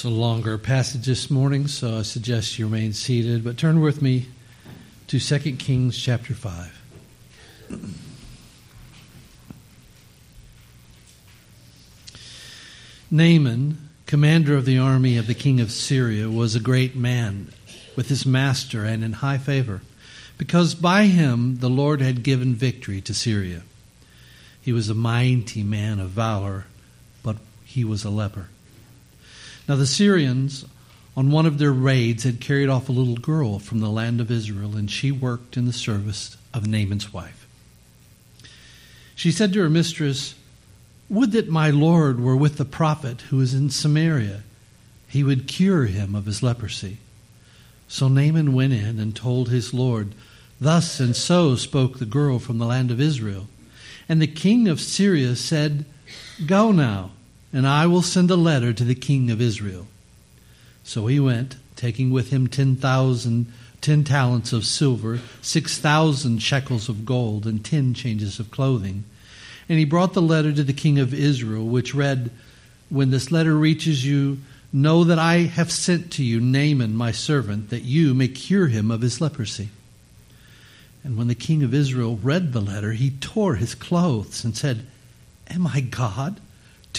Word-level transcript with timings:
It's 0.00 0.06
a 0.06 0.08
longer 0.08 0.56
passage 0.56 1.04
this 1.04 1.30
morning, 1.30 1.66
so 1.66 1.98
I 1.98 2.02
suggest 2.04 2.58
you 2.58 2.64
remain 2.64 2.94
seated. 2.94 3.44
But 3.44 3.58
turn 3.58 3.82
with 3.82 4.00
me 4.00 4.28
to 5.08 5.20
2 5.20 5.56
Kings 5.56 5.98
chapter 5.98 6.32
5. 6.32 6.72
Naaman, 13.10 13.90
commander 14.06 14.56
of 14.56 14.64
the 14.64 14.78
army 14.78 15.18
of 15.18 15.26
the 15.26 15.34
king 15.34 15.60
of 15.60 15.70
Syria, 15.70 16.30
was 16.30 16.54
a 16.54 16.60
great 16.60 16.96
man 16.96 17.52
with 17.94 18.08
his 18.08 18.24
master 18.24 18.86
and 18.86 19.04
in 19.04 19.12
high 19.12 19.36
favor, 19.36 19.82
because 20.38 20.74
by 20.74 21.08
him 21.08 21.58
the 21.58 21.68
Lord 21.68 22.00
had 22.00 22.22
given 22.22 22.54
victory 22.54 23.02
to 23.02 23.12
Syria. 23.12 23.64
He 24.62 24.72
was 24.72 24.88
a 24.88 24.94
mighty 24.94 25.62
man 25.62 26.00
of 26.00 26.08
valor, 26.08 26.64
but 27.22 27.36
he 27.66 27.84
was 27.84 28.02
a 28.02 28.08
leper. 28.08 28.48
Now 29.70 29.76
the 29.76 29.86
Syrians, 29.86 30.64
on 31.16 31.30
one 31.30 31.46
of 31.46 31.58
their 31.58 31.70
raids, 31.70 32.24
had 32.24 32.40
carried 32.40 32.68
off 32.68 32.88
a 32.88 32.92
little 32.92 33.14
girl 33.14 33.60
from 33.60 33.78
the 33.78 33.88
land 33.88 34.20
of 34.20 34.28
Israel, 34.28 34.76
and 34.76 34.90
she 34.90 35.12
worked 35.12 35.56
in 35.56 35.66
the 35.66 35.72
service 35.72 36.36
of 36.52 36.66
Naaman's 36.66 37.12
wife. 37.12 37.46
She 39.14 39.30
said 39.30 39.52
to 39.52 39.60
her 39.60 39.70
mistress, 39.70 40.34
Would 41.08 41.30
that 41.30 41.50
my 41.50 41.70
Lord 41.70 42.18
were 42.18 42.34
with 42.34 42.56
the 42.56 42.64
prophet 42.64 43.20
who 43.30 43.40
is 43.40 43.54
in 43.54 43.70
Samaria. 43.70 44.42
He 45.06 45.22
would 45.22 45.46
cure 45.46 45.86
him 45.86 46.16
of 46.16 46.26
his 46.26 46.42
leprosy. 46.42 46.98
So 47.86 48.08
Naaman 48.08 48.52
went 48.52 48.72
in 48.72 48.98
and 48.98 49.14
told 49.14 49.50
his 49.50 49.72
Lord, 49.72 50.16
Thus 50.60 50.98
and 50.98 51.14
so 51.14 51.54
spoke 51.54 52.00
the 52.00 52.06
girl 52.06 52.40
from 52.40 52.58
the 52.58 52.66
land 52.66 52.90
of 52.90 53.00
Israel. 53.00 53.46
And 54.08 54.20
the 54.20 54.26
king 54.26 54.66
of 54.66 54.80
Syria 54.80 55.36
said, 55.36 55.84
Go 56.44 56.72
now 56.72 57.12
and 57.52 57.66
I 57.66 57.86
will 57.86 58.02
send 58.02 58.30
a 58.30 58.36
letter 58.36 58.72
to 58.72 58.84
the 58.84 58.94
king 58.94 59.30
of 59.30 59.40
Israel. 59.40 59.86
So 60.84 61.06
he 61.06 61.20
went, 61.20 61.56
taking 61.76 62.10
with 62.10 62.30
him 62.30 62.46
ten 62.46 62.76
thousand, 62.76 63.52
ten 63.80 64.04
talents 64.04 64.52
of 64.52 64.64
silver, 64.64 65.20
six 65.42 65.78
thousand 65.78 66.42
shekels 66.42 66.88
of 66.88 67.04
gold, 67.04 67.46
and 67.46 67.64
ten 67.64 67.94
changes 67.94 68.38
of 68.38 68.50
clothing. 68.50 69.04
And 69.68 69.78
he 69.78 69.84
brought 69.84 70.14
the 70.14 70.22
letter 70.22 70.52
to 70.52 70.64
the 70.64 70.72
king 70.72 70.98
of 70.98 71.14
Israel, 71.14 71.64
which 71.64 71.94
read, 71.94 72.30
When 72.88 73.10
this 73.10 73.30
letter 73.30 73.56
reaches 73.56 74.04
you, 74.04 74.38
know 74.72 75.04
that 75.04 75.18
I 75.18 75.38
have 75.38 75.72
sent 75.72 76.12
to 76.12 76.24
you 76.24 76.40
Naaman, 76.40 76.96
my 76.96 77.12
servant, 77.12 77.70
that 77.70 77.82
you 77.82 78.14
may 78.14 78.28
cure 78.28 78.68
him 78.68 78.90
of 78.90 79.00
his 79.00 79.20
leprosy. 79.20 79.68
And 81.02 81.16
when 81.16 81.28
the 81.28 81.34
king 81.34 81.62
of 81.62 81.72
Israel 81.72 82.18
read 82.22 82.52
the 82.52 82.60
letter, 82.60 82.92
he 82.92 83.10
tore 83.10 83.54
his 83.56 83.74
clothes 83.74 84.44
and 84.44 84.56
said, 84.56 84.86
Am 85.48 85.66
I 85.66 85.80
God? 85.80 86.40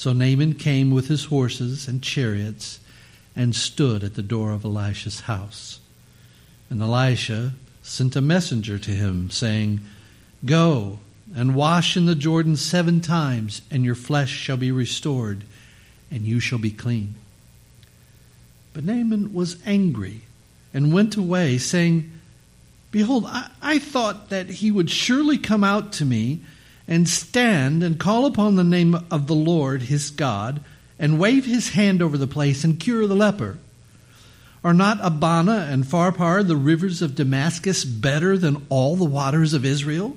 So 0.00 0.14
Naaman 0.14 0.54
came 0.54 0.90
with 0.92 1.08
his 1.08 1.26
horses 1.26 1.86
and 1.86 2.02
chariots 2.02 2.80
and 3.36 3.54
stood 3.54 4.02
at 4.02 4.14
the 4.14 4.22
door 4.22 4.52
of 4.52 4.64
Elisha's 4.64 5.20
house. 5.20 5.78
And 6.70 6.80
Elisha 6.80 7.52
sent 7.82 8.16
a 8.16 8.22
messenger 8.22 8.78
to 8.78 8.92
him, 8.92 9.28
saying, 9.28 9.80
Go 10.42 11.00
and 11.36 11.54
wash 11.54 11.98
in 11.98 12.06
the 12.06 12.14
Jordan 12.14 12.56
seven 12.56 13.02
times, 13.02 13.60
and 13.70 13.84
your 13.84 13.94
flesh 13.94 14.30
shall 14.30 14.56
be 14.56 14.72
restored, 14.72 15.44
and 16.10 16.22
you 16.22 16.40
shall 16.40 16.58
be 16.58 16.70
clean. 16.70 17.16
But 18.72 18.84
Naaman 18.84 19.34
was 19.34 19.58
angry 19.66 20.22
and 20.72 20.94
went 20.94 21.18
away, 21.18 21.58
saying, 21.58 22.10
Behold, 22.90 23.26
I, 23.26 23.50
I 23.60 23.78
thought 23.78 24.30
that 24.30 24.48
he 24.48 24.70
would 24.70 24.88
surely 24.88 25.36
come 25.36 25.62
out 25.62 25.92
to 25.92 26.06
me 26.06 26.40
and 26.88 27.08
stand 27.08 27.82
and 27.82 27.98
call 27.98 28.26
upon 28.26 28.56
the 28.56 28.64
name 28.64 28.94
of 29.10 29.26
the 29.26 29.34
Lord 29.34 29.82
his 29.82 30.10
God 30.10 30.60
and 30.98 31.18
wave 31.18 31.46
his 31.46 31.70
hand 31.70 32.02
over 32.02 32.18
the 32.18 32.26
place 32.26 32.64
and 32.64 32.80
cure 32.80 33.06
the 33.06 33.14
leper? 33.14 33.58
Are 34.62 34.74
not 34.74 34.98
Abana 35.00 35.68
and 35.70 35.84
Pharpar, 35.84 36.46
the 36.46 36.56
rivers 36.56 37.00
of 37.00 37.14
Damascus, 37.14 37.84
better 37.84 38.36
than 38.36 38.66
all 38.68 38.96
the 38.96 39.04
waters 39.04 39.54
of 39.54 39.64
Israel? 39.64 40.16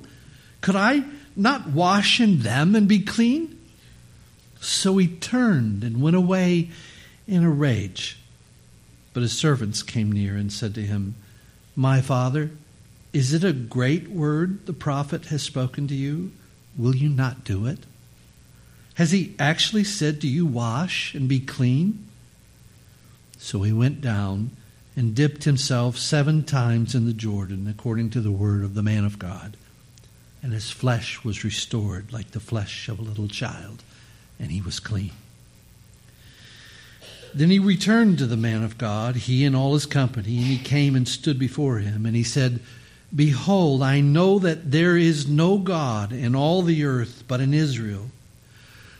Could 0.60 0.76
I 0.76 1.04
not 1.34 1.68
wash 1.68 2.20
in 2.20 2.40
them 2.40 2.74
and 2.74 2.86
be 2.86 3.00
clean? 3.00 3.58
So 4.60 4.98
he 4.98 5.08
turned 5.08 5.82
and 5.82 6.02
went 6.02 6.16
away 6.16 6.70
in 7.26 7.42
a 7.42 7.50
rage. 7.50 8.18
But 9.12 9.22
his 9.22 9.32
servants 9.32 9.82
came 9.82 10.12
near 10.12 10.36
and 10.36 10.52
said 10.52 10.74
to 10.74 10.82
him, 10.82 11.14
My 11.74 12.00
father, 12.00 12.50
is 13.12 13.32
it 13.32 13.44
a 13.44 13.52
great 13.52 14.08
word 14.08 14.66
the 14.66 14.72
prophet 14.72 15.26
has 15.26 15.42
spoken 15.42 15.86
to 15.88 15.94
you? 15.94 16.32
Will 16.76 16.94
you 16.94 17.08
not 17.08 17.44
do 17.44 17.66
it? 17.66 17.80
Has 18.94 19.10
he 19.10 19.34
actually 19.38 19.84
said 19.84 20.20
to 20.20 20.28
you, 20.28 20.46
Wash 20.46 21.14
and 21.14 21.28
be 21.28 21.40
clean? 21.40 22.06
So 23.38 23.62
he 23.62 23.72
went 23.72 24.00
down 24.00 24.52
and 24.96 25.14
dipped 25.14 25.44
himself 25.44 25.98
seven 25.98 26.44
times 26.44 26.94
in 26.94 27.06
the 27.06 27.12
Jordan, 27.12 27.66
according 27.68 28.10
to 28.10 28.20
the 28.20 28.30
word 28.30 28.62
of 28.62 28.74
the 28.74 28.82
man 28.82 29.04
of 29.04 29.18
God. 29.18 29.56
And 30.42 30.52
his 30.52 30.70
flesh 30.70 31.24
was 31.24 31.44
restored 31.44 32.12
like 32.12 32.30
the 32.30 32.40
flesh 32.40 32.88
of 32.88 32.98
a 32.98 33.02
little 33.02 33.28
child, 33.28 33.82
and 34.38 34.50
he 34.50 34.60
was 34.60 34.78
clean. 34.78 35.12
Then 37.34 37.50
he 37.50 37.58
returned 37.58 38.18
to 38.18 38.26
the 38.26 38.36
man 38.36 38.62
of 38.62 38.78
God, 38.78 39.16
he 39.16 39.44
and 39.44 39.56
all 39.56 39.74
his 39.74 39.86
company, 39.86 40.36
and 40.36 40.46
he 40.46 40.58
came 40.58 40.94
and 40.94 41.08
stood 41.08 41.38
before 41.38 41.78
him, 41.78 42.06
and 42.06 42.14
he 42.14 42.22
said, 42.22 42.60
Behold, 43.14 43.82
I 43.82 44.00
know 44.00 44.38
that 44.40 44.70
there 44.72 44.96
is 44.96 45.28
no 45.28 45.58
God 45.58 46.12
in 46.12 46.34
all 46.34 46.62
the 46.62 46.84
earth 46.84 47.22
but 47.28 47.40
in 47.40 47.54
Israel. 47.54 48.10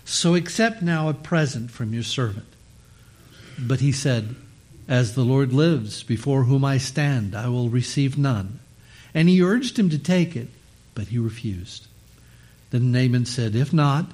So 0.04 0.34
accept 0.34 0.82
now 0.82 1.08
a 1.08 1.14
present 1.14 1.70
from 1.70 1.92
your 1.92 2.02
servant. 2.02 2.46
But 3.58 3.80
he 3.80 3.90
said, 3.90 4.36
As 4.86 5.14
the 5.14 5.24
Lord 5.24 5.52
lives, 5.52 6.02
before 6.02 6.44
whom 6.44 6.64
I 6.64 6.78
stand, 6.78 7.34
I 7.34 7.48
will 7.48 7.70
receive 7.70 8.18
none. 8.18 8.60
And 9.14 9.28
he 9.28 9.42
urged 9.42 9.78
him 9.78 9.90
to 9.90 9.98
take 9.98 10.36
it, 10.36 10.48
but 10.94 11.08
he 11.08 11.18
refused. 11.18 11.86
Then 12.70 12.92
Naaman 12.92 13.24
said, 13.26 13.54
If 13.54 13.72
not, 13.72 14.10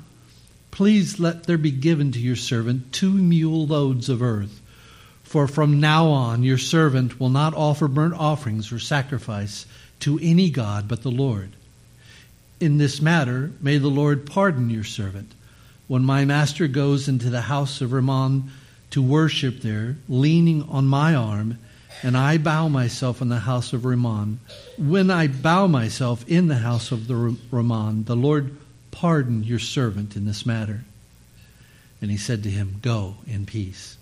please 0.70 1.18
let 1.18 1.44
there 1.44 1.58
be 1.58 1.70
given 1.70 2.12
to 2.12 2.20
your 2.20 2.36
servant 2.36 2.92
two 2.92 3.12
mule 3.12 3.66
loads 3.66 4.08
of 4.08 4.22
earth. 4.22 4.60
For 5.22 5.46
from 5.46 5.80
now 5.80 6.08
on 6.08 6.42
your 6.42 6.58
servant 6.58 7.20
will 7.20 7.30
not 7.30 7.54
offer 7.54 7.88
burnt 7.88 8.14
offerings 8.14 8.72
or 8.72 8.78
sacrifice 8.78 9.66
to 10.00 10.18
any 10.22 10.50
God 10.50 10.88
but 10.88 11.02
the 11.02 11.10
Lord. 11.10 11.50
In 12.58 12.78
this 12.78 13.00
matter, 13.00 13.52
may 13.60 13.78
the 13.78 13.88
Lord 13.88 14.26
pardon 14.26 14.68
your 14.70 14.84
servant. 14.84 15.32
When 15.88 16.04
my 16.04 16.24
master 16.24 16.68
goes 16.68 17.08
into 17.08 17.30
the 17.30 17.42
house 17.42 17.80
of 17.80 17.92
Rimmon 17.92 18.50
to 18.90 19.02
worship 19.02 19.60
there, 19.60 19.96
leaning 20.08 20.62
on 20.64 20.86
my 20.86 21.14
arm, 21.14 21.58
and 22.02 22.16
I 22.16 22.38
bow 22.38 22.68
myself 22.68 23.20
in 23.20 23.28
the 23.28 23.40
house 23.40 23.72
of 23.72 23.84
Rimmon, 23.84 24.40
when 24.78 25.10
I 25.10 25.26
bow 25.26 25.66
myself 25.66 26.24
in 26.28 26.48
the 26.48 26.58
house 26.58 26.92
of 26.92 27.06
the 27.06 27.36
Rimmon, 27.50 28.04
the 28.04 28.16
Lord 28.16 28.56
pardon 28.90 29.42
your 29.44 29.58
servant 29.58 30.16
in 30.16 30.26
this 30.26 30.44
matter. 30.44 30.84
And 32.00 32.10
he 32.10 32.16
said 32.16 32.42
to 32.44 32.50
him, 32.50 32.76
Go 32.82 33.16
in 33.26 33.46
peace. 33.46 33.96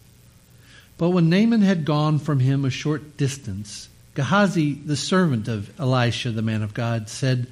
But 0.97 1.11
when 1.11 1.31
Naaman 1.31 1.63
had 1.63 1.85
gone 1.85 2.19
from 2.19 2.41
him 2.41 2.65
a 2.65 2.71
short 2.71 3.17
distance, 3.17 3.89
Gehazi, 4.19 4.73
the 4.73 4.97
servant 4.97 5.47
of 5.47 5.71
Elisha, 5.79 6.33
the 6.33 6.43
man 6.43 6.65
of 6.65 6.75
God, 6.75 7.09
said, 7.09 7.47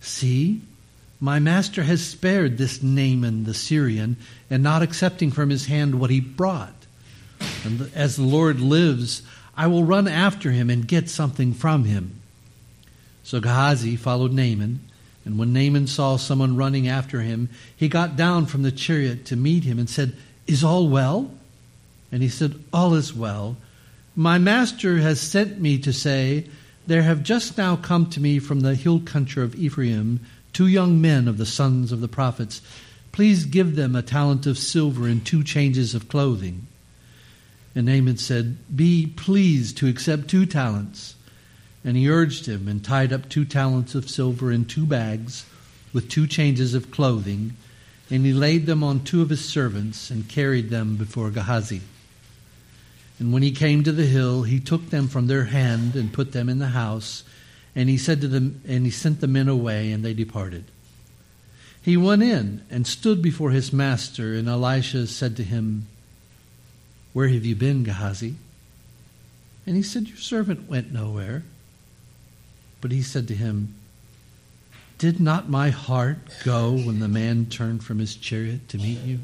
See, 0.00 0.62
my 1.20 1.38
master 1.38 1.82
has 1.82 2.02
spared 2.02 2.56
this 2.56 2.82
Naaman 2.82 3.44
the 3.44 3.52
Syrian, 3.52 4.16
and 4.48 4.62
not 4.62 4.80
accepting 4.80 5.30
from 5.30 5.50
his 5.50 5.66
hand 5.66 6.00
what 6.00 6.08
he 6.08 6.18
brought. 6.18 6.86
And 7.62 7.90
as 7.94 8.16
the 8.16 8.22
Lord 8.22 8.58
lives, 8.58 9.20
I 9.54 9.66
will 9.66 9.84
run 9.84 10.08
after 10.08 10.50
him 10.50 10.70
and 10.70 10.88
get 10.88 11.10
something 11.10 11.52
from 11.52 11.84
him. 11.84 12.22
So 13.22 13.38
Gehazi 13.38 13.94
followed 13.96 14.32
Naaman, 14.32 14.80
and 15.26 15.38
when 15.38 15.52
Naaman 15.52 15.88
saw 15.88 16.16
someone 16.16 16.56
running 16.56 16.88
after 16.88 17.20
him, 17.20 17.50
he 17.76 17.86
got 17.86 18.16
down 18.16 18.46
from 18.46 18.62
the 18.62 18.72
chariot 18.72 19.26
to 19.26 19.36
meet 19.36 19.64
him 19.64 19.78
and 19.78 19.90
said, 19.90 20.16
Is 20.46 20.64
all 20.64 20.88
well? 20.88 21.30
And 22.10 22.22
he 22.22 22.30
said, 22.30 22.54
All 22.72 22.94
is 22.94 23.14
well. 23.14 23.58
My 24.18 24.36
master 24.36 24.98
has 24.98 25.20
sent 25.20 25.60
me 25.60 25.78
to 25.78 25.92
say, 25.92 26.46
There 26.88 27.04
have 27.04 27.22
just 27.22 27.56
now 27.56 27.76
come 27.76 28.10
to 28.10 28.20
me 28.20 28.40
from 28.40 28.62
the 28.62 28.74
hill 28.74 28.98
country 28.98 29.44
of 29.44 29.54
Ephraim 29.54 30.18
two 30.52 30.66
young 30.66 31.00
men 31.00 31.28
of 31.28 31.38
the 31.38 31.46
sons 31.46 31.92
of 31.92 32.00
the 32.00 32.08
prophets. 32.08 32.60
Please 33.12 33.44
give 33.44 33.76
them 33.76 33.94
a 33.94 34.02
talent 34.02 34.44
of 34.44 34.58
silver 34.58 35.06
and 35.06 35.24
two 35.24 35.44
changes 35.44 35.94
of 35.94 36.08
clothing. 36.08 36.66
And 37.76 37.86
Naaman 37.86 38.16
said, 38.16 38.56
Be 38.74 39.06
pleased 39.06 39.76
to 39.76 39.86
accept 39.86 40.26
two 40.26 40.46
talents. 40.46 41.14
And 41.84 41.96
he 41.96 42.10
urged 42.10 42.46
him 42.46 42.66
and 42.66 42.84
tied 42.84 43.12
up 43.12 43.28
two 43.28 43.44
talents 43.44 43.94
of 43.94 44.10
silver 44.10 44.50
in 44.50 44.64
two 44.64 44.84
bags 44.84 45.46
with 45.92 46.10
two 46.10 46.26
changes 46.26 46.74
of 46.74 46.90
clothing. 46.90 47.54
And 48.10 48.26
he 48.26 48.32
laid 48.32 48.66
them 48.66 48.82
on 48.82 49.04
two 49.04 49.22
of 49.22 49.30
his 49.30 49.44
servants 49.44 50.10
and 50.10 50.28
carried 50.28 50.70
them 50.70 50.96
before 50.96 51.30
Gehazi. 51.30 51.82
And 53.18 53.32
when 53.32 53.42
he 53.42 53.50
came 53.50 53.82
to 53.84 53.92
the 53.92 54.06
hill, 54.06 54.44
he 54.44 54.60
took 54.60 54.90
them 54.90 55.08
from 55.08 55.26
their 55.26 55.44
hand 55.44 55.96
and 55.96 56.12
put 56.12 56.32
them 56.32 56.48
in 56.48 56.58
the 56.58 56.68
house. 56.68 57.24
And 57.74 57.88
he 57.88 57.98
said 57.98 58.20
to 58.20 58.28
them, 58.28 58.60
and 58.66 58.84
he 58.84 58.90
sent 58.90 59.20
the 59.20 59.26
men 59.26 59.48
away, 59.48 59.90
and 59.90 60.04
they 60.04 60.14
departed. 60.14 60.64
He 61.82 61.96
went 61.96 62.22
in 62.22 62.62
and 62.70 62.86
stood 62.86 63.22
before 63.22 63.50
his 63.50 63.72
master, 63.72 64.34
and 64.34 64.48
Elisha 64.48 65.06
said 65.06 65.36
to 65.36 65.42
him, 65.42 65.86
Where 67.12 67.28
have 67.28 67.44
you 67.44 67.56
been, 67.56 67.84
Gehazi? 67.84 68.36
And 69.66 69.76
he 69.76 69.82
said, 69.82 70.08
Your 70.08 70.16
servant 70.16 70.68
went 70.68 70.92
nowhere. 70.92 71.42
But 72.80 72.92
he 72.92 73.02
said 73.02 73.26
to 73.28 73.34
him, 73.34 73.74
Did 74.98 75.20
not 75.20 75.48
my 75.48 75.70
heart 75.70 76.18
go 76.44 76.72
when 76.72 77.00
the 77.00 77.08
man 77.08 77.46
turned 77.46 77.82
from 77.82 77.98
his 77.98 78.14
chariot 78.14 78.68
to 78.68 78.78
meet 78.78 79.00
you? 79.00 79.20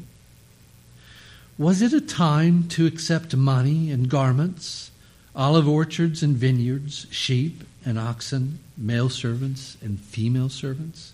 Was 1.57 1.81
it 1.81 1.93
a 1.93 2.01
time 2.01 2.67
to 2.69 2.85
accept 2.85 3.33
money 3.33 3.89
and 3.89 4.09
garments, 4.09 4.91
olive 5.33 5.69
orchards 5.69 6.21
and 6.21 6.35
vineyards, 6.35 7.07
sheep 7.11 7.63
and 7.85 7.97
oxen, 7.97 8.59
male 8.77 9.09
servants 9.09 9.77
and 9.81 9.99
female 9.99 10.49
servants? 10.49 11.13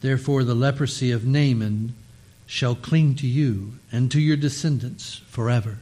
Therefore, 0.00 0.42
the 0.42 0.54
leprosy 0.54 1.12
of 1.12 1.24
Naaman 1.24 1.94
shall 2.46 2.74
cling 2.74 3.14
to 3.16 3.28
you 3.28 3.74
and 3.92 4.10
to 4.10 4.20
your 4.20 4.36
descendants 4.36 5.20
forever. 5.28 5.78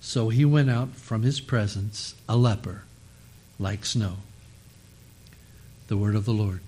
So 0.00 0.30
he 0.30 0.46
went 0.46 0.70
out 0.70 0.94
from 0.94 1.22
his 1.22 1.40
presence 1.40 2.14
a 2.26 2.36
leper 2.36 2.84
like 3.58 3.84
snow. 3.84 4.16
The 5.88 5.98
word 5.98 6.14
of 6.14 6.24
the 6.24 6.32
Lord. 6.32 6.60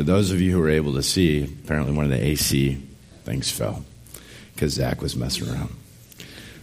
For 0.00 0.04
those 0.04 0.30
of 0.30 0.40
you 0.40 0.52
who 0.52 0.60
were 0.60 0.70
able 0.70 0.94
to 0.94 1.02
see, 1.02 1.44
apparently 1.44 1.92
one 1.92 2.06
of 2.06 2.10
the 2.10 2.24
AC 2.24 2.72
things 3.24 3.50
fell 3.50 3.84
because 4.54 4.72
Zach 4.72 5.02
was 5.02 5.14
messing 5.14 5.50
around. 5.50 5.76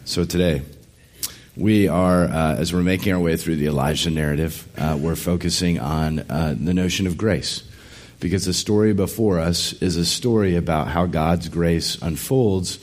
So 0.05 0.25
today, 0.25 0.63
we 1.55 1.87
are, 1.87 2.23
uh, 2.23 2.55
as 2.55 2.73
we're 2.73 2.81
making 2.81 3.13
our 3.13 3.19
way 3.19 3.37
through 3.37 3.57
the 3.57 3.67
Elijah 3.67 4.09
narrative, 4.09 4.67
uh, 4.75 4.97
we're 4.99 5.15
focusing 5.15 5.79
on 5.79 6.21
uh, 6.21 6.55
the 6.59 6.73
notion 6.73 7.05
of 7.05 7.15
grace. 7.15 7.61
Because 8.19 8.45
the 8.45 8.53
story 8.53 8.95
before 8.95 9.37
us 9.37 9.71
is 9.83 9.97
a 9.97 10.05
story 10.05 10.55
about 10.55 10.87
how 10.87 11.05
God's 11.05 11.47
grace 11.47 11.95
unfolds 12.01 12.79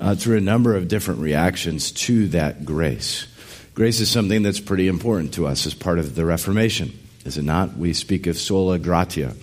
uh, 0.00 0.14
through 0.14 0.36
a 0.36 0.40
number 0.40 0.76
of 0.76 0.86
different 0.86 1.18
reactions 1.18 1.90
to 1.90 2.28
that 2.28 2.64
grace. 2.64 3.26
Grace 3.74 3.98
is 3.98 4.08
something 4.08 4.44
that's 4.44 4.60
pretty 4.60 4.86
important 4.86 5.34
to 5.34 5.48
us 5.48 5.66
as 5.66 5.74
part 5.74 5.98
of 5.98 6.14
the 6.14 6.24
Reformation, 6.24 6.96
is 7.24 7.38
it 7.38 7.42
not? 7.42 7.76
We 7.76 7.92
speak 7.92 8.28
of 8.28 8.38
sola 8.38 8.78
gratia 8.78 9.34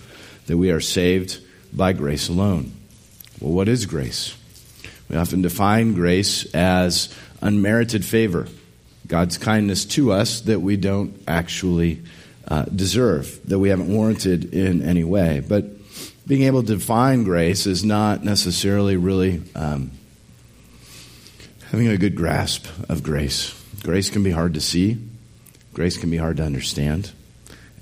that 0.46 0.56
we 0.56 0.70
are 0.70 0.80
saved 0.80 1.38
by 1.72 1.92
grace 1.92 2.28
alone. 2.28 2.72
Well, 3.40 3.52
what 3.52 3.68
is 3.68 3.86
grace? 3.86 4.36
We 5.08 5.16
often 5.16 5.42
define 5.42 5.94
grace 5.94 6.46
as 6.54 7.14
unmerited 7.40 8.04
favor, 8.04 8.48
God's 9.06 9.38
kindness 9.38 9.84
to 9.86 10.12
us 10.12 10.40
that 10.42 10.60
we 10.60 10.76
don't 10.76 11.20
actually 11.28 12.02
uh, 12.48 12.64
deserve, 12.64 13.40
that 13.48 13.58
we 13.58 13.68
haven't 13.68 13.92
warranted 13.92 14.54
in 14.54 14.82
any 14.82 15.04
way. 15.04 15.42
But 15.46 15.66
being 16.26 16.42
able 16.42 16.62
to 16.62 16.74
define 16.74 17.24
grace 17.24 17.66
is 17.66 17.84
not 17.84 18.24
necessarily 18.24 18.96
really 18.96 19.42
um, 19.54 19.90
having 21.70 21.88
a 21.88 21.98
good 21.98 22.14
grasp 22.14 22.66
of 22.88 23.02
grace. 23.02 23.60
Grace 23.82 24.08
can 24.08 24.22
be 24.22 24.30
hard 24.30 24.54
to 24.54 24.60
see, 24.60 24.96
grace 25.74 25.98
can 25.98 26.10
be 26.10 26.16
hard 26.16 26.38
to 26.38 26.42
understand, 26.42 27.12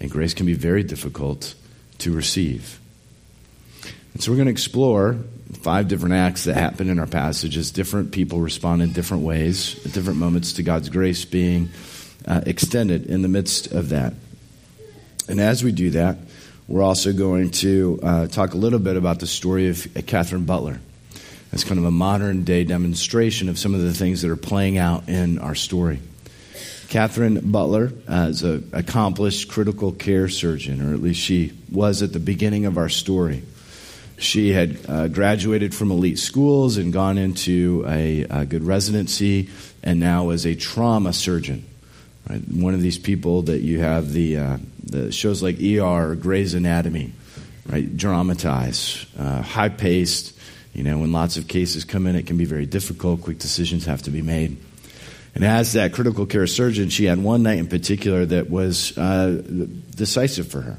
and 0.00 0.10
grace 0.10 0.34
can 0.34 0.46
be 0.46 0.54
very 0.54 0.82
difficult 0.82 1.54
to 2.02 2.12
receive. 2.12 2.78
And 4.14 4.22
so 4.22 4.30
we're 4.30 4.36
going 4.36 4.46
to 4.46 4.52
explore 4.52 5.16
five 5.62 5.88
different 5.88 6.14
acts 6.14 6.44
that 6.44 6.54
happen 6.54 6.88
in 6.88 6.98
our 6.98 7.06
passages. 7.06 7.70
Different 7.70 8.12
people 8.12 8.40
respond 8.40 8.82
in 8.82 8.92
different 8.92 9.22
ways 9.22 9.84
at 9.86 9.92
different 9.92 10.18
moments 10.18 10.54
to 10.54 10.62
God's 10.62 10.88
grace 10.88 11.24
being 11.24 11.70
uh, 12.26 12.42
extended 12.46 13.06
in 13.06 13.22
the 13.22 13.28
midst 13.28 13.72
of 13.72 13.90
that. 13.90 14.14
And 15.28 15.40
as 15.40 15.62
we 15.62 15.72
do 15.72 15.90
that, 15.90 16.18
we're 16.68 16.82
also 16.82 17.12
going 17.12 17.50
to 17.50 18.00
uh, 18.02 18.26
talk 18.28 18.54
a 18.54 18.56
little 18.56 18.78
bit 18.78 18.96
about 18.96 19.20
the 19.20 19.26
story 19.26 19.68
of 19.68 19.86
Catherine 20.06 20.44
Butler. 20.44 20.80
That's 21.50 21.64
kind 21.64 21.78
of 21.78 21.84
a 21.84 21.90
modern 21.90 22.44
day 22.44 22.64
demonstration 22.64 23.48
of 23.48 23.58
some 23.58 23.74
of 23.74 23.82
the 23.82 23.92
things 23.92 24.22
that 24.22 24.30
are 24.30 24.36
playing 24.36 24.78
out 24.78 25.08
in 25.08 25.38
our 25.38 25.54
story. 25.54 26.00
Catherine 26.92 27.40
Butler 27.50 27.90
uh, 28.06 28.26
is 28.28 28.42
an 28.42 28.68
accomplished 28.74 29.48
critical 29.48 29.92
care 29.92 30.28
surgeon, 30.28 30.82
or 30.86 30.92
at 30.92 31.00
least 31.00 31.20
she 31.20 31.54
was 31.70 32.02
at 32.02 32.12
the 32.12 32.20
beginning 32.20 32.66
of 32.66 32.76
our 32.76 32.90
story. 32.90 33.42
She 34.18 34.50
had 34.50 34.76
uh, 34.86 35.08
graduated 35.08 35.74
from 35.74 35.90
elite 35.90 36.18
schools 36.18 36.76
and 36.76 36.92
gone 36.92 37.16
into 37.16 37.82
a, 37.88 38.24
a, 38.24 38.44
good 38.44 38.62
residency, 38.62 39.48
and 39.82 40.00
now 40.00 40.28
is 40.28 40.44
a 40.44 40.54
trauma 40.54 41.14
surgeon. 41.14 41.64
Right? 42.28 42.42
One 42.46 42.74
of 42.74 42.82
these 42.82 42.98
people 42.98 43.40
that 43.44 43.62
you 43.62 43.80
have 43.80 44.12
the, 44.12 44.36
uh, 44.36 44.58
the 44.84 45.12
shows 45.12 45.42
like 45.42 45.62
ER 45.62 46.10
or 46.10 46.14
Grey's 46.14 46.52
Anatomy, 46.52 47.14
right? 47.70 47.96
Dramatize, 47.96 49.06
uh, 49.18 49.40
high 49.40 49.70
paced. 49.70 50.38
You 50.74 50.84
know, 50.84 50.98
when 50.98 51.10
lots 51.10 51.38
of 51.38 51.48
cases 51.48 51.84
come 51.84 52.06
in, 52.06 52.16
it 52.16 52.26
can 52.26 52.36
be 52.36 52.44
very 52.44 52.66
difficult. 52.66 53.22
Quick 53.22 53.38
decisions 53.38 53.86
have 53.86 54.02
to 54.02 54.10
be 54.10 54.20
made. 54.20 54.58
And 55.34 55.44
as 55.44 55.72
that 55.72 55.92
critical 55.92 56.26
care 56.26 56.46
surgeon, 56.46 56.90
she 56.90 57.06
had 57.06 57.18
one 57.18 57.42
night 57.42 57.58
in 57.58 57.66
particular 57.66 58.26
that 58.26 58.50
was 58.50 58.96
uh, 58.98 59.42
decisive 59.94 60.48
for 60.48 60.60
her. 60.60 60.78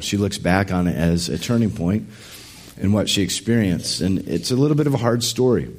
She 0.00 0.16
looks 0.16 0.38
back 0.38 0.72
on 0.72 0.86
it 0.86 0.96
as 0.96 1.28
a 1.28 1.38
turning 1.38 1.70
point 1.70 2.08
in 2.76 2.92
what 2.92 3.08
she 3.08 3.22
experienced. 3.22 4.00
And 4.00 4.18
it's 4.28 4.50
a 4.50 4.56
little 4.56 4.76
bit 4.76 4.86
of 4.86 4.94
a 4.94 4.98
hard 4.98 5.24
story. 5.24 5.74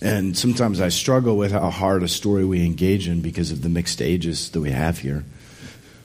And 0.00 0.36
sometimes 0.36 0.80
I 0.80 0.90
struggle 0.90 1.36
with 1.36 1.52
how 1.52 1.70
hard 1.70 2.02
a 2.02 2.08
story 2.08 2.44
we 2.44 2.64
engage 2.64 3.08
in 3.08 3.22
because 3.22 3.50
of 3.50 3.62
the 3.62 3.68
mixed 3.68 4.02
ages 4.02 4.50
that 4.50 4.60
we 4.60 4.70
have 4.70 4.98
here. 4.98 5.24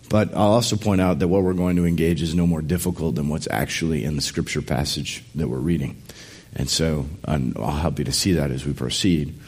But 0.09 0.33
I'll 0.33 0.53
also 0.53 0.75
point 0.75 1.01
out 1.01 1.19
that 1.19 1.27
what 1.27 1.43
we're 1.43 1.53
going 1.53 1.75
to 1.75 1.85
engage 1.85 2.21
is 2.21 2.33
no 2.33 2.47
more 2.47 2.61
difficult 2.61 3.15
than 3.15 3.29
what's 3.29 3.47
actually 3.49 4.03
in 4.03 4.15
the 4.15 4.21
scripture 4.21 4.61
passage 4.61 5.23
that 5.35 5.47
we're 5.47 5.57
reading. 5.57 6.01
And 6.55 6.69
so 6.69 7.05
I'll 7.25 7.71
help 7.71 7.99
you 7.99 8.05
to 8.05 8.11
see 8.11 8.33
that 8.33 8.51
as 8.51 8.65
we 8.65 8.73
proceed. 8.73 9.39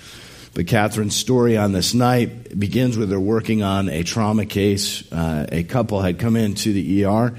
But 0.54 0.68
Catherine's 0.68 1.16
story 1.16 1.58
on 1.58 1.72
this 1.72 1.96
night 1.96 2.58
begins 2.58 2.96
with 2.96 3.10
her 3.10 3.20
working 3.20 3.64
on 3.64 3.90
a 3.90 4.04
trauma 4.04 4.46
case. 4.46 5.12
Uh, 5.12 5.48
a 5.52 5.64
couple 5.64 6.00
had 6.02 6.20
come 6.20 6.36
into 6.36 6.74
the 6.74 7.06
ER. 7.06 7.36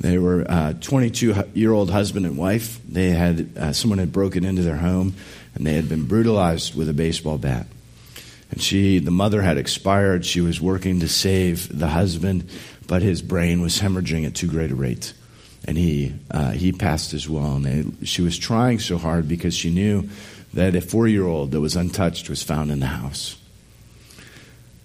They 0.00 0.18
were 0.18 0.42
a 0.42 0.74
22 0.80 1.44
year 1.54 1.72
old 1.72 1.90
husband 1.90 2.26
and 2.26 2.36
wife. 2.36 2.80
They 2.88 3.10
had 3.10 3.56
uh, 3.56 3.72
someone 3.72 3.98
had 4.00 4.12
broken 4.12 4.44
into 4.44 4.62
their 4.62 4.76
home, 4.76 5.14
and 5.54 5.64
they 5.64 5.74
had 5.74 5.88
been 5.88 6.06
brutalized 6.06 6.74
with 6.74 6.88
a 6.88 6.92
baseball 6.92 7.38
bat. 7.38 7.66
And 8.50 8.60
she, 8.60 8.98
the 8.98 9.10
mother, 9.12 9.42
had 9.42 9.56
expired. 9.56 10.24
She 10.24 10.40
was 10.40 10.60
working 10.60 11.00
to 11.00 11.08
save 11.08 11.76
the 11.76 11.88
husband, 11.88 12.48
but 12.88 13.02
his 13.02 13.22
brain 13.22 13.60
was 13.60 13.78
hemorrhaging 13.80 14.26
at 14.26 14.34
too 14.34 14.48
great 14.48 14.72
a 14.72 14.74
rate, 14.74 15.12
and 15.64 15.76
he 15.76 16.14
uh, 16.30 16.52
he 16.52 16.72
passed 16.72 17.14
as 17.14 17.28
well. 17.28 17.56
And 17.56 17.64
they, 17.64 18.06
she 18.06 18.22
was 18.22 18.36
trying 18.36 18.80
so 18.80 18.98
hard 18.98 19.28
because 19.28 19.54
she 19.54 19.70
knew 19.70 20.08
that 20.54 20.74
a 20.74 20.80
four 20.80 21.08
year 21.08 21.26
old 21.26 21.50
that 21.52 21.60
was 21.60 21.76
untouched 21.76 22.28
was 22.28 22.42
found 22.42 22.70
in 22.70 22.80
the 22.80 22.86
house. 22.86 23.36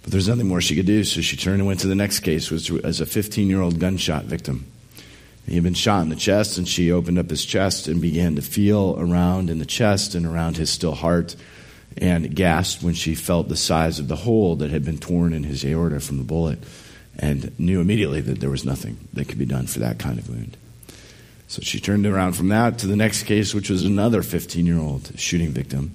But 0.02 0.12
there's 0.12 0.28
nothing 0.28 0.48
more 0.48 0.60
she 0.60 0.76
could 0.76 0.86
do, 0.86 1.02
so 1.02 1.22
she 1.22 1.36
turned 1.36 1.60
and 1.60 1.66
went 1.66 1.80
to 1.80 1.86
the 1.86 1.94
next 1.94 2.20
case, 2.20 2.50
which 2.50 2.70
was 2.70 3.00
a 3.00 3.06
15 3.06 3.48
year 3.48 3.60
old 3.60 3.78
gunshot 3.78 4.24
victim. 4.24 4.66
He 5.46 5.54
had 5.54 5.64
been 5.64 5.74
shot 5.74 6.02
in 6.02 6.08
the 6.08 6.16
chest, 6.16 6.58
and 6.58 6.66
she 6.66 6.90
opened 6.90 7.18
up 7.18 7.30
his 7.30 7.44
chest 7.44 7.88
and 7.88 8.00
began 8.00 8.36
to 8.36 8.42
feel 8.42 8.96
around 8.98 9.50
in 9.50 9.58
the 9.58 9.66
chest 9.66 10.14
and 10.14 10.24
around 10.24 10.56
his 10.56 10.70
still 10.70 10.94
heart, 10.94 11.36
and 11.96 12.34
gasped 12.34 12.82
when 12.82 12.94
she 12.94 13.14
felt 13.14 13.48
the 13.48 13.56
size 13.56 13.98
of 13.98 14.08
the 14.08 14.16
hole 14.16 14.56
that 14.56 14.70
had 14.70 14.84
been 14.84 14.98
torn 14.98 15.32
in 15.32 15.44
his 15.44 15.64
aorta 15.64 16.00
from 16.00 16.18
the 16.18 16.24
bullet, 16.24 16.58
and 17.18 17.58
knew 17.58 17.80
immediately 17.80 18.20
that 18.20 18.40
there 18.40 18.50
was 18.50 18.64
nothing 18.64 18.96
that 19.12 19.28
could 19.28 19.38
be 19.38 19.46
done 19.46 19.66
for 19.66 19.78
that 19.80 19.98
kind 19.98 20.18
of 20.18 20.28
wound. 20.28 20.56
So 21.54 21.62
she 21.62 21.78
turned 21.78 22.04
around 22.04 22.32
from 22.32 22.48
that 22.48 22.80
to 22.80 22.88
the 22.88 22.96
next 22.96 23.22
case, 23.22 23.54
which 23.54 23.70
was 23.70 23.84
another 23.84 24.24
15 24.24 24.66
year 24.66 24.76
old 24.76 25.16
shooting 25.16 25.50
victim, 25.50 25.94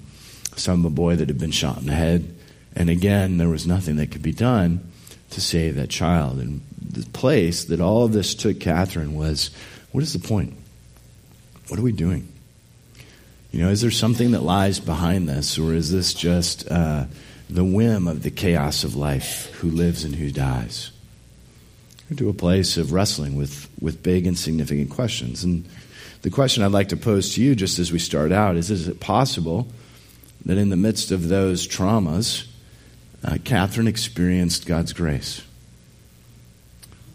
some 0.56 0.82
boy 0.94 1.16
that 1.16 1.28
had 1.28 1.38
been 1.38 1.50
shot 1.50 1.76
in 1.76 1.84
the 1.84 1.92
head. 1.92 2.34
And 2.74 2.88
again, 2.88 3.36
there 3.36 3.50
was 3.50 3.66
nothing 3.66 3.96
that 3.96 4.10
could 4.10 4.22
be 4.22 4.32
done 4.32 4.90
to 5.28 5.40
save 5.42 5.76
that 5.76 5.90
child. 5.90 6.38
And 6.38 6.62
the 6.80 7.04
place 7.10 7.64
that 7.64 7.78
all 7.78 8.06
of 8.06 8.14
this 8.14 8.34
took 8.34 8.58
Catherine 8.58 9.14
was 9.14 9.50
what 9.92 10.02
is 10.02 10.14
the 10.14 10.26
point? 10.26 10.54
What 11.68 11.78
are 11.78 11.82
we 11.82 11.92
doing? 11.92 12.26
You 13.50 13.60
know, 13.62 13.68
is 13.68 13.82
there 13.82 13.90
something 13.90 14.30
that 14.30 14.40
lies 14.40 14.80
behind 14.80 15.28
this, 15.28 15.58
or 15.58 15.74
is 15.74 15.92
this 15.92 16.14
just 16.14 16.72
uh, 16.72 17.04
the 17.50 17.64
whim 17.64 18.08
of 18.08 18.22
the 18.22 18.30
chaos 18.30 18.82
of 18.82 18.96
life, 18.96 19.52
who 19.56 19.70
lives 19.70 20.04
and 20.04 20.14
who 20.14 20.30
dies? 20.30 20.90
To 22.16 22.28
a 22.28 22.34
place 22.34 22.76
of 22.76 22.92
wrestling 22.92 23.36
with, 23.36 23.68
with 23.80 24.02
big 24.02 24.26
and 24.26 24.36
significant 24.36 24.90
questions. 24.90 25.44
And 25.44 25.64
the 26.22 26.30
question 26.30 26.62
I'd 26.62 26.72
like 26.72 26.88
to 26.88 26.96
pose 26.96 27.34
to 27.34 27.42
you 27.42 27.54
just 27.54 27.78
as 27.78 27.92
we 27.92 27.98
start 27.98 28.32
out 28.32 28.56
is 28.56 28.70
Is 28.70 28.88
it 28.88 28.98
possible 28.98 29.68
that 30.44 30.58
in 30.58 30.70
the 30.70 30.76
midst 30.76 31.12
of 31.12 31.28
those 31.28 31.68
traumas, 31.68 32.46
uh, 33.22 33.38
Catherine 33.44 33.86
experienced 33.86 34.66
God's 34.66 34.92
grace? 34.92 35.42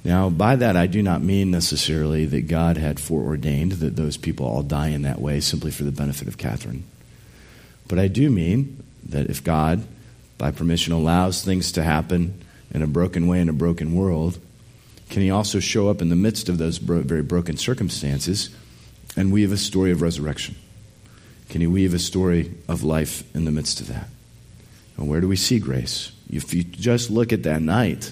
Now, 0.06 0.30
by 0.30 0.56
that, 0.56 0.78
I 0.78 0.86
do 0.86 1.02
not 1.02 1.24
mean 1.24 1.50
necessarily 1.50 2.25
that 2.28 2.48
God 2.48 2.78
had 2.78 3.00
foreordained 3.00 3.74
that 3.74 3.96
those 3.96 4.18
people 4.18 4.46
all 4.46 4.62
die 4.62 4.90
in 4.90 5.02
that 5.02 5.20
way 5.20 5.40
simply 5.40 5.72
for 5.72 5.84
the 5.84 5.92
benefit 5.92 6.28
of 6.28 6.38
Catherine. 6.38 6.84
But 7.88 8.00
I 8.00 8.08
do 8.08 8.30
mean 8.30 8.84
that 9.10 9.30
if 9.30 9.44
God, 9.44 9.84
by 10.38 10.52
permission, 10.52 10.94
allows 10.94 11.44
things 11.44 11.72
to 11.74 11.84
happen 11.84 12.40
in 12.72 12.84
a 12.84 12.88
broken 12.88 13.28
way 13.28 13.42
in 13.42 13.50
a 13.50 13.54
broken 13.54 13.96
world, 13.96 14.38
can 15.10 15.22
He 15.22 15.32
also 15.32 15.60
show 15.60 15.90
up 15.90 16.02
in 16.02 16.10
the 16.10 16.16
midst 16.16 16.50
of 16.50 16.58
those 16.58 16.80
bro- 16.80 17.02
very 17.02 17.24
broken 17.24 17.58
circumstances 17.58 18.50
and 19.16 19.32
weave 19.32 19.52
a 19.52 19.58
story 19.58 19.92
of 19.92 20.02
resurrection? 20.02 20.56
Can 21.50 21.62
He 21.62 21.68
weave 21.68 21.94
a 21.94 22.00
story 22.00 22.54
of 22.68 22.84
life 22.84 23.24
in 23.36 23.46
the 23.46 23.52
midst 23.52 23.80
of 23.82 23.88
that? 23.88 24.08
And 24.98 25.08
where 25.08 25.22
do 25.22 25.28
we 25.28 25.36
see 25.36 25.60
grace? 25.60 26.12
If 26.30 26.54
you 26.54 26.64
just 26.64 27.10
look 27.10 27.34
at 27.34 27.44
that 27.44 27.62
night, 27.62 28.12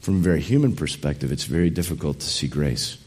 from 0.00 0.16
a 0.16 0.20
very 0.20 0.40
human 0.40 0.76
perspective, 0.76 1.32
it's 1.32 1.44
very 1.44 1.70
difficult 1.70 2.20
to 2.20 2.26
see 2.26 2.46
grace. 2.46 2.98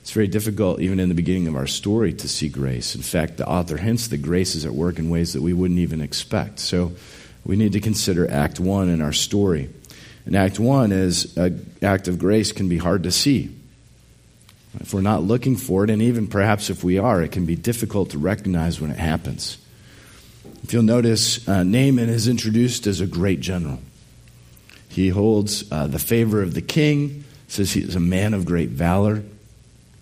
It's 0.00 0.12
very 0.12 0.28
difficult, 0.28 0.80
even 0.80 1.00
in 1.00 1.08
the 1.08 1.14
beginning 1.14 1.48
of 1.48 1.56
our 1.56 1.66
story, 1.66 2.12
to 2.12 2.28
see 2.28 2.48
grace. 2.48 2.94
In 2.94 3.02
fact, 3.02 3.38
the 3.38 3.48
author 3.48 3.78
hints 3.78 4.08
that 4.08 4.18
grace 4.18 4.54
is 4.54 4.64
at 4.64 4.74
work 4.74 4.98
in 4.98 5.10
ways 5.10 5.32
that 5.32 5.42
we 5.42 5.52
wouldn't 5.52 5.80
even 5.80 6.00
expect. 6.00 6.60
So 6.60 6.92
we 7.44 7.56
need 7.56 7.72
to 7.72 7.80
consider 7.80 8.30
Act 8.30 8.60
1 8.60 8.90
in 8.90 9.00
our 9.00 9.12
story. 9.12 9.70
And 10.26 10.36
Act 10.36 10.58
1 10.58 10.92
is 10.92 11.36
an 11.36 11.74
act 11.82 12.08
of 12.08 12.18
grace 12.18 12.52
can 12.52 12.68
be 12.68 12.78
hard 12.78 13.02
to 13.02 13.10
see. 13.10 13.54
If 14.80 14.92
we're 14.92 15.02
not 15.02 15.22
looking 15.22 15.56
for 15.56 15.84
it, 15.84 15.90
and 15.90 16.02
even 16.02 16.26
perhaps 16.26 16.70
if 16.70 16.82
we 16.82 16.98
are, 16.98 17.22
it 17.22 17.30
can 17.30 17.46
be 17.46 17.54
difficult 17.56 18.10
to 18.10 18.18
recognize 18.18 18.80
when 18.80 18.90
it 18.90 18.98
happens. 18.98 19.58
If 20.62 20.72
you'll 20.72 20.82
notice, 20.82 21.46
uh, 21.46 21.62
Naaman 21.62 22.08
is 22.08 22.26
introduced 22.26 22.86
as 22.86 23.00
a 23.00 23.06
great 23.06 23.40
general. 23.40 23.80
He 24.88 25.10
holds 25.10 25.70
uh, 25.70 25.86
the 25.86 25.98
favor 25.98 26.42
of 26.42 26.54
the 26.54 26.62
king, 26.62 27.24
says 27.48 27.72
he 27.72 27.80
is 27.80 27.94
a 27.94 28.00
man 28.00 28.34
of 28.34 28.46
great 28.46 28.70
valor. 28.70 29.22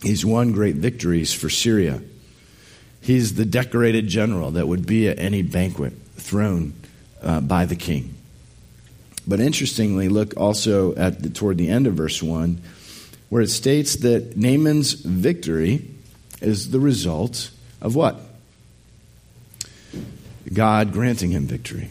He's 0.03 0.25
won 0.25 0.53
great 0.53 0.77
victories 0.77 1.33
for 1.33 1.51
Syria. 1.51 2.01
He's 3.01 3.35
the 3.35 3.45
decorated 3.45 4.07
general 4.07 4.53
that 4.53 4.69
would 4.69 4.87
be 4.87 5.09
at 5.09 5.19
any 5.19 5.43
banquet 5.43 5.93
thrown 6.17 6.75
uh, 7.23 7.41
by 7.41 7.67
the 7.67 7.77
king. 7.77 8.15
But 9.27 9.41
interestingly, 9.41 10.09
look 10.09 10.37
also 10.37 10.95
at 10.97 11.23
the, 11.23 11.31
toward 11.31 11.59
the 11.59 11.69
end 11.69 11.87
of 11.87 11.95
verse 11.95 12.23
1, 12.23 12.61
where 13.29 13.43
it 13.43 13.51
states 13.51 13.97
that 13.97 14.37
Naaman's 14.37 14.93
victory 14.93 15.89
is 16.41 16.71
the 16.71 16.81
result 16.81 17.51
of 17.81 17.95
what? 17.95 18.21
God 20.53 20.93
granting 20.93 21.31
him 21.31 21.47
victory. 21.47 21.91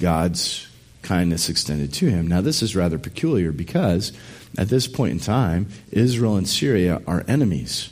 God's 0.00 0.68
kindness 1.02 1.48
extended 1.48 1.92
to 1.94 2.10
him. 2.10 2.26
Now, 2.26 2.40
this 2.40 2.62
is 2.62 2.76
rather 2.76 2.98
peculiar 2.98 3.50
because 3.50 4.12
at 4.56 4.68
this 4.68 4.86
point 4.86 5.12
in 5.12 5.18
time, 5.18 5.68
Israel 5.90 6.36
and 6.36 6.48
Syria 6.48 7.02
are 7.06 7.24
enemies, 7.26 7.90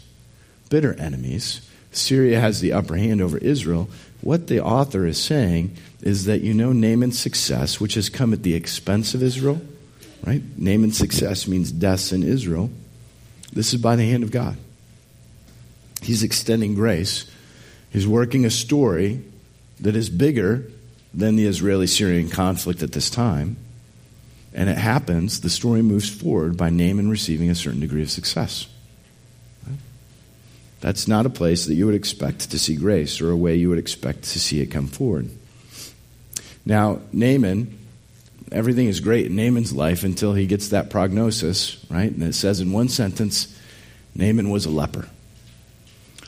bitter 0.68 0.94
enemies. 0.94 1.66
Syria 1.92 2.40
has 2.40 2.60
the 2.60 2.72
upper 2.72 2.96
hand 2.96 3.20
over 3.20 3.38
Israel. 3.38 3.88
What 4.22 4.48
the 4.48 4.62
author 4.62 5.06
is 5.06 5.22
saying 5.22 5.76
is 6.02 6.26
that 6.26 6.42
you 6.42 6.52
know 6.54 6.72
Naaman's 6.72 7.18
success, 7.18 7.80
which 7.80 7.94
has 7.94 8.08
come 8.08 8.32
at 8.32 8.42
the 8.42 8.54
expense 8.54 9.14
of 9.14 9.22
Israel, 9.22 9.60
right? 10.24 10.42
Naaman's 10.58 10.98
success 10.98 11.46
means 11.48 11.72
deaths 11.72 12.12
in 12.12 12.22
Israel. 12.22 12.70
This 13.52 13.72
is 13.72 13.80
by 13.80 13.96
the 13.96 14.08
hand 14.08 14.22
of 14.22 14.30
God. 14.30 14.56
He's 16.02 16.22
extending 16.22 16.74
grace. 16.74 17.30
He's 17.90 18.06
working 18.06 18.44
a 18.44 18.50
story 18.50 19.22
that 19.80 19.96
is 19.96 20.10
bigger 20.10 20.70
than 21.12 21.36
the 21.36 21.46
Israeli 21.46 21.86
Syrian 21.86 22.28
conflict 22.28 22.82
at 22.82 22.92
this 22.92 23.10
time. 23.10 23.56
And 24.52 24.68
it 24.68 24.78
happens, 24.78 25.40
the 25.40 25.50
story 25.50 25.82
moves 25.82 26.08
forward 26.08 26.56
by 26.56 26.70
Naaman 26.70 27.08
receiving 27.08 27.50
a 27.50 27.54
certain 27.54 27.80
degree 27.80 28.02
of 28.02 28.10
success. 28.10 28.66
That's 30.80 31.06
not 31.06 31.26
a 31.26 31.30
place 31.30 31.66
that 31.66 31.74
you 31.74 31.86
would 31.86 31.94
expect 31.94 32.50
to 32.50 32.58
see 32.58 32.76
grace 32.76 33.20
or 33.20 33.30
a 33.30 33.36
way 33.36 33.56
you 33.56 33.68
would 33.68 33.78
expect 33.78 34.24
to 34.24 34.40
see 34.40 34.60
it 34.60 34.66
come 34.66 34.86
forward. 34.86 35.30
Now, 36.64 37.00
Naaman, 37.12 37.78
everything 38.50 38.86
is 38.86 39.00
great 39.00 39.26
in 39.26 39.36
Naaman's 39.36 39.72
life 39.72 40.04
until 40.04 40.32
he 40.32 40.46
gets 40.46 40.68
that 40.68 40.90
prognosis, 40.90 41.84
right? 41.90 42.10
And 42.10 42.22
it 42.22 42.34
says 42.34 42.60
in 42.60 42.72
one 42.72 42.88
sentence, 42.88 43.54
Naaman 44.14 44.50
was 44.50 44.66
a 44.66 44.70
leper. 44.70 45.08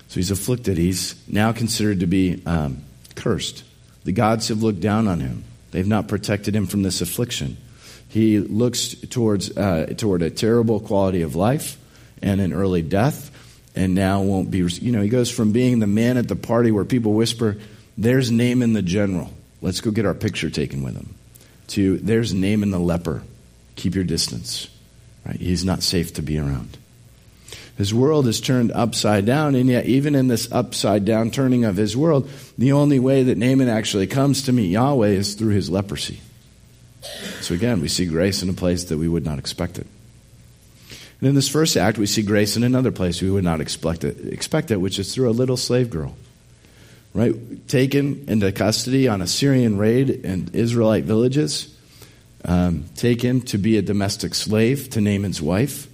So 0.08 0.16
he's 0.16 0.30
afflicted. 0.30 0.76
He's 0.76 1.14
now 1.26 1.52
considered 1.52 2.00
to 2.00 2.06
be 2.06 2.42
um, 2.44 2.82
cursed. 3.14 3.64
The 4.04 4.12
gods 4.12 4.48
have 4.48 4.62
looked 4.62 4.80
down 4.80 5.08
on 5.08 5.20
him. 5.20 5.44
They've 5.70 5.86
not 5.86 6.08
protected 6.08 6.54
him 6.54 6.66
from 6.66 6.82
this 6.82 7.00
affliction. 7.00 7.56
He 8.08 8.38
looks 8.38 8.94
towards 8.94 9.56
uh, 9.56 9.94
toward 9.96 10.20
a 10.20 10.28
terrible 10.28 10.80
quality 10.80 11.22
of 11.22 11.34
life 11.34 11.78
and 12.20 12.42
an 12.42 12.52
early 12.52 12.82
death, 12.82 13.30
and 13.74 13.94
now 13.94 14.22
won't 14.22 14.50
be. 14.50 14.58
You 14.58 14.92
know, 14.92 15.02
he 15.02 15.08
goes 15.08 15.30
from 15.30 15.52
being 15.52 15.78
the 15.78 15.86
man 15.86 16.16
at 16.16 16.28
the 16.28 16.36
party 16.36 16.70
where 16.70 16.84
people 16.84 17.14
whisper, 17.14 17.56
"There's 17.96 18.30
Naaman 18.30 18.72
the 18.72 18.82
general. 18.82 19.32
Let's 19.60 19.80
go 19.80 19.90
get 19.90 20.06
our 20.06 20.14
picture 20.14 20.50
taken 20.50 20.82
with 20.82 20.94
him," 20.94 21.14
to 21.68 21.98
"There's 21.98 22.34
Naaman 22.34 22.70
the 22.70 22.80
leper. 22.80 23.22
Keep 23.76 23.94
your 23.94 24.04
distance." 24.04 24.68
Right? 25.24 25.40
He's 25.40 25.64
not 25.64 25.82
safe 25.82 26.12
to 26.14 26.22
be 26.22 26.36
around. 26.38 26.76
His 27.78 27.94
world 27.94 28.26
is 28.26 28.40
turned 28.40 28.70
upside 28.72 29.24
down, 29.24 29.54
and 29.54 29.68
yet, 29.68 29.86
even 29.86 30.14
in 30.14 30.28
this 30.28 30.46
upside 30.52 31.04
down 31.04 31.30
turning 31.30 31.64
of 31.64 31.76
his 31.76 31.96
world, 31.96 32.28
the 32.58 32.72
only 32.72 32.98
way 32.98 33.22
that 33.22 33.38
Naaman 33.38 33.68
actually 33.68 34.06
comes 34.06 34.42
to 34.42 34.52
meet 34.52 34.70
Yahweh 34.70 35.08
is 35.08 35.34
through 35.34 35.54
his 35.54 35.70
leprosy. 35.70 36.20
So, 37.40 37.54
again, 37.54 37.80
we 37.80 37.88
see 37.88 38.04
grace 38.04 38.42
in 38.42 38.48
a 38.50 38.52
place 38.52 38.84
that 38.84 38.98
we 38.98 39.08
would 39.08 39.24
not 39.24 39.38
expect 39.38 39.78
it. 39.78 39.86
And 41.22 41.28
in 41.28 41.34
this 41.36 41.48
first 41.48 41.76
act, 41.76 41.98
we 41.98 42.06
see 42.06 42.22
grace 42.22 42.56
in 42.56 42.64
another 42.64 42.90
place 42.90 43.22
we 43.22 43.30
would 43.30 43.44
not 43.44 43.60
expect 43.60 44.02
it, 44.02 44.32
expect 44.32 44.72
it 44.72 44.78
which 44.78 44.98
is 44.98 45.14
through 45.14 45.30
a 45.30 45.30
little 45.30 45.56
slave 45.56 45.88
girl. 45.88 46.16
Right? 47.14 47.32
Taken 47.68 48.24
into 48.26 48.50
custody 48.50 49.06
on 49.06 49.22
a 49.22 49.28
Syrian 49.28 49.78
raid 49.78 50.10
in 50.10 50.50
Israelite 50.52 51.04
villages, 51.04 51.78
um, 52.44 52.86
taken 52.96 53.40
to 53.42 53.58
be 53.58 53.76
a 53.76 53.82
domestic 53.82 54.34
slave 54.34 54.90
to 54.90 55.00
Naaman's 55.00 55.40
wife. 55.40 55.86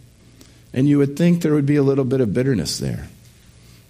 And 0.72 0.88
you 0.88 0.96
would 0.96 1.18
think 1.18 1.42
there 1.42 1.52
would 1.52 1.66
be 1.66 1.76
a 1.76 1.82
little 1.82 2.06
bit 2.06 2.22
of 2.22 2.32
bitterness 2.32 2.78
there. 2.78 3.08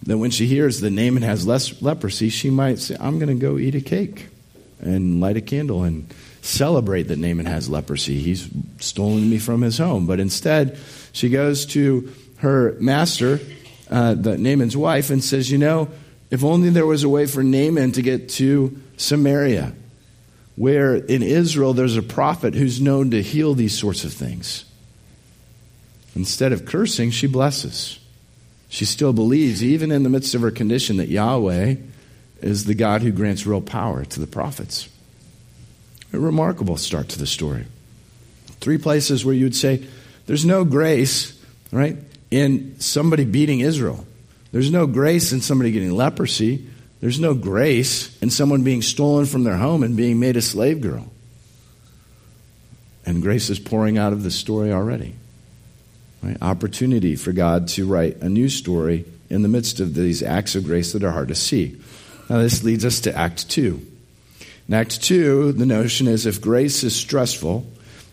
That 0.07 0.19
when 0.19 0.33
she 0.33 0.47
hears 0.47 0.81
that 0.81 0.91
Naaman 0.91 1.23
has 1.23 1.47
less 1.47 1.81
leprosy, 1.81 2.31
she 2.31 2.51
might 2.51 2.81
say, 2.81 2.97
I'm 2.99 3.21
going 3.21 3.29
to 3.29 3.41
go 3.41 3.59
eat 3.59 3.77
a 3.77 3.81
cake 3.81 4.27
and 4.81 5.21
light 5.21 5.37
a 5.37 5.41
candle 5.41 5.85
and 5.85 6.13
celebrate 6.43 7.05
that 7.05 7.19
Naaman 7.19 7.47
has 7.47 7.69
leprosy. 7.69 8.19
He's 8.19 8.49
stolen 8.81 9.31
me 9.31 9.39
from 9.39 9.61
his 9.61 9.79
home. 9.79 10.07
But 10.07 10.19
instead, 10.19 10.79
she 11.19 11.31
goes 11.31 11.67
to 11.67 12.13
her 12.37 12.77
master, 12.79 13.41
uh, 13.91 14.15
the 14.15 14.39
Naaman's 14.39 14.77
wife, 14.77 15.11
and 15.11 15.23
says, 15.23 15.51
You 15.51 15.59
know, 15.59 15.89
if 16.31 16.45
only 16.45 16.71
there 16.71 16.87
was 16.87 17.03
a 17.03 17.09
way 17.09 17.27
for 17.27 17.43
Naaman 17.43 17.93
to 17.93 18.03
get 18.03 18.29
to 18.31 18.81
Samaria, 18.97 19.75
where 20.55 20.95
in 20.95 21.25
Israel 21.25 21.73
there's 21.73 21.97
a 21.97 22.03
prophet 22.03 22.55
who's 22.55 22.81
known 22.81 23.11
to 23.11 23.21
heal 23.21 23.55
these 23.55 23.77
sorts 23.77 24.05
of 24.05 24.13
things. 24.13 24.65
Instead 26.15 26.53
of 26.53 26.65
cursing, 26.65 27.11
she 27.11 27.27
blesses. 27.27 27.99
She 28.69 28.85
still 28.85 29.13
believes, 29.13 29.65
even 29.65 29.91
in 29.91 30.05
the 30.05 30.11
midst 30.11 30.37
of 30.37 30.43
her 30.43 30.53
condition, 30.53 30.99
that 30.99 31.09
Yahweh 31.09 31.77
is 32.43 32.65
the 32.65 32.75
God 32.75 33.03
who 33.03 33.11
grants 33.11 33.45
real 33.45 33.61
power 33.61 34.05
to 34.05 34.21
the 34.21 34.27
prophets. 34.29 34.89
A 36.13 36.19
remarkable 36.19 36.77
start 36.77 37.09
to 37.09 37.19
the 37.19 37.27
story. 37.27 37.67
Three 38.61 38.79
places 38.79 39.25
where 39.25 39.35
you'd 39.35 39.57
say, 39.57 39.85
there's 40.29 40.45
no 40.45 40.63
grace, 40.63 41.43
right, 41.73 41.97
in 42.31 42.79
somebody 42.81 43.25
beating 43.25 43.61
Israel. 43.61 44.07
There's 44.53 44.71
no 44.71 44.87
grace 44.87 45.33
in 45.33 45.41
somebody 45.41 45.73
getting 45.73 45.91
leprosy. 45.91 46.69
There's 47.01 47.19
no 47.19 47.33
grace 47.33 48.15
in 48.21 48.29
someone 48.29 48.63
being 48.63 48.83
stolen 48.83 49.25
from 49.25 49.45
their 49.45 49.57
home 49.57 49.83
and 49.83 49.97
being 49.97 50.21
made 50.21 50.37
a 50.37 50.43
slave 50.43 50.83
girl. 50.83 51.11
And 53.07 53.23
grace 53.23 53.49
is 53.49 53.59
pouring 53.59 53.97
out 53.97 54.13
of 54.13 54.23
the 54.23 54.31
story 54.31 54.71
already. 54.71 55.15
Right? 56.23 56.37
Opportunity 56.43 57.17
for 57.17 57.33
God 57.33 57.69
to 57.69 57.87
write 57.87 58.19
a 58.19 58.29
new 58.29 58.51
story 58.51 59.07
in 59.31 59.41
the 59.41 59.49
midst 59.49 59.81
of 59.81 59.95
these 59.95 60.23
acts 60.23 60.55
of 60.55 60.65
grace 60.65 60.93
that 60.93 61.05
are 61.05 61.11
hard 61.11 61.29
to 61.29 61.35
see. 61.35 61.81
Now, 62.29 62.37
this 62.37 62.63
leads 62.63 62.85
us 62.85 63.01
to 63.01 63.17
Act 63.17 63.49
2. 63.49 63.81
In 64.69 64.75
Act 64.75 65.03
2, 65.03 65.53
the 65.53 65.65
notion 65.65 66.07
is 66.07 66.27
if 66.27 66.43
grace 66.43 66.85
is 66.85 66.95
stressful, 66.95 67.67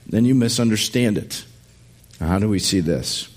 then 0.07 0.24
you 0.24 0.34
misunderstand 0.34 1.17
it. 1.17 1.43
How 2.19 2.39
do 2.39 2.50
we 2.50 2.60
see 2.60 2.79
this? 2.79 3.29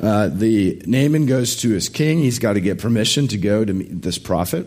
Uh, 0.00 0.28
the 0.28 0.82
Naaman 0.86 1.26
goes 1.26 1.56
to 1.56 1.70
his 1.70 1.88
king. 1.88 2.18
He's 2.18 2.38
got 2.38 2.54
to 2.54 2.60
get 2.60 2.78
permission 2.78 3.28
to 3.28 3.36
go 3.36 3.64
to 3.64 3.72
meet 3.72 4.02
this 4.02 4.18
prophet. 4.18 4.66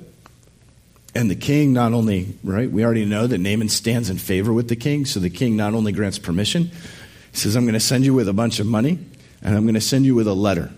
And 1.15 1.32
the 1.32 1.36
king 1.36 1.74
not 1.74 1.94
only, 1.94 2.36
right, 2.44 2.70
we 2.70 2.84
already 2.84 3.05
know 3.05 3.25
that 3.25 3.38
Naaman 3.38 3.70
stands 3.70 4.10
in 4.10 4.17
favor 4.17 4.51
with 4.51 4.67
the 4.67 4.75
king, 4.75 5.05
so 5.05 5.20
the 5.20 5.29
king 5.29 5.55
not 5.55 5.74
only 5.74 5.91
grants 5.91 6.20
permission, 6.20 6.65
he 7.32 7.38
says, 7.38 7.55
I'm 7.55 7.63
going 7.63 7.74
to 7.74 7.79
send 7.79 8.05
you 8.05 8.13
with 8.13 8.27
a 8.27 8.34
bunch 8.34 8.60
of 8.60 8.67
money, 8.67 9.00
and 9.41 9.55
I'm 9.55 9.63
going 9.63 9.75
to 9.75 9.82
send 9.82 10.05
you 10.05 10.13
with 10.13 10.27
a 10.27 10.34
letter 10.34 10.72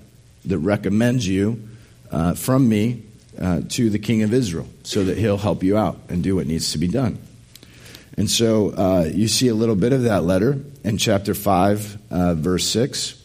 that 0.46 0.60
recommends 0.60 1.27
you 1.27 1.68
uh, 2.12 2.34
from 2.36 2.70
me 2.70 3.04
uh, 3.39 3.62
to 3.70 3.89
the 3.89 4.00
king 4.00 4.22
of 4.24 4.34
Israel 4.34 4.68
so 4.84 5.04
that 5.04 5.18
he'll 5.18 5.38
help 5.38 5.63
you 5.63 5.77
out 5.77 6.00
and 6.10 6.24
do 6.24 6.36
what 6.36 6.48
needs 6.48 6.72
to 6.72 6.77
be 6.77 6.88
done. 6.88 7.20
And 8.17 8.29
so 8.29 8.71
uh, 8.71 9.09
you 9.13 9.27
see 9.27 9.47
a 9.47 9.53
little 9.53 9.75
bit 9.75 9.93
of 9.93 10.03
that 10.03 10.24
letter 10.24 10.59
in 10.83 10.97
chapter 10.97 11.36
5, 11.36 11.97
uh, 12.09 12.33
verse 12.33 12.65
6. 12.65 13.24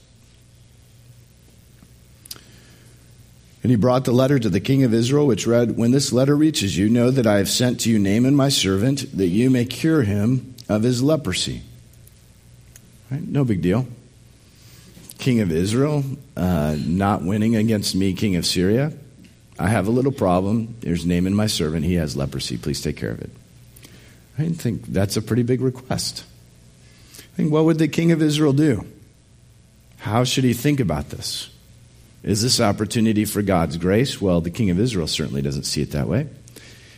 And 3.62 3.70
he 3.70 3.76
brought 3.76 4.04
the 4.04 4.12
letter 4.12 4.38
to 4.38 4.50
the 4.50 4.60
king 4.60 4.82
of 4.82 4.92
Israel, 4.92 5.26
which 5.26 5.46
read, 5.46 5.76
When 5.76 5.92
this 5.92 6.12
letter 6.12 6.36
reaches 6.36 6.76
you, 6.76 6.90
know 6.90 7.10
that 7.10 7.26
I 7.26 7.38
have 7.38 7.48
sent 7.48 7.80
to 7.80 7.90
you 7.90 7.98
Naaman 7.98 8.34
my 8.34 8.48
servant, 8.48 9.16
that 9.16 9.28
you 9.28 9.50
may 9.50 9.64
cure 9.64 10.02
him 10.02 10.54
of 10.68 10.82
his 10.82 11.02
leprosy. 11.02 11.62
Right? 13.10 13.22
No 13.22 13.44
big 13.44 13.62
deal. 13.62 13.86
King 15.18 15.40
of 15.40 15.52
Israel, 15.52 16.04
uh, 16.36 16.76
not 16.84 17.22
winning 17.22 17.54
against 17.54 17.94
me, 17.94 18.12
king 18.12 18.34
of 18.36 18.44
Syria. 18.44 18.92
I 19.58 19.68
have 19.68 19.86
a 19.86 19.90
little 19.90 20.12
problem. 20.12 20.74
There's 20.80 21.06
Naaman 21.06 21.34
my 21.34 21.46
servant. 21.46 21.84
He 21.84 21.94
has 21.94 22.16
leprosy. 22.16 22.58
Please 22.58 22.82
take 22.82 22.96
care 22.96 23.12
of 23.12 23.20
it. 23.20 23.30
I 24.38 24.48
think 24.48 24.86
that's 24.86 25.16
a 25.16 25.22
pretty 25.22 25.42
big 25.42 25.60
request. 25.60 26.24
I 27.18 27.36
think, 27.36 27.52
what 27.52 27.64
would 27.64 27.78
the 27.78 27.88
king 27.88 28.12
of 28.12 28.22
Israel 28.22 28.52
do? 28.52 28.86
How 29.98 30.24
should 30.24 30.44
he 30.44 30.52
think 30.52 30.80
about 30.80 31.10
this? 31.10 31.50
Is 32.22 32.42
this 32.42 32.60
opportunity 32.60 33.24
for 33.24 33.42
God's 33.42 33.76
grace? 33.76 34.20
Well, 34.20 34.40
the 34.40 34.50
king 34.50 34.70
of 34.70 34.78
Israel 34.78 35.06
certainly 35.06 35.42
doesn't 35.42 35.64
see 35.64 35.82
it 35.82 35.90
that 35.92 36.08
way. 36.08 36.28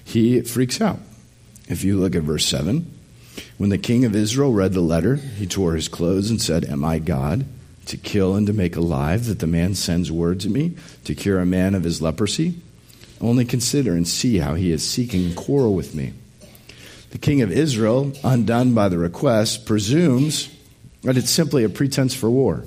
He 0.04 0.40
freaks 0.42 0.80
out. 0.80 0.98
If 1.68 1.82
you 1.82 1.98
look 1.98 2.14
at 2.14 2.22
verse 2.22 2.44
7, 2.44 2.86
when 3.56 3.70
the 3.70 3.78
king 3.78 4.04
of 4.04 4.14
Israel 4.14 4.52
read 4.52 4.74
the 4.74 4.80
letter, 4.80 5.16
he 5.16 5.46
tore 5.46 5.74
his 5.74 5.88
clothes 5.88 6.30
and 6.30 6.40
said, 6.40 6.64
Am 6.64 6.84
I 6.84 6.98
God 6.98 7.46
to 7.86 7.96
kill 7.96 8.34
and 8.34 8.46
to 8.46 8.52
make 8.52 8.76
alive 8.76 9.26
that 9.26 9.38
the 9.38 9.46
man 9.46 9.74
sends 9.74 10.12
word 10.12 10.40
to 10.40 10.50
me 10.50 10.76
to 11.04 11.14
cure 11.14 11.40
a 11.40 11.46
man 11.46 11.74
of 11.74 11.84
his 11.84 12.02
leprosy? 12.02 12.60
Only 13.20 13.44
consider 13.44 13.94
and 13.94 14.06
see 14.06 14.38
how 14.38 14.54
he 14.54 14.70
is 14.72 14.86
seeking 14.86 15.34
quarrel 15.34 15.74
with 15.74 15.94
me. 15.94 16.12
The 17.14 17.18
king 17.18 17.42
of 17.42 17.52
Israel, 17.52 18.12
undone 18.24 18.74
by 18.74 18.88
the 18.88 18.98
request, 18.98 19.66
presumes 19.66 20.48
that 21.02 21.16
it's 21.16 21.30
simply 21.30 21.62
a 21.62 21.68
pretense 21.68 22.12
for 22.12 22.28
war. 22.28 22.64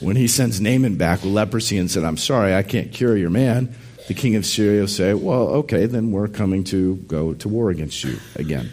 When 0.00 0.16
he 0.16 0.26
sends 0.26 0.58
Naaman 0.58 0.96
back 0.96 1.22
with 1.22 1.34
leprosy 1.34 1.76
and 1.76 1.90
said, 1.90 2.02
I'm 2.02 2.16
sorry, 2.16 2.54
I 2.54 2.62
can't 2.62 2.90
cure 2.90 3.14
your 3.14 3.28
man, 3.28 3.74
the 4.08 4.14
king 4.14 4.36
of 4.36 4.46
Syria 4.46 4.80
will 4.80 4.88
say, 4.88 5.12
Well, 5.12 5.48
okay, 5.48 5.84
then 5.84 6.12
we're 6.12 6.28
coming 6.28 6.64
to 6.64 6.96
go 6.96 7.34
to 7.34 7.48
war 7.50 7.68
against 7.68 8.02
you 8.02 8.18
again. 8.36 8.72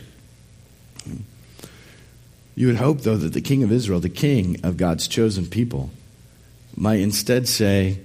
You 2.56 2.68
would 2.68 2.78
hope, 2.78 3.02
though, 3.02 3.18
that 3.18 3.34
the 3.34 3.42
king 3.42 3.64
of 3.64 3.74
Israel, 3.74 4.00
the 4.00 4.08
king 4.08 4.62
of 4.64 4.78
God's 4.78 5.10
chosen 5.10 5.46
people, 5.46 5.90
might 6.78 7.02
instead 7.02 7.50
say, 7.50 8.00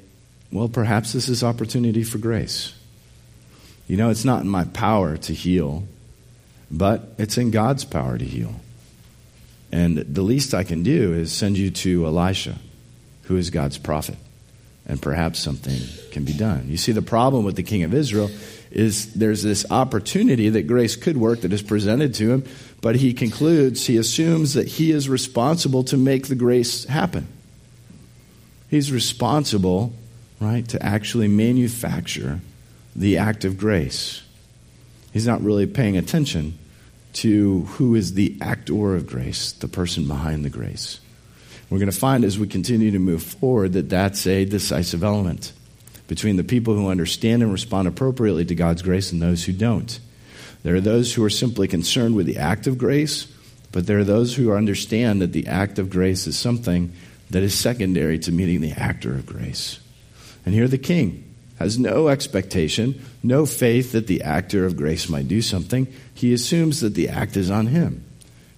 Well, 0.50 0.69
perhaps 0.69 1.12
this 1.12 1.28
is 1.28 1.45
opportunity 1.45 2.02
for 2.02 2.19
grace. 2.19 2.75
You 3.87 3.97
know, 3.97 4.11
it's 4.11 4.25
not 4.25 4.43
in 4.43 4.49
my 4.49 4.64
power 4.64 5.16
to 5.19 5.33
heal 5.33 5.85
but 6.71 7.14
it's 7.18 7.38
in 7.38 7.50
God's 7.50 7.85
power 7.85 8.18
to 8.18 8.25
heal. 8.25 8.54
And 9.73 9.99
the 9.99 10.23
least 10.23 10.54
I 10.54 10.64
can 10.64 10.83
do 10.83 11.12
is 11.12 11.33
send 11.33 11.59
you 11.59 11.71
to 11.71 12.06
Elisha, 12.06 12.56
who 13.23 13.37
is 13.37 13.50
God's 13.50 13.78
prophet, 13.78 14.16
and 14.87 15.00
perhaps 15.00 15.38
something 15.38 15.80
can 16.12 16.25
be 16.25 16.33
done. 16.33 16.66
You 16.68 16.76
see, 16.76 16.92
the 16.92 17.02
problem 17.02 17.44
with 17.44 17.56
the 17.56 17.62
king 17.62 17.83
of 17.83 17.92
Israel 17.92 18.30
is 18.71 19.14
there's 19.14 19.42
this 19.42 19.64
opportunity 19.71 20.49
that 20.49 20.66
grace 20.66 20.97
could 20.97 21.16
work 21.16 21.42
that 21.42 21.52
is 21.52 21.62
presented 21.62 22.14
to 22.14 22.33
him, 22.33 22.44
but 22.80 22.97
he 22.97 23.14
concludes, 23.14 23.87
he 23.87 23.97
assumes 23.97 24.54
that 24.54 24.66
he 24.66 24.90
is 24.90 25.09
responsible 25.09 25.85
to 25.85 25.97
make 25.97 26.26
the 26.26 26.35
grace 26.35 26.84
happen. 26.84 27.28
He's 28.69 28.91
responsible, 28.91 29.93
right, 30.41 30.67
to 30.69 30.82
actually 30.82 31.28
manufacture 31.28 32.41
the 32.97 33.19
act 33.19 33.45
of 33.45 33.56
grace. 33.56 34.24
He's 35.15 35.29
not 35.29 35.43
really 35.43 35.67
paying 35.67 35.97
attention 35.97 36.59
to 37.15 37.61
who 37.63 37.95
is 37.95 38.15
the 38.15 38.37
actor 38.41 38.97
of 38.97 39.07
grace, 39.07 39.53
the 39.53 39.69
person 39.69 40.09
behind 40.09 40.45
the 40.45 40.50
grace. 40.50 40.99
We're 41.71 41.79
going 41.79 41.91
to 41.91 41.97
find 41.97 42.25
as 42.25 42.37
we 42.37 42.49
continue 42.49 42.91
to 42.91 42.99
move 42.99 43.23
forward 43.23 43.75
that 43.75 43.89
that's 43.89 44.27
a 44.27 44.45
decisive 44.45 45.05
element 45.05 45.53
between 46.09 46.37
the 46.37 46.43
people 46.43 46.75
who 46.75 46.89
understand 46.89 47.45
and 47.45 47.53
respond 47.53 47.87
appropriately 47.87 48.45
to 48.45 48.57
God's 48.57 48.83
grace 48.83 49.13
and 49.13 49.23
those 49.23 49.45
who 49.45 49.53
don't. 49.53 50.00
There 50.65 50.75
are 50.75 50.81
those 50.81 51.15
who 51.15 51.23
are 51.23 51.31
simply 51.31 51.69
concerned 51.69 52.17
with 52.17 52.27
the 52.27 52.39
act 52.39 52.67
of 52.67 52.77
grace, 52.77 53.33
but 53.71 53.87
there 53.87 54.00
are 54.00 54.05
those 54.05 54.35
who 54.35 54.53
understand 54.53 55.23
that 55.23 55.33
the 55.33 55.47
act 55.47 55.79
of 55.79 55.91
grace 55.91 56.27
is 56.27 56.37
something 56.37 56.93
that 57.31 57.45
is 57.45 57.57
secondary 57.57 58.19
to 58.19 58.33
meeting 58.33 58.63
the 58.63 58.73
actor 58.73 59.15
of 59.15 59.27
grace. 59.27 59.79
And 60.45 60.53
here 60.53 60.67
the 60.67 60.77
king 60.77 61.33
has 61.58 61.78
no 61.78 62.08
expectation, 62.08 63.00
no 63.23 63.47
faith 63.47 63.93
that 63.93 64.06
the 64.06 64.23
actor 64.23 64.67
of 64.67 64.76
grace 64.76 65.08
might 65.08 65.28
do 65.28 65.40
something. 65.40 65.86
He 66.12 66.32
assumes 66.32 66.80
that 66.80 66.95
the 66.95 67.08
act 67.08 67.36
is 67.36 67.50
on 67.50 67.67
him, 67.69 68.04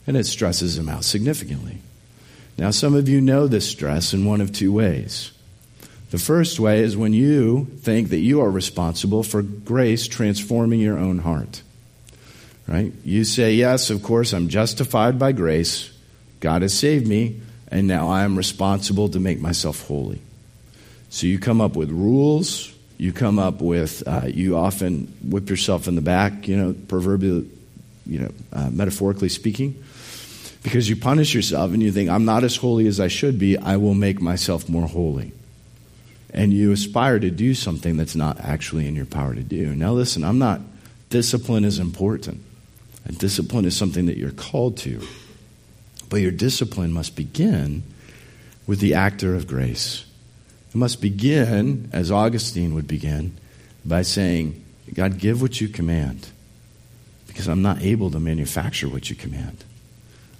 and 0.06 0.16
it 0.16 0.24
stresses 0.24 0.78
him 0.78 0.88
out 0.88 1.04
significantly. 1.04 1.78
Now, 2.59 2.70
some 2.70 2.94
of 2.94 3.09
you 3.09 3.20
know 3.20 3.46
this 3.46 3.68
stress 3.68 4.14
in 4.14 4.24
one 4.24 4.40
of 4.40 4.52
two 4.52 4.72
ways. 4.72 5.32
The 6.11 6.18
first 6.18 6.59
way 6.59 6.80
is 6.80 6.96
when 6.96 7.12
you 7.12 7.66
think 7.80 8.09
that 8.11 8.18
you 8.18 8.40
are 8.40 8.50
responsible 8.50 9.22
for 9.22 9.42
grace 9.42 10.09
transforming 10.09 10.80
your 10.80 10.98
own 10.98 11.18
heart. 11.18 11.62
Right? 12.66 12.92
You 13.04 13.24
say, 13.24 13.54
Yes, 13.54 13.90
of 13.90 14.02
course, 14.02 14.32
I'm 14.32 14.48
justified 14.48 15.18
by 15.18 15.32
grace. 15.32 15.90
God 16.40 16.62
has 16.62 16.72
saved 16.72 17.06
me, 17.06 17.40
and 17.68 17.87
now 17.87 18.09
I 18.09 18.22
am 18.22 18.37
responsible 18.37 19.09
to 19.11 19.20
make 19.20 19.40
myself 19.40 19.87
holy. 19.87 20.22
So 21.11 21.26
you 21.26 21.38
come 21.38 21.61
up 21.61 21.76
with 21.76 21.90
rules, 21.90 22.72
you 22.98 23.12
come 23.12 23.38
up 23.38 23.61
with, 23.61 24.06
uh, 24.06 24.22
you 24.26 24.56
often 24.56 25.06
whip 25.22 25.50
yourself 25.50 25.88
in 25.88 25.94
the 25.94 26.00
back, 26.00 26.48
you 26.48 26.56
know, 26.56 26.74
proverbially, 26.88 27.48
you 28.06 28.20
know, 28.20 28.32
uh, 28.52 28.70
metaphorically 28.70 29.28
speaking, 29.28 29.82
because 30.62 30.88
you 30.88 30.96
punish 30.96 31.35
yourself 31.35 31.72
and 31.72 31.82
you 31.82 31.92
think, 31.92 32.09
I'm 32.09 32.24
not 32.24 32.42
as 32.42 32.56
holy 32.56 32.87
as 32.87 32.98
I 32.98 33.09
should 33.09 33.38
be, 33.38 33.59
I 33.59 33.76
will 33.76 33.94
make 33.94 34.20
myself 34.20 34.68
more 34.68 34.87
holy. 34.87 35.32
And 36.30 36.52
you 36.52 36.72
aspire 36.72 37.18
to 37.18 37.30
do 37.30 37.54
something 37.54 37.96
that's 37.96 38.16
not 38.16 38.40
actually 38.40 38.88
in 38.88 38.96
your 38.96 39.06
power 39.06 39.35
to 39.35 39.42
do. 39.42 39.74
Now, 39.74 39.92
listen, 39.92 40.24
I'm 40.24 40.38
not, 40.38 40.61
discipline 41.11 41.64
is 41.64 41.78
important. 41.78 42.42
And 43.04 43.18
discipline 43.18 43.66
is 43.66 43.76
something 43.76 44.06
that 44.06 44.16
you're 44.16 44.32
called 44.32 44.78
to. 44.78 45.06
But 46.09 46.20
your 46.22 46.32
discipline 46.32 46.92
must 46.92 47.14
begin 47.14 47.82
with 48.66 48.80
the 48.80 48.94
actor 48.94 49.35
of 49.35 49.46
grace. 49.46 50.06
It 50.76 50.78
must 50.78 51.00
begin, 51.00 51.88
as 51.94 52.10
Augustine 52.12 52.74
would 52.74 52.86
begin, 52.86 53.34
by 53.82 54.02
saying, 54.02 54.62
God, 54.92 55.16
give 55.16 55.40
what 55.40 55.58
you 55.58 55.68
command, 55.68 56.28
because 57.26 57.48
I'm 57.48 57.62
not 57.62 57.80
able 57.80 58.10
to 58.10 58.20
manufacture 58.20 58.86
what 58.86 59.08
you 59.08 59.16
command. 59.16 59.64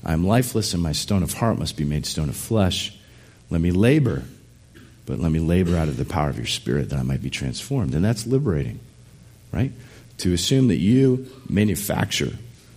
I 0.05 0.13
am 0.13 0.27
lifeless, 0.27 0.75
and 0.75 0.83
my 0.83 0.93
stone 0.93 1.23
of 1.23 1.33
heart 1.33 1.59
must 1.59 1.79
be 1.79 1.87
made 1.87 2.05
stone 2.05 2.29
of 2.29 2.37
flesh. 2.37 2.95
Let 3.49 3.63
me 3.63 3.71
labor, 3.71 4.25
but 5.07 5.19
let 5.19 5.33
me 5.33 5.39
labor 5.39 5.75
out 5.75 5.89
of 5.89 5.97
the 5.97 6.05
power 6.05 6.29
of 6.29 6.37
your 6.37 6.45
spirit 6.45 6.91
that 6.91 6.99
I 6.99 7.03
might 7.03 7.23
be 7.23 7.31
transformed. 7.31 7.95
And 7.95 8.05
that's 8.05 8.27
liberating, 8.27 8.79
right? 9.53 9.73
To 10.19 10.35
assume 10.35 10.69
that 10.69 10.77
you 10.77 11.29
manufacture 11.49 12.33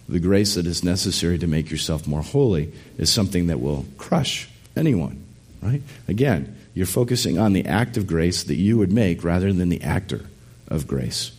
the 0.07 0.21
grace 0.21 0.55
that 0.55 0.65
is 0.65 0.81
necessary 0.81 1.37
to 1.39 1.47
make 1.47 1.69
yourself 1.69 2.07
more 2.07 2.21
holy 2.21 2.71
is 2.97 3.11
something 3.11 3.47
that 3.47 3.59
will 3.59 3.85
crush 3.97 4.47
anyone, 4.77 5.21
right? 5.61 5.81
Again, 6.07 6.55
you're 6.79 6.87
focusing 6.87 7.37
on 7.37 7.51
the 7.51 7.65
act 7.65 7.97
of 7.97 8.07
grace 8.07 8.43
that 8.43 8.55
you 8.55 8.77
would 8.77 8.89
make 8.89 9.21
rather 9.21 9.51
than 9.51 9.67
the 9.67 9.81
actor 9.81 10.21
of 10.69 10.87
grace. 10.87 11.33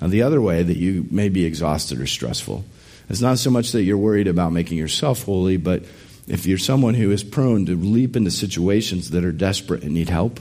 And 0.00 0.12
the 0.12 0.22
other 0.22 0.40
way 0.40 0.62
that 0.62 0.76
you 0.76 1.04
may 1.10 1.28
be 1.28 1.44
exhausted 1.44 2.00
or 2.00 2.06
stressful 2.06 2.64
is 3.08 3.20
not 3.20 3.40
so 3.40 3.50
much 3.50 3.72
that 3.72 3.82
you're 3.82 3.98
worried 3.98 4.28
about 4.28 4.52
making 4.52 4.78
yourself 4.78 5.24
holy, 5.24 5.56
but 5.56 5.82
if 6.28 6.46
you're 6.46 6.58
someone 6.58 6.94
who 6.94 7.10
is 7.10 7.24
prone 7.24 7.66
to 7.66 7.74
leap 7.74 8.14
into 8.14 8.30
situations 8.30 9.10
that 9.10 9.24
are 9.24 9.32
desperate 9.32 9.82
and 9.82 9.94
need 9.94 10.10
help, 10.10 10.38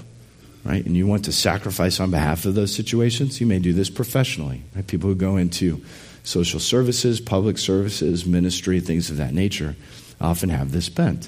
right, 0.63 0.85
and 0.85 0.95
you 0.95 1.07
want 1.07 1.25
to 1.25 1.31
sacrifice 1.31 1.99
on 1.99 2.11
behalf 2.11 2.45
of 2.45 2.53
those 2.53 2.75
situations, 2.75 3.41
you 3.41 3.47
may 3.47 3.57
do 3.57 3.73
this 3.73 3.89
professionally. 3.89 4.61
Right? 4.75 4.85
People 4.85 5.09
who 5.09 5.15
go 5.15 5.37
into 5.37 5.83
social 6.23 6.59
services, 6.59 7.19
public 7.19 7.57
services, 7.57 8.23
ministry, 8.27 8.81
things 8.81 9.09
of 9.09 9.17
that 9.17 9.33
nature 9.33 9.75
often 10.21 10.49
have 10.49 10.71
this 10.71 10.89
bent. 10.89 11.27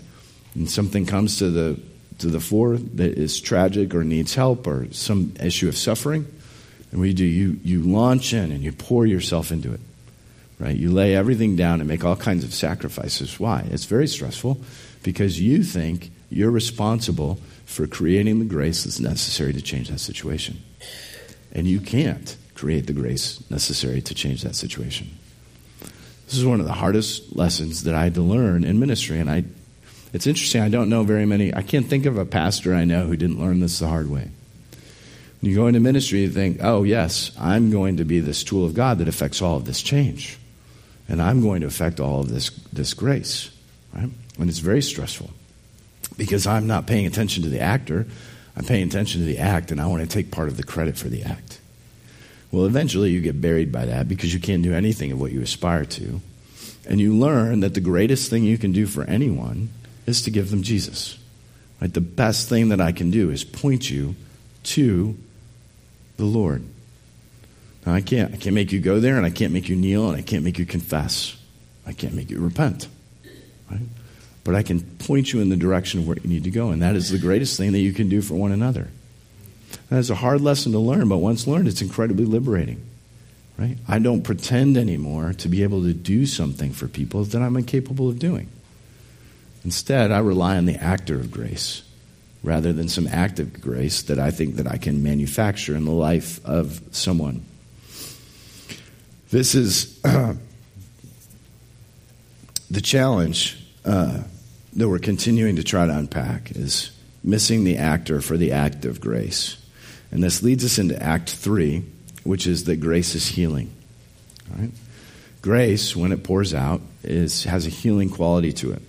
And 0.53 0.69
something 0.69 1.07
comes 1.07 1.39
to 1.39 1.49
the 1.49 1.79
to 2.19 2.27
the 2.27 2.39
fore 2.39 2.77
that 2.77 3.17
is 3.17 3.39
tragic 3.39 3.93
or 3.95 4.03
needs 4.03 4.35
help 4.35 4.67
or 4.67 4.87
some 4.91 5.33
issue 5.39 5.67
of 5.67 5.77
suffering. 5.77 6.25
And 6.91 7.05
you 7.05 7.13
do, 7.13 7.25
you, 7.25 7.59
you 7.63 7.81
launch 7.83 8.33
in 8.33 8.51
and 8.51 8.61
you 8.63 8.71
pour 8.71 9.05
yourself 9.05 9.51
into 9.51 9.73
it. 9.73 9.79
right? 10.59 10.75
You 10.75 10.91
lay 10.91 11.15
everything 11.15 11.55
down 11.55 11.79
and 11.79 11.87
make 11.87 12.03
all 12.03 12.15
kinds 12.15 12.43
of 12.43 12.53
sacrifices. 12.53 13.39
Why? 13.39 13.65
It's 13.71 13.85
very 13.85 14.07
stressful 14.07 14.59
because 15.03 15.39
you 15.39 15.63
think 15.63 16.11
you're 16.29 16.51
responsible 16.51 17.39
for 17.65 17.87
creating 17.87 18.39
the 18.39 18.45
grace 18.45 18.83
that's 18.83 18.99
necessary 18.99 19.53
to 19.53 19.61
change 19.61 19.89
that 19.89 19.99
situation. 19.99 20.61
And 21.51 21.67
you 21.67 21.79
can't 21.79 22.35
create 22.53 22.87
the 22.87 22.93
grace 22.93 23.43
necessary 23.49 24.01
to 24.01 24.13
change 24.13 24.43
that 24.43 24.55
situation. 24.55 25.09
This 26.25 26.37
is 26.37 26.45
one 26.45 26.59
of 26.59 26.65
the 26.65 26.73
hardest 26.73 27.35
lessons 27.35 27.83
that 27.85 27.95
I 27.95 28.03
had 28.03 28.15
to 28.15 28.21
learn 28.21 28.63
in 28.63 28.79
ministry. 28.79 29.19
And 29.19 29.31
I, 29.31 29.45
it's 30.13 30.27
interesting, 30.27 30.61
I 30.61 30.69
don't 30.69 30.89
know 30.89 31.03
very 31.03 31.25
many, 31.25 31.53
I 31.53 31.61
can't 31.61 31.85
think 31.85 32.05
of 32.05 32.17
a 32.17 32.25
pastor 32.25 32.73
I 32.73 32.85
know 32.85 33.05
who 33.05 33.15
didn't 33.15 33.39
learn 33.39 33.59
this 33.59 33.79
the 33.79 33.87
hard 33.87 34.09
way. 34.09 34.29
When 35.41 35.51
you 35.51 35.55
go 35.55 35.67
into 35.67 35.79
ministry, 35.79 36.21
you 36.21 36.29
think, 36.29 36.59
oh, 36.61 36.83
yes, 36.83 37.31
I'm 37.39 37.71
going 37.71 37.97
to 37.97 38.03
be 38.03 38.19
this 38.19 38.43
tool 38.43 38.65
of 38.65 38.73
God 38.73 38.97
that 38.97 39.07
affects 39.07 39.41
all 39.41 39.55
of 39.55 39.65
this 39.65 39.81
change. 39.81 40.37
And 41.07 41.21
I'm 41.21 41.41
going 41.41 41.61
to 41.61 41.67
affect 41.67 41.99
all 41.99 42.19
of 42.19 42.29
this, 42.29 42.49
this 42.73 42.93
grace. 42.93 43.49
Right? 43.93 44.09
And 44.37 44.49
it's 44.49 44.59
very 44.59 44.81
stressful 44.81 45.29
because 46.17 46.45
I'm 46.45 46.67
not 46.67 46.87
paying 46.87 47.05
attention 47.05 47.43
to 47.43 47.49
the 47.49 47.61
actor. 47.61 48.05
I'm 48.57 48.65
paying 48.65 48.87
attention 48.87 49.21
to 49.21 49.25
the 49.25 49.37
act, 49.37 49.71
and 49.71 49.79
I 49.79 49.87
want 49.87 50.01
to 50.01 50.07
take 50.07 50.31
part 50.31 50.49
of 50.49 50.57
the 50.57 50.63
credit 50.63 50.97
for 50.97 51.07
the 51.07 51.23
act. 51.23 51.59
Well, 52.51 52.65
eventually 52.65 53.11
you 53.11 53.21
get 53.21 53.39
buried 53.39 53.71
by 53.71 53.85
that 53.85 54.09
because 54.09 54.33
you 54.33 54.39
can't 54.39 54.63
do 54.63 54.73
anything 54.73 55.11
of 55.11 55.21
what 55.21 55.31
you 55.31 55.41
aspire 55.41 55.85
to. 55.85 56.19
And 56.87 56.99
you 56.99 57.15
learn 57.15 57.61
that 57.61 57.75
the 57.75 57.79
greatest 57.79 58.29
thing 58.29 58.43
you 58.43 58.57
can 58.57 58.71
do 58.71 58.87
for 58.87 59.03
anyone 59.03 59.69
is 60.09 60.23
to 60.23 60.31
give 60.31 60.49
them 60.51 60.63
Jesus. 60.63 61.17
Right? 61.81 61.93
The 61.93 62.01
best 62.01 62.49
thing 62.49 62.69
that 62.69 62.81
I 62.81 62.91
can 62.91 63.11
do 63.11 63.29
is 63.29 63.43
point 63.43 63.89
you 63.89 64.15
to 64.63 65.17
the 66.17 66.25
Lord. 66.25 66.63
Now, 67.85 67.93
I 67.93 68.01
can't, 68.01 68.33
I 68.33 68.37
can't 68.37 68.55
make 68.55 68.71
you 68.71 68.79
go 68.79 68.99
there, 68.99 69.15
and 69.17 69.25
I 69.25 69.29
can't 69.29 69.53
make 69.53 69.69
you 69.69 69.75
kneel, 69.75 70.09
and 70.09 70.17
I 70.17 70.21
can't 70.21 70.43
make 70.43 70.59
you 70.59 70.65
confess. 70.65 71.37
I 71.85 71.93
can't 71.93 72.13
make 72.13 72.29
you 72.29 72.39
repent. 72.39 72.87
Right? 73.71 73.81
But 74.43 74.55
I 74.55 74.63
can 74.63 74.81
point 74.81 75.31
you 75.31 75.41
in 75.41 75.49
the 75.49 75.55
direction 75.55 75.99
of 75.99 76.07
where 76.07 76.17
you 76.21 76.29
need 76.29 76.43
to 76.43 76.51
go, 76.51 76.69
and 76.69 76.81
that 76.81 76.95
is 76.95 77.09
the 77.09 77.19
greatest 77.19 77.57
thing 77.57 77.71
that 77.71 77.79
you 77.79 77.93
can 77.93 78.09
do 78.09 78.21
for 78.21 78.35
one 78.35 78.51
another. 78.51 78.89
That 79.89 79.99
is 79.99 80.09
a 80.09 80.15
hard 80.15 80.41
lesson 80.41 80.71
to 80.73 80.79
learn, 80.79 81.07
but 81.07 81.17
once 81.17 81.47
learned, 81.47 81.67
it's 81.67 81.81
incredibly 81.81 82.25
liberating. 82.25 82.83
Right? 83.57 83.77
I 83.87 83.99
don't 83.99 84.23
pretend 84.23 84.77
anymore 84.77 85.33
to 85.33 85.49
be 85.49 85.63
able 85.63 85.83
to 85.83 85.93
do 85.93 86.25
something 86.25 86.71
for 86.71 86.87
people 86.87 87.23
that 87.23 87.41
I'm 87.41 87.57
incapable 87.57 88.07
of 88.07 88.17
doing. 88.17 88.49
Instead, 89.63 90.11
I 90.11 90.19
rely 90.19 90.57
on 90.57 90.65
the 90.65 90.75
actor 90.75 91.15
of 91.15 91.31
grace 91.31 91.83
rather 92.43 92.71
than 92.71 92.87
some 92.87 93.07
act 93.07 93.39
of 93.39 93.59
grace 93.61 94.03
that 94.03 94.19
I 94.19 94.31
think 94.31 94.55
that 94.55 94.67
I 94.67 94.77
can 94.77 95.03
manufacture 95.03 95.75
in 95.75 95.85
the 95.85 95.91
life 95.91 96.43
of 96.45 96.81
someone. 96.91 97.45
This 99.29 99.55
is 99.55 99.99
the 100.01 100.37
challenge 102.81 103.57
uh, 103.83 104.23
that 104.73 104.87
we're 104.87 104.99
continuing 104.99 105.57
to 105.57 105.63
try 105.63 105.85
to 105.85 105.97
unpack 105.97 106.51
is 106.51 106.91
missing 107.23 107.63
the 107.63 107.77
actor 107.77 108.21
for 108.21 108.37
the 108.37 108.53
act 108.53 108.85
of 108.85 109.01
grace. 109.01 109.57
And 110.11 110.23
this 110.23 110.41
leads 110.41 110.63
us 110.63 110.79
into 110.79 111.01
Act 111.01 111.29
3, 111.29 111.83
which 112.23 112.47
is 112.47 112.63
that 112.63 112.77
grace 112.77 113.13
is 113.13 113.27
healing. 113.27 113.71
Right? 114.57 114.71
Grace, 115.41 115.95
when 115.95 116.11
it 116.11 116.23
pours 116.23 116.53
out, 116.53 116.81
is, 117.03 117.43
has 117.43 117.65
a 117.65 117.69
healing 117.69 118.09
quality 118.09 118.51
to 118.53 118.71
it. 118.71 118.81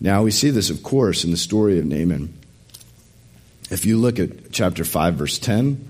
Now, 0.00 0.22
we 0.22 0.30
see 0.30 0.50
this, 0.50 0.70
of 0.70 0.82
course, 0.82 1.24
in 1.24 1.30
the 1.30 1.36
story 1.36 1.78
of 1.78 1.86
Naaman. 1.86 2.34
If 3.70 3.84
you 3.86 3.98
look 3.98 4.18
at 4.18 4.52
chapter 4.52 4.84
5, 4.84 5.14
verse 5.14 5.38
10, 5.38 5.88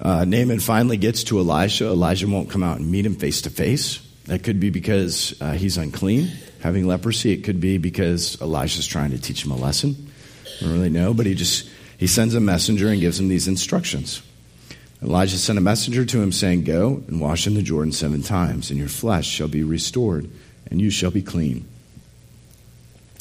uh, 0.00 0.24
Naaman 0.24 0.60
finally 0.60 0.96
gets 0.96 1.24
to 1.24 1.38
Elijah. 1.38 1.86
Elijah 1.86 2.26
won't 2.26 2.50
come 2.50 2.62
out 2.62 2.78
and 2.78 2.90
meet 2.90 3.06
him 3.06 3.14
face 3.14 3.42
to 3.42 3.50
face. 3.50 4.00
That 4.24 4.42
could 4.42 4.58
be 4.58 4.70
because 4.70 5.40
uh, 5.40 5.52
he's 5.52 5.78
unclean, 5.78 6.30
having 6.60 6.86
leprosy. 6.86 7.32
It 7.32 7.44
could 7.44 7.60
be 7.60 7.78
because 7.78 8.40
Elijah's 8.40 8.86
trying 8.86 9.12
to 9.12 9.18
teach 9.20 9.44
him 9.44 9.52
a 9.52 9.56
lesson. 9.56 10.10
I 10.58 10.64
don't 10.64 10.72
really 10.72 10.90
know, 10.90 11.14
but 11.14 11.26
he 11.26 11.34
just 11.34 11.68
he 11.98 12.06
sends 12.06 12.34
a 12.34 12.40
messenger 12.40 12.88
and 12.88 13.00
gives 13.00 13.20
him 13.20 13.28
these 13.28 13.46
instructions. 13.46 14.22
Elijah 15.02 15.38
sent 15.38 15.58
a 15.58 15.62
messenger 15.62 16.04
to 16.04 16.20
him 16.20 16.32
saying, 16.32 16.64
Go 16.64 17.04
and 17.06 17.20
wash 17.20 17.46
in 17.46 17.54
the 17.54 17.62
Jordan 17.62 17.92
seven 17.92 18.22
times, 18.22 18.70
and 18.70 18.78
your 18.78 18.88
flesh 18.88 19.26
shall 19.26 19.48
be 19.48 19.62
restored, 19.62 20.28
and 20.70 20.80
you 20.80 20.90
shall 20.90 21.10
be 21.10 21.22
clean. 21.22 21.66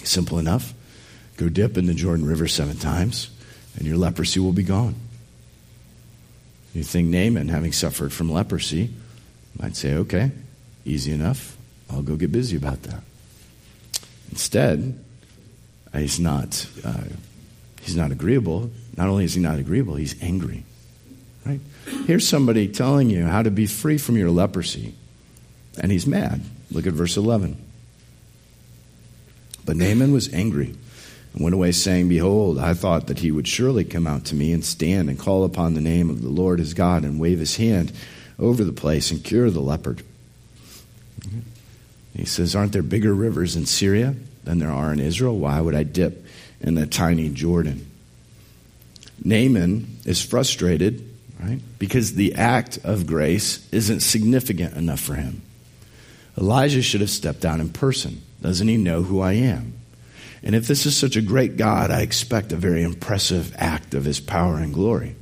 Simple 0.05 0.39
enough. 0.39 0.73
Go 1.37 1.49
dip 1.49 1.77
in 1.77 1.85
the 1.85 1.93
Jordan 1.93 2.25
River 2.25 2.47
seven 2.47 2.77
times, 2.77 3.29
and 3.77 3.85
your 3.85 3.97
leprosy 3.97 4.39
will 4.39 4.53
be 4.53 4.63
gone. 4.63 4.95
You 6.73 6.83
think 6.83 7.09
Naaman, 7.09 7.49
having 7.49 7.71
suffered 7.71 8.13
from 8.13 8.31
leprosy, 8.31 8.91
might 9.59 9.75
say, 9.75 9.95
Okay, 9.95 10.31
easy 10.85 11.11
enough. 11.11 11.57
I'll 11.89 12.01
go 12.01 12.15
get 12.15 12.31
busy 12.31 12.57
about 12.57 12.83
that. 12.83 13.01
Instead, 14.31 15.03
he's 15.93 16.19
not. 16.19 16.67
Uh, 16.83 17.03
He's 17.85 17.95
not 17.95 18.11
agreeable. 18.11 18.71
Not 18.97 19.09
only 19.09 19.25
is 19.25 19.35
he 19.35 19.41
not 19.41 19.59
agreeable, 19.59 19.95
he's 19.95 20.21
angry. 20.21 20.65
Right? 21.45 21.59
Here's 22.07 22.27
somebody 22.27 22.67
telling 22.67 23.11
you 23.11 23.25
how 23.25 23.43
to 23.43 23.51
be 23.51 23.67
free 23.67 23.99
from 23.99 24.17
your 24.17 24.31
leprosy, 24.31 24.95
and 25.79 25.91
he's 25.91 26.07
mad. 26.07 26.41
Look 26.71 26.87
at 26.87 26.93
verse 26.93 27.15
11. 27.15 27.55
But 29.65 29.77
Naaman 29.77 30.11
was 30.13 30.33
angry 30.33 30.75
and 31.33 31.43
went 31.43 31.55
away, 31.55 31.71
saying, 31.71 32.07
Behold, 32.07 32.59
I 32.59 32.73
thought 32.73 33.07
that 33.07 33.19
he 33.19 33.31
would 33.31 33.47
surely 33.47 33.83
come 33.83 34.07
out 34.07 34.25
to 34.25 34.35
me 34.35 34.53
and 34.53 34.63
stand 34.63 35.09
and 35.09 35.19
call 35.19 35.43
upon 35.43 35.73
the 35.73 35.81
name 35.81 36.09
of 36.09 36.21
the 36.21 36.29
Lord 36.29 36.59
his 36.59 36.73
God 36.73 37.03
and 37.03 37.19
wave 37.19 37.39
his 37.39 37.57
hand 37.57 37.91
over 38.37 38.63
the 38.63 38.71
place 38.71 39.11
and 39.11 39.23
cure 39.23 39.49
the 39.49 39.61
leopard. 39.61 40.03
He 42.15 42.25
says, 42.25 42.55
Aren't 42.55 42.71
there 42.71 42.83
bigger 42.83 43.13
rivers 43.13 43.55
in 43.55 43.65
Syria 43.65 44.15
than 44.43 44.59
there 44.59 44.71
are 44.71 44.93
in 44.93 44.99
Israel? 44.99 45.37
Why 45.37 45.59
would 45.59 45.75
I 45.75 45.83
dip 45.83 46.25
in 46.65 46.75
the 46.75 46.87
tiny 46.87 47.29
Jordan. 47.29 47.89
Naaman 49.23 49.97
is 50.05 50.21
frustrated, 50.21 51.07
right? 51.39 51.59
Because 51.79 52.15
the 52.15 52.35
act 52.35 52.79
of 52.83 53.07
grace 53.07 53.67
isn't 53.71 54.01
significant 54.01 54.75
enough 54.75 54.99
for 54.99 55.13
him. 55.13 55.41
Elijah 56.37 56.81
should 56.81 57.01
have 57.01 57.09
stepped 57.09 57.39
down 57.39 57.61
in 57.61 57.69
person. 57.69 58.21
Doesn't 58.45 58.67
he 58.67 58.77
know 58.77 59.01
who 59.01 59.21
I 59.21 59.33
am? 59.33 59.73
And 60.43 60.53
if 60.53 60.67
this 60.67 60.85
is 60.85 60.95
such 60.95 61.15
a 61.15 61.21
great 61.21 61.57
God, 61.57 61.89
I 61.89 62.01
expect 62.01 62.51
a 62.51 62.55
very 62.55 62.83
impressive 62.83 63.55
act 63.57 63.95
of 63.95 64.05
his 64.05 64.19
power 64.19 64.57
and 64.57 64.71
glory. 64.71 65.15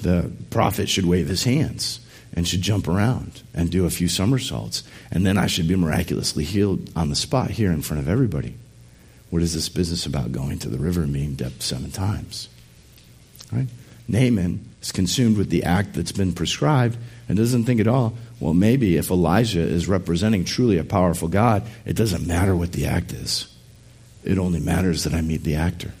The 0.00 0.32
prophet 0.50 0.88
should 0.88 1.06
wave 1.06 1.28
his 1.28 1.44
hands 1.44 2.00
and 2.32 2.48
should 2.48 2.60
jump 2.60 2.88
around 2.88 3.44
and 3.54 3.70
do 3.70 3.86
a 3.86 3.90
few 3.90 4.08
somersaults. 4.08 4.82
And 5.12 5.24
then 5.24 5.38
I 5.38 5.46
should 5.46 5.68
be 5.68 5.76
miraculously 5.76 6.42
healed 6.42 6.90
on 6.96 7.10
the 7.10 7.14
spot 7.14 7.52
here 7.52 7.70
in 7.70 7.80
front 7.80 8.02
of 8.02 8.08
everybody. 8.08 8.56
What 9.30 9.42
is 9.42 9.54
this 9.54 9.68
business 9.68 10.04
about 10.04 10.32
going 10.32 10.58
to 10.58 10.68
the 10.68 10.78
river 10.78 11.02
and 11.02 11.12
being 11.12 11.36
dipped 11.36 11.62
seven 11.62 11.92
times? 11.92 12.48
Right? 13.52 13.68
Naaman 14.08 14.68
is 14.80 14.92
consumed 14.92 15.36
with 15.36 15.50
the 15.50 15.64
act 15.64 15.94
that's 15.94 16.12
been 16.12 16.32
prescribed 16.32 16.96
and 17.28 17.38
doesn't 17.38 17.64
think 17.64 17.80
at 17.80 17.86
all, 17.86 18.14
well, 18.40 18.54
maybe 18.54 18.96
if 18.96 19.10
Elijah 19.10 19.60
is 19.60 19.88
representing 19.88 20.44
truly 20.44 20.78
a 20.78 20.84
powerful 20.84 21.28
God, 21.28 21.66
it 21.84 21.94
doesn't 21.94 22.26
matter 22.26 22.56
what 22.56 22.72
the 22.72 22.86
act 22.86 23.12
is. 23.12 23.46
It 24.24 24.38
only 24.38 24.60
matters 24.60 25.04
that 25.04 25.14
I 25.14 25.20
meet 25.20 25.44
the 25.44 25.56
actor. 25.56 25.92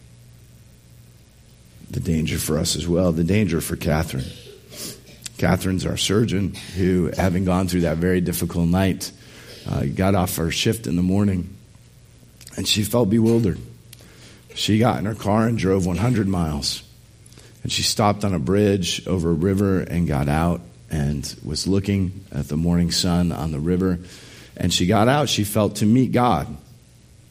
The 1.90 2.00
danger 2.00 2.38
for 2.38 2.58
us 2.58 2.74
as 2.74 2.88
well, 2.88 3.12
the 3.12 3.24
danger 3.24 3.60
for 3.60 3.76
Catherine. 3.76 4.24
Catherine's 5.38 5.86
our 5.86 5.96
surgeon 5.96 6.54
who, 6.76 7.10
having 7.16 7.44
gone 7.44 7.68
through 7.68 7.82
that 7.82 7.98
very 7.98 8.20
difficult 8.20 8.68
night, 8.68 9.10
uh, 9.68 9.84
got 9.84 10.14
off 10.14 10.36
her 10.36 10.50
shift 10.50 10.86
in 10.86 10.96
the 10.96 11.02
morning 11.02 11.56
and 12.56 12.66
she 12.66 12.82
felt 12.82 13.10
bewildered. 13.10 13.58
She 14.54 14.78
got 14.78 14.98
in 14.98 15.04
her 15.06 15.14
car 15.14 15.46
and 15.46 15.56
drove 15.56 15.86
100 15.86 16.28
miles. 16.28 16.82
And 17.62 17.70
she 17.70 17.82
stopped 17.82 18.24
on 18.24 18.34
a 18.34 18.38
bridge 18.38 19.06
over 19.06 19.30
a 19.30 19.34
river 19.34 19.80
and 19.80 20.06
got 20.08 20.28
out 20.28 20.60
and 20.90 21.34
was 21.44 21.66
looking 21.66 22.24
at 22.32 22.48
the 22.48 22.56
morning 22.56 22.90
sun 22.90 23.32
on 23.32 23.52
the 23.52 23.60
river. 23.60 23.98
And 24.56 24.72
she 24.72 24.86
got 24.86 25.08
out, 25.08 25.28
she 25.28 25.44
felt 25.44 25.76
to 25.76 25.86
meet 25.86 26.12
God, 26.12 26.46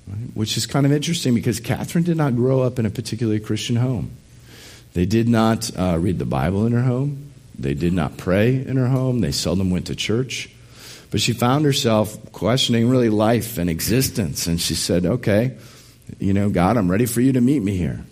right? 0.07 0.17
which 0.33 0.57
is 0.57 0.65
kind 0.65 0.85
of 0.85 0.91
interesting 0.91 1.35
because 1.35 1.59
Catherine 1.59 2.03
did 2.03 2.17
not 2.17 2.35
grow 2.35 2.61
up 2.61 2.79
in 2.79 2.85
a 2.85 2.89
particularly 2.89 3.39
Christian 3.39 3.75
home. 3.75 4.11
They 4.93 5.05
did 5.05 5.29
not 5.29 5.69
uh, 5.77 5.97
read 5.99 6.19
the 6.19 6.25
Bible 6.25 6.65
in 6.65 6.73
her 6.73 6.81
home, 6.81 7.31
they 7.57 7.73
did 7.73 7.93
not 7.93 8.17
pray 8.17 8.55
in 8.55 8.77
her 8.77 8.87
home, 8.87 9.21
they 9.21 9.31
seldom 9.31 9.69
went 9.69 9.87
to 9.87 9.95
church. 9.95 10.49
But 11.11 11.19
she 11.19 11.33
found 11.33 11.65
herself 11.65 12.31
questioning 12.31 12.89
really 12.89 13.09
life 13.09 13.57
and 13.57 13.69
existence. 13.69 14.47
And 14.47 14.59
she 14.59 14.75
said, 14.75 15.05
Okay, 15.05 15.57
you 16.19 16.33
know, 16.33 16.49
God, 16.49 16.77
I'm 16.77 16.89
ready 16.89 17.05
for 17.05 17.19
you 17.19 17.33
to 17.33 17.41
meet 17.41 17.61
me 17.61 17.75
here. 17.75 18.03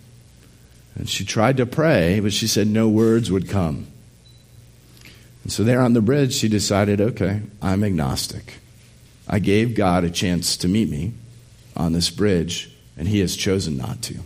And 0.96 1.08
she 1.08 1.24
tried 1.24 1.56
to 1.58 1.66
pray, 1.66 2.20
but 2.20 2.32
she 2.32 2.46
said 2.46 2.66
no 2.66 2.88
words 2.88 3.30
would 3.30 3.48
come. 3.48 3.86
And 5.42 5.52
so 5.52 5.64
there 5.64 5.80
on 5.80 5.94
the 5.94 6.02
bridge, 6.02 6.34
she 6.34 6.48
decided, 6.48 7.00
okay, 7.00 7.42
I'm 7.62 7.82
agnostic. 7.82 8.58
I 9.28 9.38
gave 9.38 9.74
God 9.74 10.04
a 10.04 10.10
chance 10.10 10.56
to 10.58 10.68
meet 10.68 10.90
me 10.90 11.12
on 11.76 11.92
this 11.92 12.10
bridge, 12.10 12.70
and 12.98 13.08
he 13.08 13.20
has 13.20 13.36
chosen 13.36 13.76
not 13.76 14.02
to. 14.02 14.18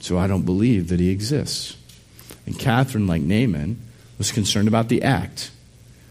So 0.00 0.18
I 0.18 0.26
don't 0.26 0.44
believe 0.44 0.88
that 0.88 1.00
he 1.00 1.10
exists. 1.10 1.76
And 2.46 2.58
Catherine, 2.58 3.06
like 3.06 3.22
Naaman, 3.22 3.80
was 4.18 4.30
concerned 4.30 4.68
about 4.68 4.88
the 4.88 5.02
act 5.02 5.50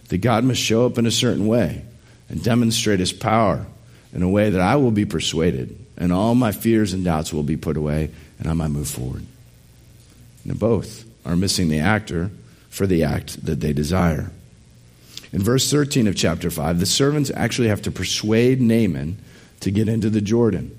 that 0.10 0.18
God 0.18 0.44
must 0.44 0.60
show 0.60 0.86
up 0.86 0.98
in 0.98 1.06
a 1.06 1.12
certain 1.12 1.48
way. 1.48 1.86
and 2.30 2.44
demonstrate 2.44 3.00
his 3.00 3.12
power 3.12 3.66
in 4.14 4.22
a 4.22 4.30
way 4.30 4.52
that 4.52 4.62
I 4.62 4.76
will 4.76 4.92
be 4.92 5.06
persuaded, 5.06 5.76
and 5.98 6.14
all 6.14 6.36
my 6.36 6.52
fears 6.52 6.94
and 6.94 7.04
doubts 7.04 7.34
will 7.34 7.44
be 7.44 7.58
put 7.58 7.76
away, 7.76 8.12
and 8.40 8.48
I 8.48 8.54
might 8.54 8.70
move 8.70 8.88
forward. 8.88 9.26
Both 10.58 11.06
are 11.26 11.36
missing 11.36 11.70
the 11.70 11.80
actor 11.80 12.32
for 12.70 12.88
the 12.88 13.04
act 13.04 13.46
that 13.46 13.60
they 13.60 13.74
desire. 13.74 14.32
In 15.32 15.44
verse 15.44 15.70
13 15.70 16.08
of 16.08 16.16
chapter 16.16 16.50
5, 16.50 16.80
the 16.80 16.86
servants 16.86 17.32
actually 17.36 17.68
have 17.68 17.84
to 17.84 17.92
persuade 17.92 18.62
Naaman 18.62 19.18
to 19.60 19.72
get 19.72 19.90
into 19.90 20.10
the 20.10 20.22
Jordan. 20.22 20.76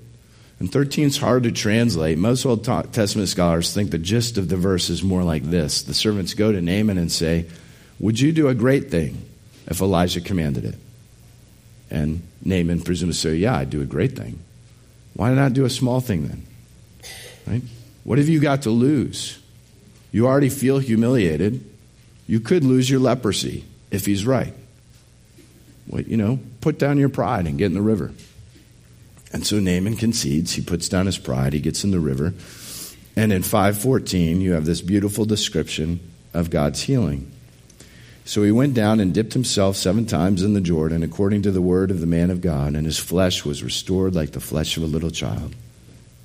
And 0.59 0.71
13 0.71 1.07
is 1.07 1.17
hard 1.17 1.43
to 1.43 1.51
translate. 1.51 2.17
Most 2.17 2.45
Old 2.45 2.63
Testament 2.63 3.29
scholars 3.29 3.73
think 3.73 3.91
the 3.91 3.97
gist 3.97 4.37
of 4.37 4.49
the 4.49 4.57
verse 4.57 4.89
is 4.89 5.01
more 5.01 5.23
like 5.23 5.43
this 5.43 5.83
The 5.83 5.93
servants 5.93 6.33
go 6.33 6.51
to 6.51 6.61
Naaman 6.61 6.97
and 6.97 7.11
say, 7.11 7.47
Would 7.99 8.19
you 8.19 8.31
do 8.31 8.47
a 8.47 8.53
great 8.53 8.91
thing 8.91 9.25
if 9.67 9.81
Elijah 9.81 10.21
commanded 10.21 10.65
it? 10.65 10.75
And 11.89 12.21
Naaman 12.43 12.81
presumes 12.81 13.15
to 13.21 13.29
say, 13.29 13.35
Yeah, 13.37 13.57
I'd 13.57 13.69
do 13.69 13.81
a 13.81 13.85
great 13.85 14.15
thing. 14.15 14.39
Why 15.13 15.33
not 15.33 15.53
do 15.53 15.65
a 15.65 15.69
small 15.69 15.99
thing 15.99 16.27
then? 16.27 16.45
Right? 17.47 17.63
What 18.03 18.17
have 18.17 18.29
you 18.29 18.39
got 18.39 18.63
to 18.63 18.69
lose? 18.69 19.40
You 20.11 20.27
already 20.27 20.49
feel 20.49 20.79
humiliated. 20.79 21.63
You 22.27 22.39
could 22.39 22.63
lose 22.63 22.89
your 22.89 22.99
leprosy 22.99 23.65
if 23.89 24.05
he's 24.05 24.25
right. 24.25 24.53
Well, 25.87 26.01
you 26.01 26.17
know, 26.17 26.39
put 26.61 26.77
down 26.79 26.97
your 26.97 27.09
pride 27.09 27.47
and 27.47 27.57
get 27.57 27.65
in 27.65 27.73
the 27.73 27.81
river. 27.81 28.11
And 29.33 29.45
so 29.45 29.59
Naaman 29.59 29.95
concedes. 29.95 30.53
He 30.53 30.61
puts 30.61 30.89
down 30.89 31.05
his 31.05 31.17
pride. 31.17 31.53
He 31.53 31.59
gets 31.59 31.83
in 31.83 31.91
the 31.91 31.99
river. 31.99 32.33
And 33.15 33.31
in 33.31 33.43
514, 33.43 34.41
you 34.41 34.53
have 34.53 34.65
this 34.65 34.81
beautiful 34.81 35.25
description 35.25 35.99
of 36.33 36.49
God's 36.49 36.81
healing. 36.81 37.31
So 38.23 38.43
he 38.43 38.51
went 38.51 38.73
down 38.73 38.99
and 38.99 39.13
dipped 39.13 39.33
himself 39.33 39.75
seven 39.75 40.05
times 40.05 40.43
in 40.43 40.53
the 40.53 40.61
Jordan, 40.61 41.03
according 41.03 41.41
to 41.43 41.51
the 41.51 41.61
word 41.61 41.91
of 41.91 41.99
the 41.99 42.07
man 42.07 42.29
of 42.29 42.41
God, 42.41 42.75
and 42.75 42.85
his 42.85 42.99
flesh 42.99 43.43
was 43.43 43.63
restored 43.63 44.15
like 44.15 44.31
the 44.31 44.39
flesh 44.39 44.77
of 44.77 44.83
a 44.83 44.87
little 44.87 45.09
child. 45.09 45.55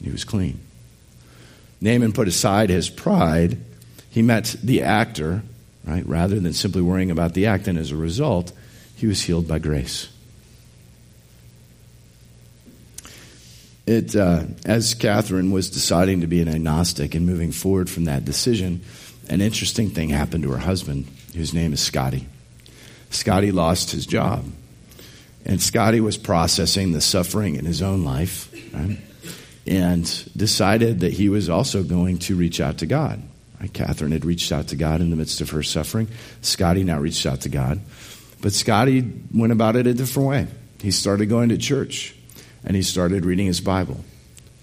He 0.03 0.11
was 0.11 0.25
clean. 0.25 0.61
Naaman 1.81 2.13
put 2.13 2.29
aside 2.29 2.71
his 2.71 2.91
pride. 2.91 3.59
He 4.17 4.23
met 4.23 4.57
the 4.63 4.81
actor, 4.81 5.43
right, 5.85 6.09
rather 6.09 6.41
than 6.41 6.55
simply 6.55 6.81
worrying 6.81 7.11
about 7.11 7.35
the 7.35 7.45
act, 7.45 7.69
and 7.69 7.79
as 7.79 7.93
a 7.93 7.97
result, 7.97 8.51
he 8.95 9.07
was 9.07 9.21
healed 9.21 9.47
by 9.47 9.59
grace. 9.59 10.09
It, 13.87 14.17
uh, 14.17 14.45
as 14.65 14.95
Catherine 14.95 15.51
was 15.51 15.69
deciding 15.69 16.23
to 16.23 16.27
be 16.27 16.41
an 16.41 16.49
agnostic 16.49 17.15
and 17.15 17.27
moving 17.27 17.53
forward 17.53 17.91
from 17.91 18.05
that 18.05 18.25
decision, 18.25 18.81
an 19.29 19.43
interesting 19.43 19.91
thing 19.91 20.09
happened 20.09 20.45
to 20.45 20.53
her 20.53 20.57
husband, 20.61 21.07
whose 21.35 21.53
name 21.53 21.75
is 21.75 21.81
Scotty. 21.81 22.27
Scotty 23.11 23.53
lost 23.53 23.91
his 23.91 24.07
job. 24.07 24.47
And 25.45 25.61
Scotty 25.61 26.01
was 26.01 26.17
processing 26.17 26.93
the 26.93 27.03
suffering 27.03 27.57
in 27.57 27.67
his 27.67 27.83
own 27.83 28.03
life 28.03 28.51
right? 28.73 28.97
and 29.67 30.31
decided 30.35 31.01
that 31.01 31.13
he 31.13 31.29
was 31.29 31.51
also 31.51 31.83
going 31.83 32.17
to 32.21 32.35
reach 32.35 32.63
out 32.63 32.79
to 32.79 32.87
God. 32.87 33.23
Catherine 33.73 34.13
had 34.13 34.25
reached 34.25 34.53
out 34.53 34.69
to 34.69 34.77
God 34.77 35.01
in 35.01 35.11
the 35.11 35.17
midst 35.17 35.41
of 35.41 35.51
her 35.51 35.63
suffering. 35.63 36.09
Scotty 36.43 36.85
now 36.85 36.99
reached 36.99 37.27
out 37.27 37.43
to 37.43 37.49
God. 37.49 37.81
But 38.43 38.53
Scotty 38.53 39.11
went 39.35 39.53
about 39.53 39.77
it 39.77 39.87
a 39.87 39.95
different 39.95 40.29
way. 40.29 40.47
He 40.81 40.91
started 40.91 41.27
going 41.27 41.49
to 41.49 41.59
church 41.59 42.15
and 42.67 42.75
he 42.75 42.83
started 42.83 43.25
reading 43.25 43.47
his 43.47 43.61
Bible, 43.61 44.05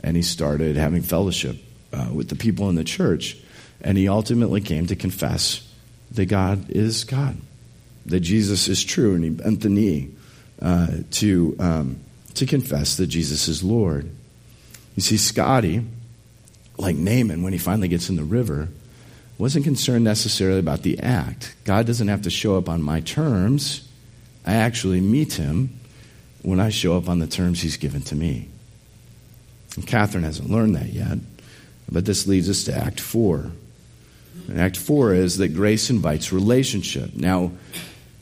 and 0.03 0.17
he 0.17 0.21
started 0.21 0.75
having 0.75 1.01
fellowship 1.01 1.57
uh, 1.93 2.09
with 2.13 2.27
the 2.27 2.35
people 2.35 2.69
in 2.69 2.75
the 2.75 2.83
church, 2.83 3.37
and 3.81 3.97
he 3.97 4.09
ultimately 4.09 4.59
came 4.59 4.85
to 4.87 4.95
confess 4.95 5.65
that 6.11 6.25
God 6.25 6.69
is 6.69 7.05
God, 7.05 7.37
that 8.05 8.19
Jesus 8.19 8.67
is 8.67 8.83
true, 8.83 9.15
and 9.15 9.23
he 9.23 9.29
bent 9.29 9.61
the 9.61 9.69
knee 9.69 10.11
uh, 10.61 10.87
to, 11.11 11.55
um, 11.59 11.99
to 12.35 12.45
confess 12.45 12.97
that 12.97 13.07
Jesus 13.07 13.47
is 13.47 13.63
Lord. 13.63 14.09
You 14.95 15.01
see, 15.01 15.17
Scotty, 15.17 15.85
like 16.77 16.97
Naaman, 16.97 17.41
when 17.41 17.53
he 17.53 17.59
finally 17.59 17.87
gets 17.87 18.09
in 18.09 18.17
the 18.17 18.23
river, 18.23 18.67
wasn't 19.37 19.65
concerned 19.65 20.03
necessarily 20.03 20.59
about 20.59 20.83
the 20.83 20.99
act. 20.99 21.55
God 21.63 21.85
doesn't 21.85 22.07
have 22.07 22.21
to 22.23 22.29
show 22.29 22.57
up 22.57 22.69
on 22.69 22.81
my 22.81 22.99
terms. 23.01 23.87
I 24.45 24.53
actually 24.53 25.01
meet 25.01 25.33
him 25.33 25.79
when 26.41 26.59
I 26.59 26.69
show 26.69 26.97
up 26.97 27.09
on 27.09 27.19
the 27.19 27.27
terms 27.27 27.61
He's 27.61 27.77
given 27.77 28.01
to 28.03 28.15
me. 28.15 28.49
And 29.75 29.87
Catherine 29.87 30.23
hasn't 30.23 30.51
learned 30.51 30.75
that 30.75 30.93
yet, 30.93 31.17
but 31.91 32.05
this 32.05 32.27
leads 32.27 32.49
us 32.49 32.65
to 32.65 32.75
Act 32.75 32.99
4. 32.99 33.51
And 34.49 34.59
Act 34.61 34.77
4 34.77 35.13
is 35.13 35.37
that 35.37 35.49
grace 35.49 35.89
invites 35.89 36.31
relationship. 36.31 37.15
Now, 37.15 37.51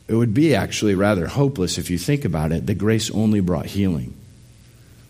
it 0.08 0.14
would 0.14 0.34
be 0.34 0.54
actually 0.54 0.94
rather 0.94 1.26
hopeless 1.26 1.78
if 1.78 1.90
you 1.90 1.98
think 1.98 2.24
about 2.24 2.52
it 2.52 2.66
that 2.66 2.74
grace 2.78 3.10
only 3.10 3.40
brought 3.40 3.66
healing. 3.66 4.14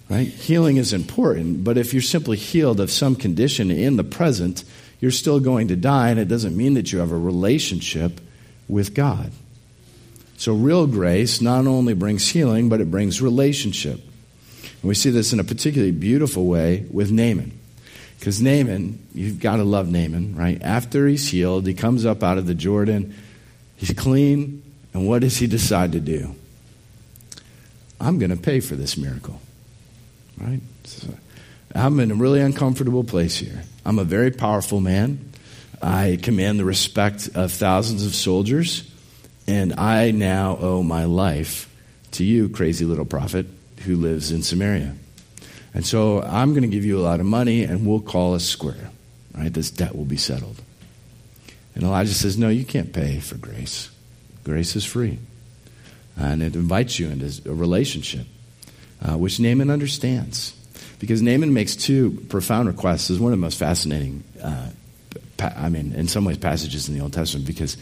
Right? 0.09 0.29
Healing 0.29 0.77
is 0.77 0.93
important, 0.93 1.65
but 1.65 1.79
if 1.79 1.93
you're 1.93 2.03
simply 2.03 2.37
healed 2.37 2.81
of 2.81 2.91
some 2.91 3.17
condition 3.17 3.71
in 3.71 3.97
the 3.97 4.05
present, 4.05 4.65
you're 5.03 5.11
still 5.11 5.41
going 5.41 5.67
to 5.67 5.75
die, 5.75 6.11
and 6.11 6.21
it 6.21 6.29
doesn't 6.29 6.57
mean 6.57 6.75
that 6.75 6.93
you 6.93 7.01
have 7.01 7.11
a 7.11 7.19
relationship 7.19 8.21
with 8.69 8.95
God. 8.95 9.33
So, 10.37 10.55
real 10.55 10.87
grace 10.87 11.41
not 11.41 11.67
only 11.67 11.93
brings 11.93 12.29
healing, 12.29 12.69
but 12.69 12.81
it 12.81 12.89
brings 12.89 13.21
relationship. 13.21 14.01
And 14.63 14.89
we 14.89 14.95
see 14.95 15.11
this 15.11 15.33
in 15.33 15.41
a 15.41 15.45
particularly 15.45 15.91
beautiful 15.91 16.47
way 16.47 16.87
with 16.89 17.11
Naaman. 17.11 17.59
Because 18.17 18.41
Naaman, 18.41 19.05
you've 19.13 19.41
got 19.41 19.57
to 19.57 19.65
love 19.65 19.89
Naaman, 19.91 20.37
right? 20.37 20.63
After 20.63 21.09
he's 21.09 21.29
healed, 21.29 21.67
he 21.67 21.75
comes 21.75 22.07
up 22.07 22.23
out 22.23 22.39
of 22.39 22.47
the 22.47 22.55
Jordan, 22.55 23.13
he's 23.75 23.93
clean, 23.95 24.63
and 24.95 25.09
what 25.09 25.23
does 25.23 25.37
he 25.37 25.49
decide 25.49 25.91
to 25.93 26.01
do? 26.01 26.37
I'm 28.01 28.21
going 28.21 28.31
to 28.31 28.37
pay 28.37 28.61
for 28.61 28.77
this 28.77 28.97
miracle, 28.97 29.41
right? 30.41 30.61
So 30.85 31.09
I'm 31.75 32.01
in 32.01 32.11
a 32.11 32.15
really 32.15 32.41
uncomfortable 32.41 33.05
place 33.05 33.37
here. 33.37 33.63
I'm 33.85 33.99
a 33.99 34.05
very 34.05 34.31
powerful 34.31 34.81
man. 34.81 35.33
I 35.81 36.19
command 36.23 36.59
the 36.59 36.65
respect 36.65 37.31
of 37.35 37.51
thousands 37.51 38.05
of 38.07 38.15
soldiers. 38.15 38.89
And 39.47 39.75
I 39.75 40.11
now 40.13 40.57
owe 40.61 40.83
my 40.83 41.05
life 41.05 41.69
to 42.13 42.25
you, 42.25 42.49
crazy 42.49 42.85
little 42.85 43.05
prophet 43.05 43.47
who 43.85 43.97
lives 43.97 44.31
in 44.31 44.43
Samaria. 44.43 44.95
And 45.75 45.85
so 45.85 46.23
I'm 46.23 46.51
going 46.51 46.63
to 46.63 46.69
give 46.69 46.85
you 46.85 46.99
a 46.99 47.03
lot 47.03 47.21
of 47.21 47.27
money 47.27 47.65
and 47.65 47.87
we'll 47.87 48.01
call 48.01 48.35
a 48.35 48.41
square. 48.41 48.91
Right? 49.35 49.53
This 49.53 49.71
debt 49.71 49.97
will 49.97 50.05
be 50.05 50.19
settled. 50.19 50.61
And 51.75 51.85
Elijah 51.85 52.13
says, 52.13 52.37
No, 52.37 52.51
you 52.51 52.65
can't 52.65 52.93
pay 52.93 53.19
for 53.19 53.37
grace. 53.37 53.91
Grace 54.45 54.77
is 54.77 54.85
free. 54.85 55.19
And 56.17 56.43
it 56.43 56.55
invites 56.55 56.99
you 56.99 57.09
into 57.09 57.51
a 57.51 57.55
relationship, 57.55 58.27
uh, 59.01 59.17
which 59.17 59.41
Naaman 59.41 59.71
understands. 59.71 60.55
Because 60.99 61.23
Naaman 61.23 61.53
makes 61.53 61.77
two 61.77 62.25
profound 62.29 62.69
requests. 62.69 63.09
This 63.09 63.11
is 63.11 63.21
one 63.21 63.33
of 63.33 63.39
the 63.39 63.43
most 63.43 63.59
fascinating, 63.59 64.23
uh, 64.43 64.71
pa- 65.37 65.55
I 65.57 65.69
mean, 65.69 65.93
in 65.93 66.09
some 66.09 66.25
ways, 66.25 66.39
passages 66.39 66.89
in 66.89 66.95
the 66.95 67.01
Old 67.01 67.13
Testament 67.13 67.47
because 67.47 67.77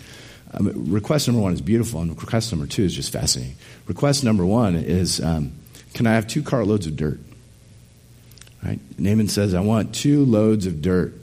um, 0.53 0.93
request 0.93 1.29
number 1.29 1.43
one 1.43 1.53
is 1.53 1.61
beautiful, 1.61 2.01
and 2.01 2.11
request 2.11 2.53
number 2.53 2.67
two 2.67 2.83
is 2.83 2.95
just 2.95 3.13
fascinating. 3.13 3.57
Request 3.87 4.25
number 4.25 4.45
one 4.45 4.75
is 4.75 5.21
um, 5.21 5.53
Can 5.95 6.07
I 6.07 6.15
have 6.15 6.27
two 6.27 6.43
cartloads 6.43 6.87
of 6.87 6.97
dirt? 6.97 7.21
Right? 8.65 8.81
Naaman 8.99 9.29
says, 9.29 9.55
I 9.55 9.61
want 9.61 9.95
two 9.95 10.25
loads 10.25 10.67
of 10.67 10.83
dirt 10.83 11.15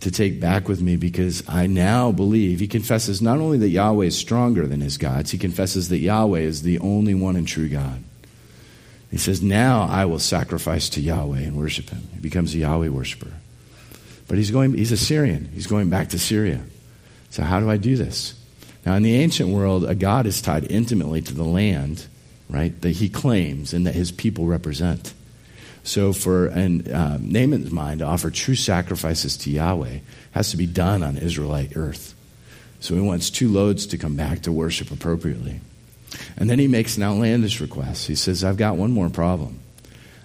to 0.00 0.10
take 0.10 0.40
back 0.40 0.68
with 0.68 0.82
me 0.82 0.96
because 0.96 1.48
I 1.48 1.68
now 1.68 2.10
believe. 2.10 2.58
He 2.58 2.66
confesses 2.66 3.22
not 3.22 3.38
only 3.38 3.58
that 3.58 3.68
Yahweh 3.68 4.06
is 4.06 4.18
stronger 4.18 4.66
than 4.66 4.80
his 4.80 4.98
gods, 4.98 5.30
he 5.30 5.38
confesses 5.38 5.88
that 5.90 5.98
Yahweh 5.98 6.40
is 6.40 6.62
the 6.62 6.80
only 6.80 7.14
one 7.14 7.36
and 7.36 7.46
true 7.46 7.68
God. 7.68 8.02
He 9.12 9.18
says, 9.18 9.42
Now 9.42 9.82
I 9.82 10.06
will 10.06 10.18
sacrifice 10.18 10.88
to 10.88 11.00
Yahweh 11.00 11.40
and 11.40 11.56
worship 11.56 11.90
him. 11.90 12.08
He 12.14 12.20
becomes 12.20 12.54
a 12.54 12.58
Yahweh 12.58 12.88
worshiper. 12.88 13.30
But 14.26 14.38
he's 14.38 14.50
going, 14.50 14.72
he's 14.72 14.90
a 14.90 14.96
Syrian. 14.96 15.50
He's 15.52 15.66
going 15.66 15.90
back 15.90 16.08
to 16.08 16.18
Syria. 16.18 16.62
So, 17.28 17.42
how 17.42 17.60
do 17.60 17.68
I 17.68 17.76
do 17.76 17.94
this? 17.94 18.34
Now, 18.86 18.94
in 18.94 19.02
the 19.02 19.16
ancient 19.16 19.50
world, 19.50 19.84
a 19.84 19.94
god 19.94 20.26
is 20.26 20.40
tied 20.40 20.64
intimately 20.70 21.20
to 21.20 21.34
the 21.34 21.44
land, 21.44 22.06
right, 22.48 22.80
that 22.80 22.92
he 22.92 23.10
claims 23.10 23.74
and 23.74 23.86
that 23.86 23.94
his 23.94 24.10
people 24.10 24.46
represent. 24.46 25.12
So, 25.84 26.14
for 26.14 26.46
an, 26.46 26.90
um, 26.94 27.30
Naaman's 27.30 27.70
mind 27.70 28.00
to 28.00 28.06
offer 28.06 28.30
true 28.30 28.54
sacrifices 28.54 29.36
to 29.38 29.50
Yahweh 29.50 29.98
has 30.30 30.50
to 30.52 30.56
be 30.56 30.66
done 30.66 31.02
on 31.02 31.18
Israelite 31.18 31.76
earth. 31.76 32.14
So, 32.80 32.94
he 32.94 33.00
wants 33.02 33.28
two 33.28 33.50
loads 33.50 33.84
to 33.88 33.98
come 33.98 34.16
back 34.16 34.40
to 34.42 34.52
worship 34.52 34.90
appropriately. 34.90 35.60
And 36.36 36.48
then 36.48 36.58
he 36.58 36.68
makes 36.68 36.96
an 36.96 37.02
outlandish 37.02 37.60
request. 37.60 38.06
He 38.06 38.14
says, 38.14 38.44
I've 38.44 38.56
got 38.56 38.76
one 38.76 38.90
more 38.90 39.08
problem. 39.08 39.60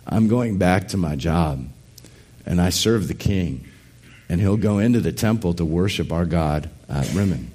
I'm 0.05 0.27
going 0.27 0.57
back 0.57 0.89
to 0.89 0.97
my 0.97 1.15
job, 1.15 1.67
and 2.45 2.61
I 2.61 2.69
serve 2.69 3.07
the 3.07 3.13
king, 3.13 3.67
and 4.29 4.39
he'll 4.39 4.57
go 4.57 4.79
into 4.79 5.01
the 5.01 5.11
temple 5.11 5.53
to 5.55 5.65
worship 5.65 6.11
our 6.11 6.25
God, 6.25 6.69
uh, 6.89 7.03
Rimmon 7.13 7.51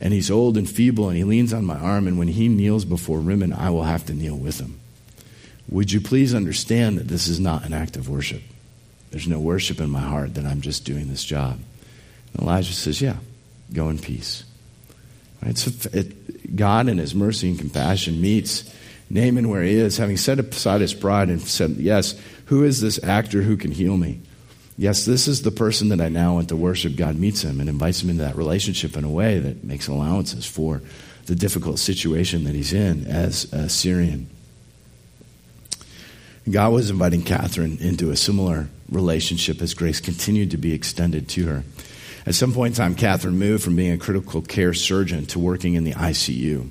and 0.00 0.14
he's 0.14 0.30
old 0.30 0.56
and 0.56 0.68
feeble, 0.68 1.08
and 1.08 1.16
he 1.16 1.24
leans 1.24 1.52
on 1.52 1.64
my 1.64 1.76
arm, 1.76 2.08
and 2.08 2.18
when 2.18 2.28
he 2.28 2.48
kneels 2.48 2.84
before 2.86 3.20
Rimmon, 3.20 3.52
I 3.52 3.70
will 3.70 3.84
have 3.84 4.06
to 4.06 4.14
kneel 4.14 4.36
with 4.36 4.58
him. 4.58 4.80
Would 5.68 5.92
you 5.92 6.00
please 6.00 6.34
understand 6.34 6.98
that 6.98 7.08
this 7.08 7.28
is 7.28 7.38
not 7.38 7.66
an 7.66 7.74
act 7.74 7.96
of 7.96 8.08
worship? 8.08 8.42
There's 9.10 9.28
no 9.28 9.38
worship 9.38 9.78
in 9.78 9.90
my 9.90 10.00
heart 10.00 10.34
that 10.34 10.46
I'm 10.46 10.62
just 10.62 10.84
doing 10.84 11.08
this 11.08 11.24
job. 11.24 11.58
And 12.32 12.42
Elijah 12.42 12.72
says, 12.72 13.02
Yeah, 13.02 13.16
go 13.72 13.88
in 13.88 13.98
peace. 13.98 14.44
It, 15.42 16.56
God, 16.56 16.88
in 16.88 16.98
his 16.98 17.14
mercy 17.14 17.50
and 17.50 17.58
compassion, 17.58 18.20
meets 18.20 18.72
Naaman 19.08 19.48
where 19.48 19.62
he 19.62 19.74
is, 19.74 19.96
having 19.96 20.16
set 20.16 20.38
aside 20.38 20.80
his 20.80 20.94
pride 20.94 21.28
and 21.28 21.40
said, 21.40 21.72
Yes, 21.72 22.20
who 22.46 22.64
is 22.64 22.80
this 22.80 23.02
actor 23.02 23.42
who 23.42 23.56
can 23.56 23.72
heal 23.72 23.96
me? 23.96 24.20
Yes, 24.76 25.04
this 25.04 25.28
is 25.28 25.42
the 25.42 25.50
person 25.50 25.90
that 25.90 26.00
I 26.00 26.08
now 26.08 26.34
want 26.34 26.48
to 26.48 26.56
worship. 26.56 26.96
God 26.96 27.16
meets 27.16 27.42
him 27.42 27.60
and 27.60 27.68
invites 27.68 28.02
him 28.02 28.10
into 28.10 28.22
that 28.22 28.36
relationship 28.36 28.96
in 28.96 29.04
a 29.04 29.10
way 29.10 29.38
that 29.38 29.62
makes 29.62 29.88
allowances 29.88 30.46
for 30.46 30.80
the 31.26 31.34
difficult 31.34 31.78
situation 31.78 32.44
that 32.44 32.54
he's 32.54 32.72
in 32.72 33.06
as 33.06 33.52
a 33.52 33.68
Syrian. 33.68 34.28
God 36.50 36.72
was 36.72 36.90
inviting 36.90 37.22
Catherine 37.22 37.78
into 37.78 38.10
a 38.10 38.16
similar 38.16 38.68
relationship 38.88 39.60
as 39.60 39.74
grace 39.74 40.00
continued 40.00 40.50
to 40.52 40.56
be 40.56 40.72
extended 40.72 41.28
to 41.30 41.46
her. 41.46 41.64
At 42.26 42.34
some 42.34 42.52
point 42.52 42.72
in 42.72 42.76
time, 42.76 42.94
Catherine 42.94 43.38
moved 43.38 43.64
from 43.64 43.76
being 43.76 43.92
a 43.92 43.98
critical 43.98 44.42
care 44.42 44.74
surgeon 44.74 45.26
to 45.26 45.38
working 45.38 45.74
in 45.74 45.84
the 45.84 45.92
ICU. 45.92 46.68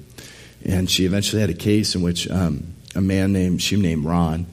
And 0.65 0.89
she 0.89 1.05
eventually 1.05 1.41
had 1.41 1.49
a 1.49 1.55
case 1.55 1.95
in 1.95 2.01
which 2.01 2.29
um, 2.29 2.75
a 2.95 3.01
man 3.01 3.33
named, 3.33 3.61
she 3.61 3.75
named 3.75 4.05
Ron, 4.05 4.45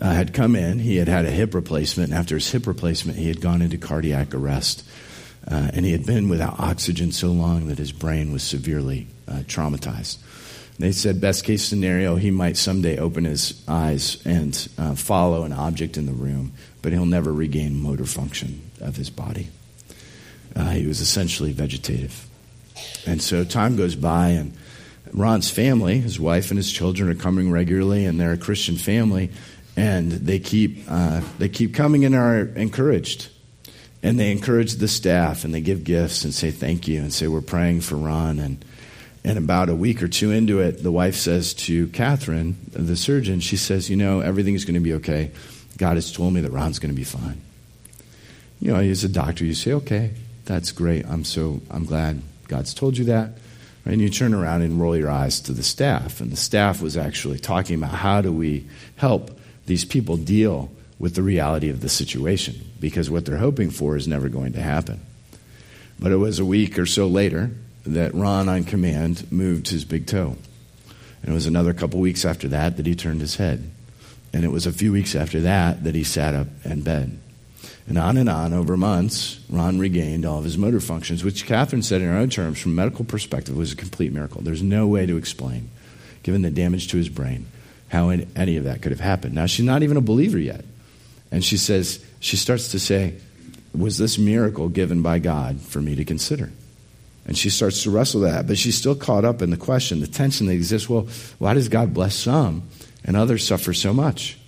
uh, 0.00 0.12
had 0.12 0.34
come 0.34 0.56
in. 0.56 0.78
He 0.78 0.96
had 0.96 1.08
had 1.08 1.24
a 1.24 1.30
hip 1.30 1.54
replacement. 1.54 2.10
And 2.10 2.18
after 2.18 2.34
his 2.34 2.50
hip 2.50 2.66
replacement, 2.66 3.18
he 3.18 3.28
had 3.28 3.40
gone 3.40 3.62
into 3.62 3.78
cardiac 3.78 4.34
arrest. 4.34 4.86
Uh, 5.48 5.70
and 5.72 5.86
he 5.86 5.92
had 5.92 6.04
been 6.04 6.28
without 6.28 6.58
oxygen 6.58 7.12
so 7.12 7.28
long 7.28 7.68
that 7.68 7.78
his 7.78 7.92
brain 7.92 8.32
was 8.32 8.42
severely 8.42 9.06
uh, 9.28 9.42
traumatized. 9.46 10.18
They 10.78 10.92
said, 10.92 11.20
best 11.20 11.44
case 11.44 11.64
scenario, 11.64 12.16
he 12.16 12.30
might 12.30 12.58
someday 12.58 12.98
open 12.98 13.24
his 13.24 13.62
eyes 13.66 14.18
and 14.26 14.68
uh, 14.76 14.94
follow 14.94 15.44
an 15.44 15.52
object 15.52 15.96
in 15.96 16.04
the 16.04 16.12
room, 16.12 16.52
but 16.82 16.92
he'll 16.92 17.06
never 17.06 17.32
regain 17.32 17.80
motor 17.80 18.04
function 18.04 18.60
of 18.80 18.96
his 18.96 19.08
body. 19.08 19.48
Uh, 20.56 20.70
he 20.70 20.86
was 20.86 21.00
essentially 21.00 21.52
vegetative. 21.52 22.26
And 23.06 23.20
so 23.20 23.44
time 23.44 23.76
goes 23.76 23.94
by, 23.94 24.28
and 24.30 24.56
Ron's 25.12 25.50
family, 25.50 25.98
his 25.98 26.18
wife 26.18 26.50
and 26.50 26.56
his 26.56 26.72
children, 26.72 27.10
are 27.10 27.14
coming 27.14 27.50
regularly, 27.50 28.06
and 28.06 28.18
they're 28.18 28.32
a 28.32 28.38
Christian 28.38 28.76
family, 28.76 29.30
and 29.76 30.10
they 30.10 30.38
keep, 30.38 30.84
uh, 30.88 31.20
they 31.38 31.50
keep 31.50 31.74
coming 31.74 32.04
and 32.04 32.14
are 32.14 32.40
encouraged. 32.40 33.28
And 34.02 34.18
they 34.18 34.30
encourage 34.30 34.74
the 34.74 34.88
staff, 34.88 35.44
and 35.44 35.52
they 35.52 35.60
give 35.60 35.84
gifts 35.84 36.24
and 36.24 36.32
say 36.32 36.50
thank 36.50 36.88
you, 36.88 37.00
and 37.00 37.12
say, 37.12 37.28
We're 37.28 37.40
praying 37.40 37.82
for 37.82 37.96
Ron. 37.96 38.38
And 38.38 38.64
and 39.26 39.38
about 39.38 39.68
a 39.68 39.74
week 39.74 40.04
or 40.04 40.08
two 40.08 40.30
into 40.30 40.60
it, 40.60 40.84
the 40.84 40.92
wife 40.92 41.16
says 41.16 41.52
to 41.54 41.88
Catherine, 41.88 42.56
the 42.70 42.94
surgeon, 42.94 43.40
she 43.40 43.56
says, 43.56 43.90
You 43.90 43.96
know, 43.96 44.20
everything's 44.20 44.64
going 44.64 44.74
to 44.74 44.80
be 44.80 44.94
okay. 44.94 45.32
God 45.76 45.96
has 45.96 46.12
told 46.12 46.32
me 46.32 46.42
that 46.42 46.52
Ron's 46.52 46.78
going 46.78 46.94
to 46.94 46.96
be 46.96 47.02
fine. 47.02 47.42
You 48.60 48.72
know, 48.72 48.78
as 48.78 49.02
a 49.02 49.08
doctor, 49.08 49.44
you 49.44 49.54
say, 49.54 49.72
Okay, 49.72 50.12
that's 50.46 50.72
great. 50.72 51.06
I'm 51.06 51.24
so, 51.24 51.60
I'm 51.70 51.84
glad 51.84 52.22
God's 52.48 52.72
told 52.72 52.96
you 52.96 53.04
that. 53.06 53.32
And 53.84 54.00
you 54.00 54.08
turn 54.08 54.34
around 54.34 54.62
and 54.62 54.80
roll 54.80 54.96
your 54.96 55.10
eyes 55.10 55.40
to 55.42 55.52
the 55.52 55.62
staff. 55.62 56.20
And 56.20 56.32
the 56.32 56.36
staff 56.36 56.80
was 56.80 56.96
actually 56.96 57.38
talking 57.38 57.76
about 57.76 57.92
how 57.92 58.20
do 58.20 58.32
we 58.32 58.66
help 58.96 59.38
these 59.66 59.84
people 59.84 60.16
deal 60.16 60.70
with 60.98 61.14
the 61.14 61.22
reality 61.22 61.68
of 61.68 61.80
the 61.80 61.88
situation 61.88 62.54
because 62.80 63.10
what 63.10 63.26
they're 63.26 63.36
hoping 63.36 63.70
for 63.70 63.96
is 63.96 64.08
never 64.08 64.28
going 64.28 64.54
to 64.54 64.62
happen. 64.62 65.00
But 66.00 66.12
it 66.12 66.16
was 66.16 66.38
a 66.38 66.44
week 66.44 66.78
or 66.78 66.86
so 66.86 67.06
later 67.06 67.50
that 67.84 68.14
Ron, 68.14 68.48
on 68.48 68.64
command, 68.64 69.30
moved 69.30 69.68
his 69.68 69.84
big 69.84 70.06
toe. 70.06 70.36
And 71.22 71.30
it 71.30 71.34
was 71.34 71.46
another 71.46 71.72
couple 71.72 72.00
weeks 72.00 72.24
after 72.24 72.48
that 72.48 72.76
that 72.76 72.86
he 72.86 72.94
turned 72.94 73.20
his 73.20 73.36
head. 73.36 73.70
And 74.32 74.44
it 74.44 74.50
was 74.50 74.66
a 74.66 74.72
few 74.72 74.92
weeks 74.92 75.14
after 75.14 75.40
that 75.40 75.84
that 75.84 75.94
he 75.94 76.04
sat 76.04 76.34
up 76.34 76.48
in 76.64 76.82
bed. 76.82 77.18
And 77.88 77.98
on 77.98 78.16
and 78.16 78.28
on, 78.28 78.52
over 78.52 78.76
months, 78.76 79.38
Ron 79.48 79.78
regained 79.78 80.24
all 80.24 80.38
of 80.38 80.44
his 80.44 80.58
motor 80.58 80.80
functions, 80.80 81.22
which 81.22 81.46
Catherine 81.46 81.82
said 81.82 82.00
in 82.00 82.08
her 82.08 82.16
own 82.16 82.30
terms, 82.30 82.58
from 82.58 82.72
a 82.72 82.74
medical 82.74 83.04
perspective, 83.04 83.56
was 83.56 83.72
a 83.72 83.76
complete 83.76 84.12
miracle. 84.12 84.42
There's 84.42 84.62
no 84.62 84.88
way 84.88 85.06
to 85.06 85.16
explain, 85.16 85.70
given 86.24 86.42
the 86.42 86.50
damage 86.50 86.88
to 86.88 86.96
his 86.96 87.08
brain, 87.08 87.46
how 87.88 88.08
any 88.08 88.56
of 88.56 88.64
that 88.64 88.82
could 88.82 88.90
have 88.90 89.00
happened. 89.00 89.34
Now, 89.34 89.46
she's 89.46 89.64
not 89.64 89.84
even 89.84 89.96
a 89.96 90.00
believer 90.00 90.38
yet. 90.38 90.64
And 91.30 91.44
she 91.44 91.56
says, 91.56 92.04
she 92.18 92.36
starts 92.36 92.68
to 92.72 92.80
say, 92.80 93.14
Was 93.72 93.98
this 93.98 94.18
miracle 94.18 94.68
given 94.68 95.02
by 95.02 95.20
God 95.20 95.60
for 95.60 95.80
me 95.80 95.94
to 95.94 96.04
consider? 96.04 96.50
And 97.24 97.36
she 97.36 97.50
starts 97.50 97.82
to 97.82 97.90
wrestle 97.90 98.20
that, 98.22 98.46
but 98.46 98.58
she's 98.58 98.76
still 98.76 98.94
caught 98.94 99.24
up 99.24 99.42
in 99.42 99.50
the 99.50 99.56
question, 99.56 100.00
the 100.00 100.06
tension 100.06 100.46
that 100.46 100.52
exists. 100.52 100.88
Well, 100.88 101.08
why 101.38 101.54
does 101.54 101.68
God 101.68 101.92
bless 101.92 102.14
some 102.14 102.62
and 103.04 103.16
others 103.16 103.44
suffer 103.44 103.72
so 103.72 103.92
much? 103.92 104.38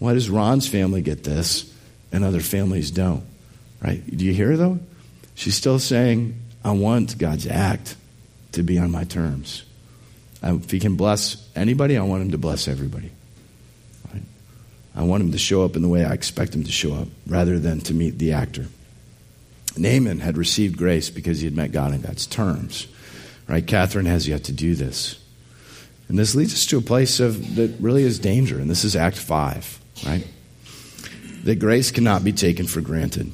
Why 0.00 0.14
does 0.14 0.28
Ron's 0.28 0.68
family 0.68 1.00
get 1.00 1.24
this 1.24 1.72
and 2.12 2.24
other 2.24 2.40
families 2.40 2.90
don't? 2.90 3.24
Right? 3.82 4.02
Do 4.06 4.24
you 4.24 4.32
hear 4.32 4.56
though? 4.56 4.78
She's 5.34 5.54
still 5.54 5.78
saying, 5.78 6.40
I 6.64 6.72
want 6.72 7.18
God's 7.18 7.46
act 7.46 7.96
to 8.52 8.62
be 8.62 8.78
on 8.78 8.90
my 8.90 9.04
terms. 9.04 9.64
If 10.42 10.70
he 10.70 10.80
can 10.80 10.96
bless 10.96 11.48
anybody, 11.54 11.96
I 11.96 12.02
want 12.02 12.22
him 12.22 12.30
to 12.32 12.38
bless 12.38 12.68
everybody. 12.68 13.10
Right? 14.12 14.22
I 14.96 15.02
want 15.02 15.22
him 15.22 15.32
to 15.32 15.38
show 15.38 15.64
up 15.64 15.76
in 15.76 15.82
the 15.82 15.88
way 15.88 16.04
I 16.04 16.12
expect 16.12 16.54
him 16.54 16.64
to 16.64 16.72
show 16.72 16.94
up 16.94 17.08
rather 17.26 17.58
than 17.58 17.80
to 17.82 17.94
meet 17.94 18.18
the 18.18 18.32
actor. 18.32 18.66
Naaman 19.76 20.20
had 20.20 20.36
received 20.36 20.76
grace 20.76 21.10
because 21.10 21.38
he 21.40 21.44
had 21.44 21.54
met 21.54 21.72
God 21.72 21.92
on 21.92 22.00
God's 22.00 22.26
terms. 22.26 22.86
Right? 23.46 23.66
Catherine 23.66 24.06
has 24.06 24.28
yet 24.28 24.44
to 24.44 24.52
do 24.52 24.74
this. 24.74 25.18
And 26.08 26.18
this 26.18 26.34
leads 26.34 26.54
us 26.54 26.66
to 26.66 26.78
a 26.78 26.82
place 26.82 27.20
of 27.20 27.56
that 27.56 27.74
really 27.80 28.02
is 28.02 28.18
danger, 28.18 28.58
and 28.58 28.70
this 28.70 28.82
is 28.82 28.96
Act 28.96 29.18
5, 29.18 29.80
right? 30.06 30.26
That 31.44 31.58
grace 31.58 31.90
cannot 31.90 32.24
be 32.24 32.32
taken 32.32 32.66
for 32.66 32.80
granted. 32.80 33.32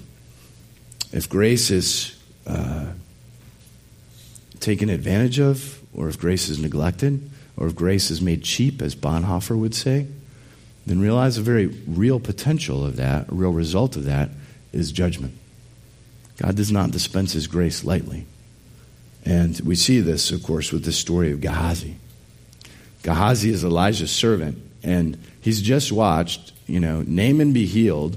If 1.13 1.29
grace 1.29 1.71
is 1.71 2.19
uh, 2.47 2.87
taken 4.61 4.89
advantage 4.89 5.39
of, 5.39 5.81
or 5.95 6.09
if 6.09 6.19
grace 6.19 6.49
is 6.49 6.59
neglected, 6.59 7.31
or 7.57 7.69
if 7.69 7.75
grace 7.75 8.11
is 8.11 8.21
made 8.21 8.43
cheap, 8.43 8.83
as 8.83 8.95
Bonhoeffer 8.95 9.57
would 9.57 9.75
say, 9.75 10.07
then 10.87 11.01
realize 11.01 11.39
a 11.39 11.43
very 11.43 11.67
real 11.87 12.21
potential 12.21 12.85
of 12.85 12.97
that, 12.97 13.31
a 13.31 13.35
real 13.35 13.53
result 13.53 13.97
of 13.97 14.05
that, 14.05 14.31
is 14.73 14.93
judgment. 14.93 15.35
God 16.37 16.57
does 16.57 16.73
not 16.73 16.91
dispense 16.91 17.33
his 17.33 17.47
grace 17.47 17.85
lightly. 17.85 18.27
And 19.25 19.59
we 19.61 19.77
see 19.77 20.01
this, 20.01 20.31
of 20.31 20.43
course, 20.43 20.73
with 20.73 20.85
the 20.85 20.93
story 20.93 21.33
of 21.33 21.41
Gehazi. 21.41 21.97
Gehazi 23.03 23.51
is 23.51 23.65
Elisha's 23.65 24.11
servant, 24.11 24.59
and 24.83 25.17
he's 25.41 25.63
just 25.63 25.93
watched, 25.93 26.53
you 26.67 26.81
know, 26.81 27.03
Naaman 27.03 27.53
be 27.53 27.67
healed, 27.67 28.17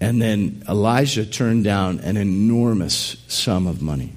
and 0.00 0.20
then 0.20 0.62
Elisha 0.66 1.26
turned 1.26 1.64
down 1.64 2.00
an 2.00 2.16
enormous 2.16 3.16
sum 3.28 3.66
of 3.66 3.82
money. 3.82 4.12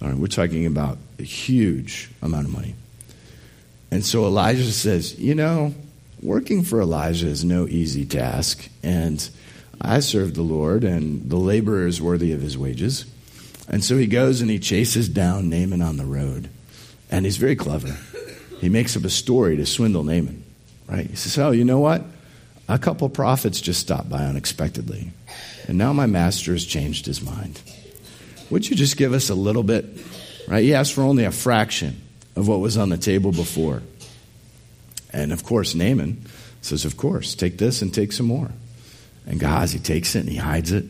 All 0.00 0.08
right, 0.08 0.16
we're 0.16 0.26
talking 0.26 0.66
about 0.66 0.98
a 1.18 1.22
huge 1.22 2.10
amount 2.22 2.46
of 2.46 2.52
money. 2.52 2.74
And 3.90 4.04
so 4.04 4.24
Elijah 4.24 4.72
says, 4.72 5.18
you 5.18 5.34
know, 5.34 5.74
working 6.22 6.62
for 6.62 6.80
Elisha 6.80 7.26
is 7.26 7.44
no 7.44 7.66
easy 7.66 8.06
task, 8.06 8.68
and 8.82 9.28
I 9.80 10.00
serve 10.00 10.34
the 10.34 10.42
Lord, 10.42 10.84
and 10.84 11.28
the 11.28 11.36
laborer 11.36 11.86
is 11.86 12.00
worthy 12.00 12.32
of 12.32 12.40
his 12.40 12.56
wages. 12.56 13.04
And 13.68 13.82
so 13.82 13.96
he 13.96 14.06
goes 14.06 14.40
and 14.40 14.50
he 14.50 14.58
chases 14.58 15.08
down 15.08 15.48
Naaman 15.48 15.82
on 15.82 15.96
the 15.96 16.04
road. 16.04 16.48
And 17.10 17.24
he's 17.24 17.36
very 17.36 17.56
clever. 17.56 17.96
He 18.60 18.68
makes 18.68 18.96
up 18.96 19.04
a 19.04 19.10
story 19.10 19.56
to 19.56 19.66
swindle 19.66 20.04
Naaman. 20.04 20.44
Right? 20.86 21.06
He 21.08 21.16
says, 21.16 21.38
Oh, 21.38 21.50
you 21.50 21.64
know 21.64 21.78
what? 21.78 22.04
A 22.72 22.78
couple 22.78 23.06
prophets 23.10 23.60
just 23.60 23.80
stopped 23.80 24.08
by 24.08 24.24
unexpectedly. 24.24 25.12
And 25.68 25.76
now 25.76 25.92
my 25.92 26.06
master 26.06 26.52
has 26.52 26.64
changed 26.64 27.04
his 27.04 27.20
mind. 27.20 27.60
Would 28.48 28.66
you 28.66 28.74
just 28.74 28.96
give 28.96 29.12
us 29.12 29.28
a 29.28 29.34
little 29.34 29.62
bit? 29.62 29.84
Right? 30.48 30.64
He 30.64 30.72
asked 30.72 30.94
for 30.94 31.02
only 31.02 31.24
a 31.24 31.32
fraction 31.32 32.00
of 32.34 32.48
what 32.48 32.60
was 32.60 32.78
on 32.78 32.88
the 32.88 32.96
table 32.96 33.30
before. 33.30 33.82
And 35.12 35.34
of 35.34 35.44
course, 35.44 35.74
Naaman 35.74 36.24
says, 36.62 36.86
Of 36.86 36.96
course, 36.96 37.34
take 37.34 37.58
this 37.58 37.82
and 37.82 37.92
take 37.92 38.10
some 38.10 38.24
more. 38.24 38.50
And 39.26 39.38
Gehazi 39.38 39.78
takes 39.78 40.14
it 40.14 40.20
and 40.20 40.30
he 40.30 40.36
hides 40.36 40.72
it. 40.72 40.86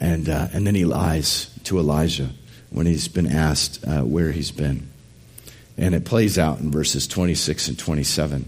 And, 0.00 0.28
uh, 0.28 0.48
and 0.52 0.66
then 0.66 0.74
he 0.74 0.84
lies 0.84 1.56
to 1.64 1.78
Elisha 1.78 2.30
when 2.70 2.86
he's 2.86 3.06
been 3.06 3.28
asked 3.28 3.86
uh, 3.86 4.02
where 4.02 4.32
he's 4.32 4.50
been. 4.50 4.88
And 5.78 5.94
it 5.94 6.04
plays 6.04 6.36
out 6.36 6.58
in 6.58 6.72
verses 6.72 7.06
26 7.06 7.68
and 7.68 7.78
27 7.78 8.44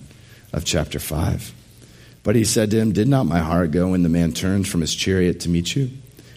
of 0.52 0.64
chapter 0.64 0.98
5. 0.98 1.53
But 2.24 2.36
he 2.36 2.44
said 2.44 2.70
to 2.70 2.78
him, 2.80 2.92
Did 2.92 3.06
not 3.06 3.26
my 3.26 3.38
heart 3.38 3.70
go 3.70 3.90
when 3.90 4.02
the 4.02 4.08
man 4.08 4.32
turned 4.32 4.66
from 4.66 4.80
his 4.80 4.94
chariot 4.94 5.40
to 5.40 5.48
meet 5.48 5.76
you? 5.76 5.90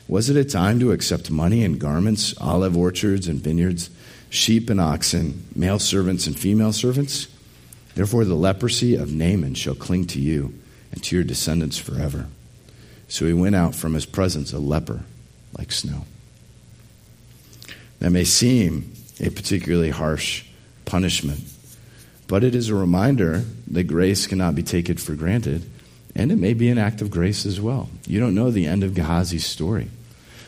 Was 0.07 0.29
it 0.29 0.37
a 0.37 0.45
time 0.45 0.79
to 0.81 0.91
accept 0.91 1.31
money 1.31 1.63
and 1.63 1.79
garments, 1.79 2.35
olive 2.39 2.77
orchards 2.77 3.27
and 3.27 3.41
vineyards, 3.41 3.89
sheep 4.29 4.69
and 4.69 4.79
oxen, 4.79 5.45
male 5.55 5.79
servants 5.79 6.27
and 6.27 6.37
female 6.37 6.73
servants? 6.73 7.27
Therefore, 7.95 8.25
the 8.25 8.35
leprosy 8.35 8.95
of 8.95 9.11
Naaman 9.11 9.55
shall 9.55 9.75
cling 9.75 10.05
to 10.07 10.19
you 10.19 10.53
and 10.91 11.01
to 11.03 11.15
your 11.15 11.25
descendants 11.25 11.77
forever. 11.77 12.27
So 13.07 13.25
he 13.25 13.33
went 13.33 13.55
out 13.55 13.73
from 13.73 13.93
his 13.93 14.05
presence 14.05 14.53
a 14.53 14.59
leper 14.59 15.03
like 15.57 15.71
snow. 15.71 16.05
That 17.99 18.11
may 18.11 18.25
seem 18.25 18.93
a 19.19 19.29
particularly 19.29 19.89
harsh 19.89 20.45
punishment, 20.85 21.39
but 22.27 22.43
it 22.43 22.55
is 22.55 22.69
a 22.69 22.75
reminder 22.75 23.45
that 23.71 23.85
grace 23.85 24.27
cannot 24.27 24.55
be 24.55 24.63
taken 24.63 24.97
for 24.97 25.15
granted, 25.15 25.67
and 26.17 26.31
it 26.31 26.37
may 26.37 26.55
be 26.55 26.67
an 26.69 26.79
act 26.79 27.01
of 27.01 27.11
grace 27.11 27.45
as 27.45 27.61
well. 27.61 27.89
You 28.07 28.19
don't 28.19 28.33
know 28.33 28.49
the 28.49 28.65
end 28.65 28.83
of 28.83 28.95
Gehazi's 28.95 29.45
story. 29.45 29.89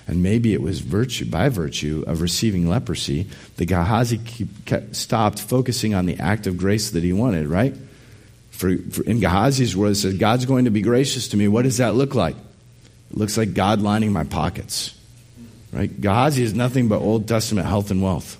And 0.07 0.24
maybe 0.24 0.53
it 0.53 0.61
was 0.63 0.80
virtue, 0.80 1.26
by 1.26 1.49
virtue 1.49 2.03
of 2.07 2.22
receiving 2.22 2.67
leprosy 2.67 3.28
that 3.57 3.67
Gehazi 3.67 4.20
stopped 4.91 5.39
focusing 5.39 5.93
on 5.93 6.07
the 6.07 6.17
act 6.17 6.47
of 6.47 6.57
grace 6.57 6.89
that 6.89 7.03
he 7.03 7.13
wanted, 7.13 7.45
right? 7.45 7.76
For, 8.49 8.76
for 8.78 9.03
in 9.03 9.20
Gehazi's 9.20 9.78
words, 9.78 9.99
it 9.99 10.01
says, 10.09 10.13
God's 10.15 10.45
going 10.45 10.65
to 10.65 10.72
be 10.72 10.82
gracious 10.82 11.28
to 11.30 11.38
me. 11.38 11.47
What 11.47 11.61
does 11.61 11.78
that 11.78 11.93
look 11.93 12.15
like? 12.15 12.36
It 13.11 13.17
looks 13.17 13.38
like 13.38 13.53
God 13.53 13.80
lining 13.80 14.11
my 14.11 14.24
pockets. 14.24 14.95
Right? 15.72 16.01
Gehazi 16.01 16.41
is 16.41 16.55
nothing 16.55 16.88
but 16.88 16.97
Old 16.97 17.28
Testament 17.28 17.67
health 17.67 17.91
and 17.91 18.01
wealth. 18.01 18.38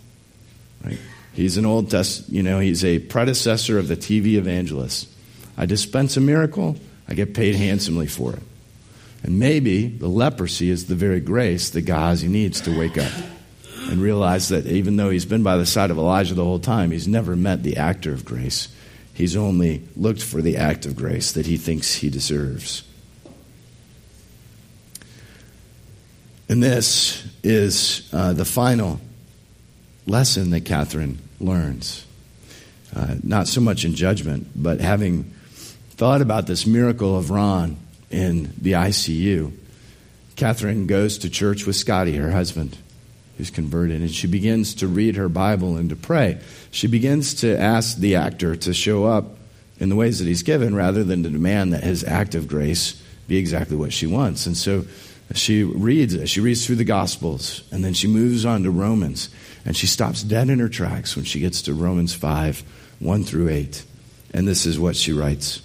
Right? 0.84 0.98
He's 1.34 1.58
an 1.58 1.68
Old 1.68 1.92
Test, 1.92 2.28
you 2.30 2.42
know, 2.42 2.60
he's 2.60 2.84
a 2.84 2.98
predecessor 2.98 3.78
of 3.78 3.88
the 3.88 3.96
TV 3.96 4.34
evangelist. 4.34 5.08
I 5.56 5.68
dispense 5.68 6.18
a 6.18 6.22
miracle, 6.22 6.76
I 7.10 7.16
get 7.16 7.34
paid 7.34 7.56
handsomely 7.56 8.08
for 8.08 8.34
it. 8.34 8.44
And 9.24 9.40
maybe 9.40 9.88
the 9.88 10.08
leprosy 10.08 10.70
is 10.70 10.86
the 10.86 10.96
very 10.96 11.20
grace 11.20 11.72
that 11.72 11.82
Gehazi 11.82 12.28
needs 12.28 12.62
to 12.62 12.78
wake 12.78 12.98
up 12.98 13.12
and 13.90 14.02
realize 14.02 14.50
that 14.50 14.66
even 14.68 14.96
though 14.96 15.10
he's 15.10 15.26
been 15.26 15.44
by 15.44 15.58
the 15.58 15.66
side 15.66 15.92
of 15.92 15.98
Elisha 15.98 16.36
the 16.36 16.44
whole 16.44 16.60
time, 16.60 16.92
he's 16.92 17.08
never 17.08 17.36
met 17.36 17.64
the 17.64 17.78
actor 17.78 18.14
of 18.14 18.24
grace. 18.24 18.70
He's 19.14 19.36
only 19.36 19.84
looked 19.98 20.22
for 20.22 20.42
the 20.42 20.58
act 20.58 20.86
of 20.86 20.96
grace 20.96 21.34
that 21.34 21.46
he 21.46 21.58
thinks 21.58 21.96
he 21.96 22.10
deserves. 22.10 22.84
And 26.48 26.64
this 26.64 27.28
is 27.44 28.10
uh, 28.14 28.34
the 28.34 28.46
final 28.46 29.02
lesson 30.08 30.52
that 30.52 30.62
Catherine 30.62 31.20
learns. 31.40 32.06
Uh, 32.96 33.16
not 33.22 33.48
so 33.48 33.62
much 33.62 33.86
in 33.86 33.94
judgment, 33.94 34.48
but 34.56 34.80
having 34.80 35.34
thought 36.00 36.22
about 36.22 36.48
this 36.48 36.66
miracle 36.66 37.18
of 37.18 37.30
Ron 37.30 37.76
in 38.10 38.54
the 38.58 38.72
ICU, 38.72 39.52
Catherine 40.38 40.88
goes 40.88 41.18
to 41.18 41.30
church 41.30 41.66
with 41.66 41.76
Scotty, 41.76 42.16
her 42.16 42.32
husband, 42.32 42.78
who's 43.38 43.50
converted, 43.50 44.00
and 44.00 44.10
she 44.10 44.26
begins 44.26 44.76
to 44.76 44.88
read 44.88 45.18
her 45.18 45.28
Bible 45.28 45.76
and 45.76 45.90
to 45.90 45.98
pray. 45.98 46.40
She 46.72 46.88
begins 46.88 47.34
to 47.42 47.60
ask 47.60 47.98
the 47.98 48.16
actor 48.16 48.56
to 48.56 48.74
show 48.74 49.08
up 49.08 49.40
in 49.78 49.90
the 49.90 49.98
ways 49.98 50.20
that 50.20 50.26
he's 50.26 50.42
given 50.42 50.74
rather 50.74 51.04
than 51.04 51.24
to 51.24 51.30
demand 51.30 51.74
that 51.74 51.84
his 51.84 52.06
act 52.06 52.34
of 52.34 52.48
grace 52.48 52.94
be 53.28 53.36
exactly 53.36 53.76
what 53.76 53.92
she 53.92 54.08
wants. 54.08 54.46
And 54.46 54.56
so 54.56 54.86
she 55.34 55.64
reads 55.64 56.14
it. 56.14 56.30
She 56.30 56.40
reads 56.40 56.66
through 56.66 56.78
the 56.78 56.86
Gospels, 56.86 57.64
and 57.74 57.84
then 57.84 57.94
she 57.94 58.08
moves 58.08 58.46
on 58.46 58.64
to 58.64 58.72
Romans. 58.72 59.28
And 59.66 59.76
she 59.76 59.86
stops 59.86 60.24
dead 60.24 60.50
in 60.50 60.60
her 60.60 60.70
tracks 60.70 61.18
when 61.18 61.26
she 61.26 61.42
gets 61.42 61.62
to 61.64 61.74
Romans 61.74 62.14
5 62.14 62.64
1 63.00 63.24
through 63.26 63.50
8. 63.50 63.84
And 64.34 64.48
this 64.48 64.66
is 64.66 64.80
what 64.80 64.96
she 64.96 65.12
writes 65.12 65.62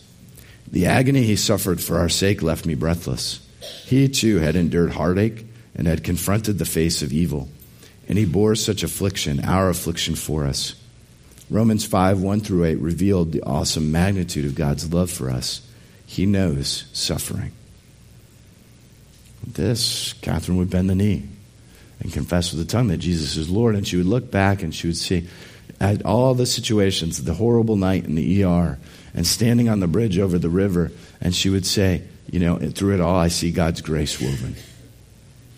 The 0.74 0.86
agony 0.86 1.22
he 1.22 1.36
suffered 1.36 1.80
for 1.80 2.00
our 2.00 2.08
sake 2.08 2.42
left 2.42 2.66
me 2.66 2.74
breathless. 2.74 3.38
He 3.84 4.08
too 4.08 4.38
had 4.38 4.56
endured 4.56 4.90
heartache 4.90 5.46
and 5.76 5.86
had 5.86 6.02
confronted 6.02 6.58
the 6.58 6.64
face 6.64 7.00
of 7.00 7.12
evil. 7.12 7.48
And 8.08 8.18
he 8.18 8.24
bore 8.24 8.56
such 8.56 8.82
affliction, 8.82 9.44
our 9.44 9.68
affliction 9.68 10.16
for 10.16 10.44
us. 10.44 10.74
Romans 11.48 11.86
5 11.86 12.20
1 12.20 12.40
through 12.40 12.64
8 12.64 12.80
revealed 12.80 13.30
the 13.30 13.42
awesome 13.44 13.92
magnitude 13.92 14.46
of 14.46 14.56
God's 14.56 14.92
love 14.92 15.12
for 15.12 15.30
us. 15.30 15.64
He 16.06 16.26
knows 16.26 16.86
suffering. 16.92 17.52
This, 19.46 20.12
Catherine 20.14 20.58
would 20.58 20.70
bend 20.70 20.90
the 20.90 20.96
knee 20.96 21.28
and 22.00 22.12
confess 22.12 22.52
with 22.52 22.66
the 22.66 22.72
tongue 22.72 22.88
that 22.88 22.96
Jesus 22.96 23.36
is 23.36 23.48
Lord. 23.48 23.76
And 23.76 23.86
she 23.86 23.96
would 23.96 24.06
look 24.06 24.28
back 24.28 24.64
and 24.64 24.74
she 24.74 24.88
would 24.88 24.96
see 24.96 25.28
at 25.80 26.04
all 26.04 26.34
the 26.34 26.46
situations, 26.46 27.22
the 27.22 27.34
horrible 27.34 27.76
night 27.76 28.04
in 28.04 28.14
the 28.14 28.44
ER, 28.44 28.78
and 29.14 29.26
standing 29.26 29.68
on 29.68 29.80
the 29.80 29.86
bridge 29.86 30.18
over 30.18 30.38
the 30.38 30.48
river, 30.48 30.90
and 31.20 31.34
she 31.34 31.50
would 31.50 31.66
say, 31.66 32.02
You 32.30 32.40
know, 32.40 32.58
through 32.58 32.94
it 32.94 33.00
all, 33.00 33.16
I 33.16 33.28
see 33.28 33.50
God's 33.50 33.80
grace 33.80 34.20
woven. 34.20 34.56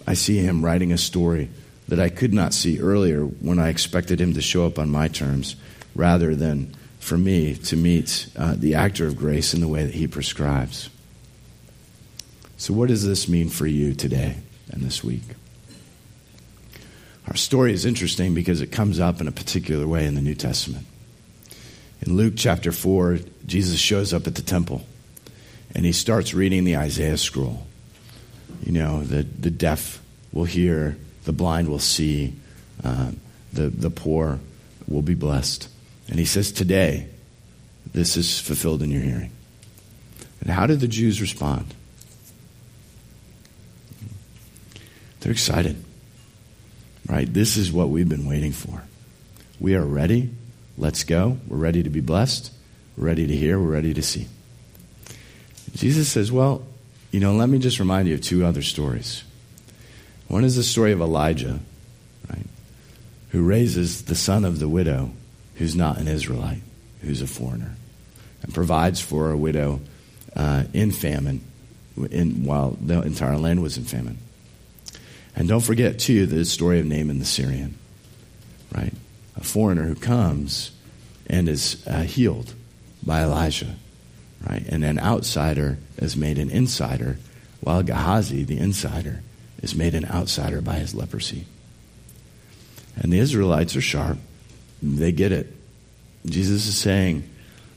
I 0.07 0.15
see 0.15 0.39
Him 0.39 0.65
writing 0.65 0.93
a 0.93 0.99
story 0.99 1.49
that 1.89 2.01
I 2.01 2.09
could 2.09 2.35
not 2.35 2.55
see 2.55 2.81
earlier 2.81 3.23
when 3.23 3.59
I 3.59 3.69
expected 3.69 4.21
Him 4.21 4.35
to 4.35 4.43
show 4.43 4.67
up 4.67 4.79
on 4.79 4.91
my 4.91 5.09
terms, 5.09 5.57
rather 5.95 6.35
than 6.35 6.75
for 6.99 7.17
me 7.17 7.55
to 7.55 7.77
meet 7.77 8.29
uh, 8.37 8.55
the 8.57 8.75
actor 8.75 9.07
of 9.07 9.17
grace 9.17 9.55
in 9.55 9.61
the 9.61 9.69
way 9.69 9.85
that 9.85 9.95
He 9.95 10.07
prescribes. 10.07 10.91
So, 12.57 12.75
what 12.75 12.89
does 12.89 13.07
this 13.07 13.29
mean 13.29 13.49
for 13.49 13.67
you 13.67 13.95
today 13.95 14.37
and 14.71 14.83
this 14.83 15.05
week? 15.05 15.23
Our 17.27 17.37
story 17.37 17.73
is 17.73 17.85
interesting 17.85 18.35
because 18.35 18.61
it 18.61 18.71
comes 18.71 19.01
up 19.01 19.21
in 19.21 19.27
a 19.27 19.33
particular 19.33 19.87
way 19.87 20.07
in 20.07 20.15
the 20.15 20.21
New 20.21 20.35
Testament. 20.35 20.87
In 22.03 22.17
Luke 22.17 22.35
chapter 22.37 22.71
4, 22.71 23.19
Jesus 23.47 23.81
shows 23.81 24.15
up 24.15 24.27
at 24.27 24.37
the 24.37 24.43
temple 24.43 24.87
and 25.75 25.85
he 25.85 25.93
starts 25.93 26.35
reading 26.35 26.65
the 26.65 26.77
Isaiah 26.77 27.17
scroll. 27.17 27.67
You 28.65 28.73
know, 28.73 29.03
the, 29.03 29.23
the 29.23 29.51
deaf 29.51 30.01
will 30.33 30.45
hear, 30.45 30.97
the 31.25 31.33
blind 31.33 31.69
will 31.69 31.81
see, 31.81 32.35
uh, 32.85 33.11
the, 33.53 33.69
the 33.71 33.91
poor 33.91 34.39
will 34.87 35.03
be 35.03 35.15
blessed. 35.15 35.69
And 36.09 36.19
he 36.19 36.25
says, 36.25 36.53
Today, 36.53 37.09
this 37.93 38.17
is 38.17 38.39
fulfilled 38.41 38.83
in 38.83 38.91
your 38.91 39.03
hearing. 39.03 39.33
And 40.41 40.51
how 40.51 40.67
did 40.67 40.81
the 40.81 40.89
Jews 40.89 41.21
respond? 41.21 41.75
They're 45.21 45.33
excited. 45.33 45.83
Right? 47.09 47.33
This 47.33 47.57
is 47.57 47.71
what 47.71 47.89
we've 47.89 48.09
been 48.09 48.27
waiting 48.27 48.53
for. 48.53 48.83
We 49.61 49.75
are 49.75 49.85
ready. 49.85 50.31
Let's 50.77 51.05
go. 51.05 51.39
We're 51.49 51.57
ready 51.57 51.83
to 51.83 51.91
be 51.91 52.01
blessed. 52.01 52.53
We're 52.97 53.07
ready 53.07 53.27
to 53.27 53.37
hear. 53.37 53.59
We're 53.59 53.71
ready 53.71 53.95
to 53.95 54.03
see. 54.03 54.27
Jesus 55.75 56.09
says, 56.09 56.33
Well, 56.33 56.67
you 57.11 57.21
know, 57.21 57.35
let 57.35 57.49
me 57.49 57.59
just 57.59 57.79
remind 57.79 58.09
you 58.09 58.15
of 58.15 58.23
two 58.23 58.45
other 58.45 58.63
stories. 58.63 59.23
One 60.29 60.45
is 60.45 60.57
the 60.57 60.63
story 60.63 60.93
of 60.93 61.01
Elijah, 61.01 61.61
right? 62.29 62.47
Who 63.31 63.45
raises 63.45 64.05
the 64.05 64.15
son 64.15 64.45
of 64.45 64.59
the 64.59 64.69
widow 64.69 65.13
who's 65.57 65.77
not 65.77 65.99
an 65.99 66.09
Israelite, 66.09 66.63
who's 67.03 67.23
a 67.23 67.27
foreigner, 67.27 67.77
and 68.43 68.53
provides 68.53 69.01
for 69.01 69.31
a 69.31 69.37
widow 69.37 69.81
uh, 70.35 70.65
in 70.73 70.91
famine 70.91 71.43
in, 72.11 72.45
while 72.45 72.77
the 72.81 73.03
entire 73.03 73.39
land 73.39 73.63
was 73.63 73.77
in 73.79 73.85
famine. 73.85 74.19
And 75.37 75.47
don't 75.47 75.61
forget, 75.61 75.99
too, 75.99 76.25
the 76.27 76.45
story 76.47 76.81
of 76.81 76.87
Naaman 76.87 77.19
the 77.19 77.27
Syrian, 77.27 77.77
right? 78.75 78.95
A 79.37 79.45
foreigner 79.45 79.85
who 79.85 79.95
comes 79.95 80.71
and 81.27 81.49
is 81.49 81.87
uh, 81.87 82.03
healed 82.03 82.55
by 83.05 83.21
Elisha, 83.21 83.77
right? 84.49 84.67
And 84.67 84.83
an 84.83 84.99
outsider 84.99 85.79
is 85.99 86.17
made 86.17 86.39
an 86.39 86.51
insider, 86.51 87.19
while 87.61 87.83
Gehazi, 87.83 88.45
the 88.45 88.59
insider, 88.59 89.23
is 89.63 89.75
made 89.75 89.95
an 89.95 90.07
outsider 90.07 90.63
by 90.63 90.77
his 90.77 90.95
leprosy. 90.95 91.45
And 92.97 93.13
the 93.13 93.19
Israelites 93.19 93.77
are 93.77 93.83
sharp. 93.83 94.17
They 94.83 95.13
get 95.13 95.33
it. 95.33 95.55
Jesus 96.25 96.67
is 96.67 96.79
saying, 96.79 97.29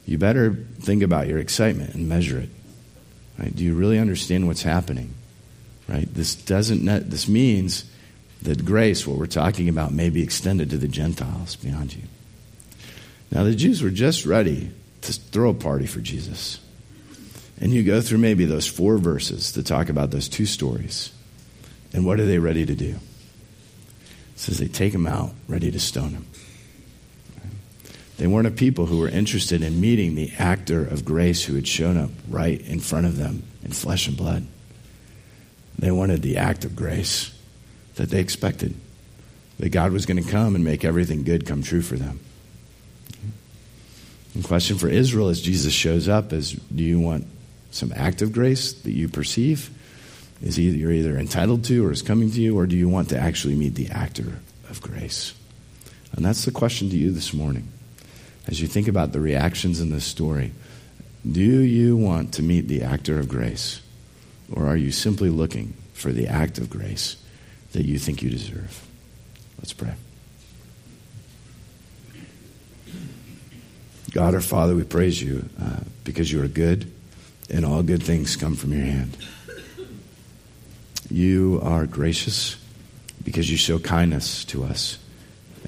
you 0.05 0.17
better 0.17 0.53
think 0.79 1.03
about 1.03 1.27
your 1.27 1.39
excitement 1.39 1.93
and 1.93 2.07
measure 2.07 2.39
it. 2.39 2.49
Right? 3.37 3.53
Do 3.53 3.63
you 3.63 3.75
really 3.75 3.99
understand 3.99 4.47
what's 4.47 4.63
happening? 4.63 5.13
Right? 5.89 6.07
This 6.13 6.35
doesn't 6.35 6.85
this 7.09 7.27
means 7.27 7.85
that 8.43 8.63
grace, 8.63 9.07
what 9.07 9.17
we're 9.17 9.25
talking 9.25 9.69
about, 9.69 9.91
may 9.91 10.09
be 10.09 10.21
extended 10.21 10.69
to 10.69 10.77
the 10.77 10.87
Gentiles 10.87 11.55
beyond 11.55 11.95
you. 11.95 12.03
Now 13.31 13.43
the 13.43 13.55
Jews 13.55 13.81
were 13.81 13.89
just 13.89 14.25
ready 14.25 14.71
to 15.01 15.13
throw 15.13 15.49
a 15.49 15.53
party 15.55 15.87
for 15.87 15.99
Jesus. 15.99 16.59
And 17.59 17.73
you 17.73 17.83
go 17.83 18.01
through 18.01 18.19
maybe 18.19 18.45
those 18.45 18.67
four 18.67 18.97
verses 18.97 19.51
to 19.53 19.63
talk 19.63 19.89
about 19.89 20.11
those 20.11 20.29
two 20.29 20.45
stories. 20.45 21.11
And 21.91 22.05
what 22.05 22.19
are 22.19 22.25
they 22.25 22.37
ready 22.37 22.65
to 22.65 22.75
do? 22.75 22.91
It 22.91 24.39
says 24.39 24.59
they 24.59 24.67
take 24.67 24.93
him 24.93 25.07
out, 25.07 25.33
ready 25.47 25.71
to 25.71 25.79
stone 25.79 26.11
him. 26.11 26.27
They 28.17 28.27
weren't 28.27 28.47
a 28.47 28.51
people 28.51 28.85
who 28.85 28.99
were 28.99 29.09
interested 29.09 29.63
in 29.63 29.81
meeting 29.81 30.13
the 30.13 30.31
actor 30.37 30.85
of 30.85 31.03
grace 31.03 31.43
who 31.43 31.55
had 31.55 31.67
shown 31.67 31.97
up 31.97 32.11
right 32.29 32.61
in 32.61 32.79
front 32.79 33.07
of 33.07 33.17
them 33.17 33.43
in 33.63 33.71
flesh 33.71 34.07
and 34.07 34.15
blood. 34.15 34.45
They 35.79 35.91
wanted 35.91 36.21
the 36.21 36.37
act 36.37 36.65
of 36.65 36.75
grace 36.75 37.31
that 37.95 38.09
they 38.09 38.19
expected, 38.19 38.75
that 39.59 39.69
God 39.69 39.91
was 39.91 40.05
going 40.05 40.21
to 40.21 40.29
come 40.29 40.55
and 40.55 40.63
make 40.63 40.83
everything 40.83 41.23
good 41.23 41.45
come 41.45 41.63
true 41.63 41.81
for 41.81 41.95
them. 41.95 42.19
The 44.35 44.47
question 44.47 44.77
for 44.77 44.89
Israel 44.89 45.29
as 45.29 45.41
Jesus 45.41 45.73
shows 45.73 46.07
up 46.07 46.33
is 46.33 46.51
do 46.51 46.83
you 46.83 46.99
want 46.99 47.27
some 47.71 47.93
act 47.95 48.21
of 48.21 48.33
grace 48.33 48.73
that 48.73 48.91
you 48.91 49.07
perceive 49.07 49.69
is 50.41 50.59
either 50.59 50.77
you're 50.77 50.91
either 50.91 51.17
entitled 51.17 51.63
to 51.65 51.85
or 51.85 51.91
is 51.91 52.01
coming 52.01 52.31
to 52.31 52.41
you, 52.41 52.57
or 52.57 52.65
do 52.65 52.75
you 52.75 52.87
want 52.87 53.09
to 53.09 53.19
actually 53.19 53.55
meet 53.55 53.75
the 53.75 53.89
actor 53.89 54.39
of 54.69 54.81
grace? 54.81 55.33
And 56.13 56.23
that's 56.23 56.45
the 56.45 56.51
question 56.51 56.89
to 56.89 56.97
you 56.97 57.11
this 57.11 57.33
morning. 57.33 57.67
As 58.47 58.61
you 58.61 58.67
think 58.67 58.87
about 58.87 59.11
the 59.11 59.19
reactions 59.19 59.79
in 59.81 59.89
this 59.89 60.05
story, 60.05 60.53
do 61.29 61.41
you 61.41 61.97
want 61.97 62.33
to 62.35 62.41
meet 62.41 62.67
the 62.67 62.83
actor 62.83 63.19
of 63.19 63.27
grace? 63.27 63.81
Or 64.51 64.67
are 64.67 64.77
you 64.77 64.91
simply 64.91 65.29
looking 65.29 65.73
for 65.93 66.11
the 66.11 66.27
act 66.27 66.57
of 66.57 66.69
grace 66.69 67.17
that 67.73 67.85
you 67.85 67.99
think 67.99 68.21
you 68.21 68.29
deserve? 68.29 68.85
Let's 69.57 69.73
pray. 69.73 69.93
God 74.11 74.33
our 74.33 74.41
Father, 74.41 74.75
we 74.75 74.83
praise 74.83 75.21
you 75.21 75.47
uh, 75.61 75.81
because 76.03 76.31
you 76.31 76.41
are 76.43 76.47
good 76.47 76.91
and 77.49 77.65
all 77.65 77.83
good 77.83 78.01
things 78.01 78.35
come 78.35 78.55
from 78.55 78.73
your 78.73 78.85
hand. 78.85 79.15
You 81.11 81.59
are 81.63 81.85
gracious 81.85 82.55
because 83.23 83.49
you 83.49 83.57
show 83.57 83.79
kindness 83.79 84.45
to 84.45 84.63
us 84.63 84.97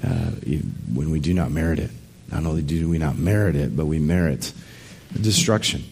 uh, 0.02 0.30
when 0.92 1.10
we 1.10 1.20
do 1.20 1.34
not 1.34 1.50
merit 1.50 1.78
it. 1.78 1.90
Not 2.30 2.46
only 2.46 2.62
do 2.62 2.88
we 2.88 2.98
not 2.98 3.16
merit 3.16 3.56
it, 3.56 3.76
but 3.76 3.86
we 3.86 3.98
merit 3.98 4.52
destruction. 5.20 5.84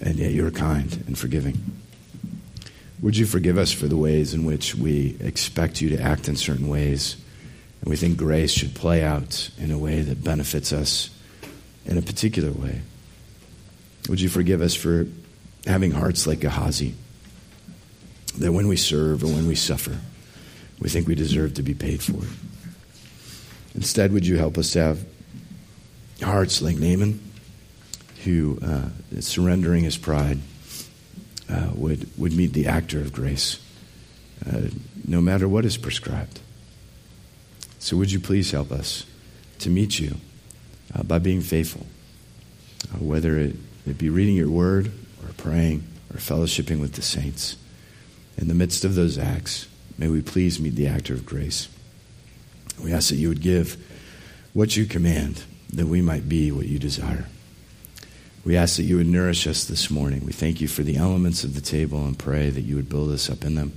And 0.00 0.16
yet 0.16 0.32
you 0.32 0.46
are 0.46 0.50
kind 0.50 1.04
and 1.06 1.18
forgiving. 1.18 1.80
Would 3.02 3.16
you 3.16 3.26
forgive 3.26 3.56
us 3.56 3.72
for 3.72 3.86
the 3.86 3.96
ways 3.96 4.34
in 4.34 4.44
which 4.44 4.74
we 4.74 5.16
expect 5.20 5.80
you 5.80 5.90
to 5.90 6.02
act 6.02 6.28
in 6.28 6.36
certain 6.36 6.68
ways, 6.68 7.16
and 7.80 7.90
we 7.90 7.96
think 7.96 8.18
grace 8.18 8.52
should 8.52 8.74
play 8.74 9.02
out 9.02 9.50
in 9.58 9.70
a 9.70 9.78
way 9.78 10.02
that 10.02 10.22
benefits 10.22 10.72
us 10.72 11.08
in 11.86 11.96
a 11.96 12.02
particular 12.02 12.52
way? 12.52 12.82
Would 14.08 14.20
you 14.20 14.28
forgive 14.28 14.60
us 14.60 14.74
for 14.74 15.06
having 15.66 15.92
hearts 15.92 16.26
like 16.26 16.40
Gehazi, 16.40 16.94
that 18.38 18.52
when 18.52 18.68
we 18.68 18.76
serve 18.76 19.24
or 19.24 19.28
when 19.28 19.46
we 19.46 19.54
suffer, 19.54 19.96
we 20.78 20.88
think 20.88 21.08
we 21.08 21.14
deserve 21.14 21.54
to 21.54 21.62
be 21.62 21.74
paid 21.74 22.02
for 22.02 22.22
it? 22.22 22.30
Instead, 23.74 24.12
would 24.12 24.26
you 24.26 24.36
help 24.36 24.58
us 24.58 24.72
to 24.72 24.80
have 24.80 25.04
hearts 26.22 26.60
like 26.60 26.76
Naaman, 26.76 27.29
who, 28.24 28.58
uh, 28.62 28.88
surrendering 29.20 29.84
his 29.84 29.96
pride, 29.96 30.38
uh, 31.48 31.70
would, 31.74 32.08
would 32.18 32.32
meet 32.32 32.52
the 32.52 32.66
actor 32.66 33.00
of 33.00 33.12
grace, 33.12 33.58
uh, 34.46 34.62
no 35.06 35.20
matter 35.20 35.48
what 35.48 35.64
is 35.64 35.76
prescribed. 35.76 36.40
So, 37.78 37.96
would 37.96 38.12
you 38.12 38.20
please 38.20 38.50
help 38.50 38.70
us 38.70 39.06
to 39.60 39.70
meet 39.70 39.98
you 39.98 40.16
uh, 40.94 41.02
by 41.02 41.18
being 41.18 41.40
faithful, 41.40 41.86
uh, 42.92 42.98
whether 42.98 43.38
it, 43.38 43.56
it 43.86 43.98
be 43.98 44.10
reading 44.10 44.36
your 44.36 44.50
word 44.50 44.92
or 45.22 45.32
praying 45.36 45.84
or 46.12 46.18
fellowshipping 46.18 46.80
with 46.80 46.94
the 46.94 47.02
saints. 47.02 47.56
In 48.36 48.48
the 48.48 48.54
midst 48.54 48.84
of 48.84 48.94
those 48.94 49.18
acts, 49.18 49.66
may 49.98 50.08
we 50.08 50.22
please 50.22 50.60
meet 50.60 50.74
the 50.74 50.86
actor 50.86 51.14
of 51.14 51.26
grace. 51.26 51.68
We 52.82 52.92
ask 52.92 53.10
that 53.10 53.16
you 53.16 53.28
would 53.28 53.42
give 53.42 53.76
what 54.52 54.76
you 54.76 54.86
command, 54.86 55.42
that 55.72 55.86
we 55.86 56.00
might 56.00 56.28
be 56.28 56.50
what 56.50 56.66
you 56.66 56.78
desire. 56.78 57.26
We 58.44 58.56
ask 58.56 58.76
that 58.76 58.84
you 58.84 58.96
would 58.96 59.06
nourish 59.06 59.46
us 59.46 59.64
this 59.64 59.90
morning. 59.90 60.24
We 60.24 60.32
thank 60.32 60.60
you 60.60 60.68
for 60.68 60.82
the 60.82 60.96
elements 60.96 61.44
of 61.44 61.54
the 61.54 61.60
table 61.60 62.04
and 62.04 62.18
pray 62.18 62.48
that 62.48 62.62
you 62.62 62.76
would 62.76 62.88
build 62.88 63.10
us 63.10 63.28
up 63.28 63.44
in 63.44 63.54
them, 63.54 63.72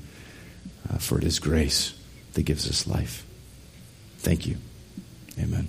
uh, 0.89 0.97
for 0.97 1.17
it 1.17 1.23
is 1.23 1.39
grace 1.39 1.93
that 2.33 2.43
gives 2.43 2.67
us 2.69 2.87
life. 2.87 3.25
Thank 4.19 4.47
you. 4.47 4.57
Amen. 5.37 5.67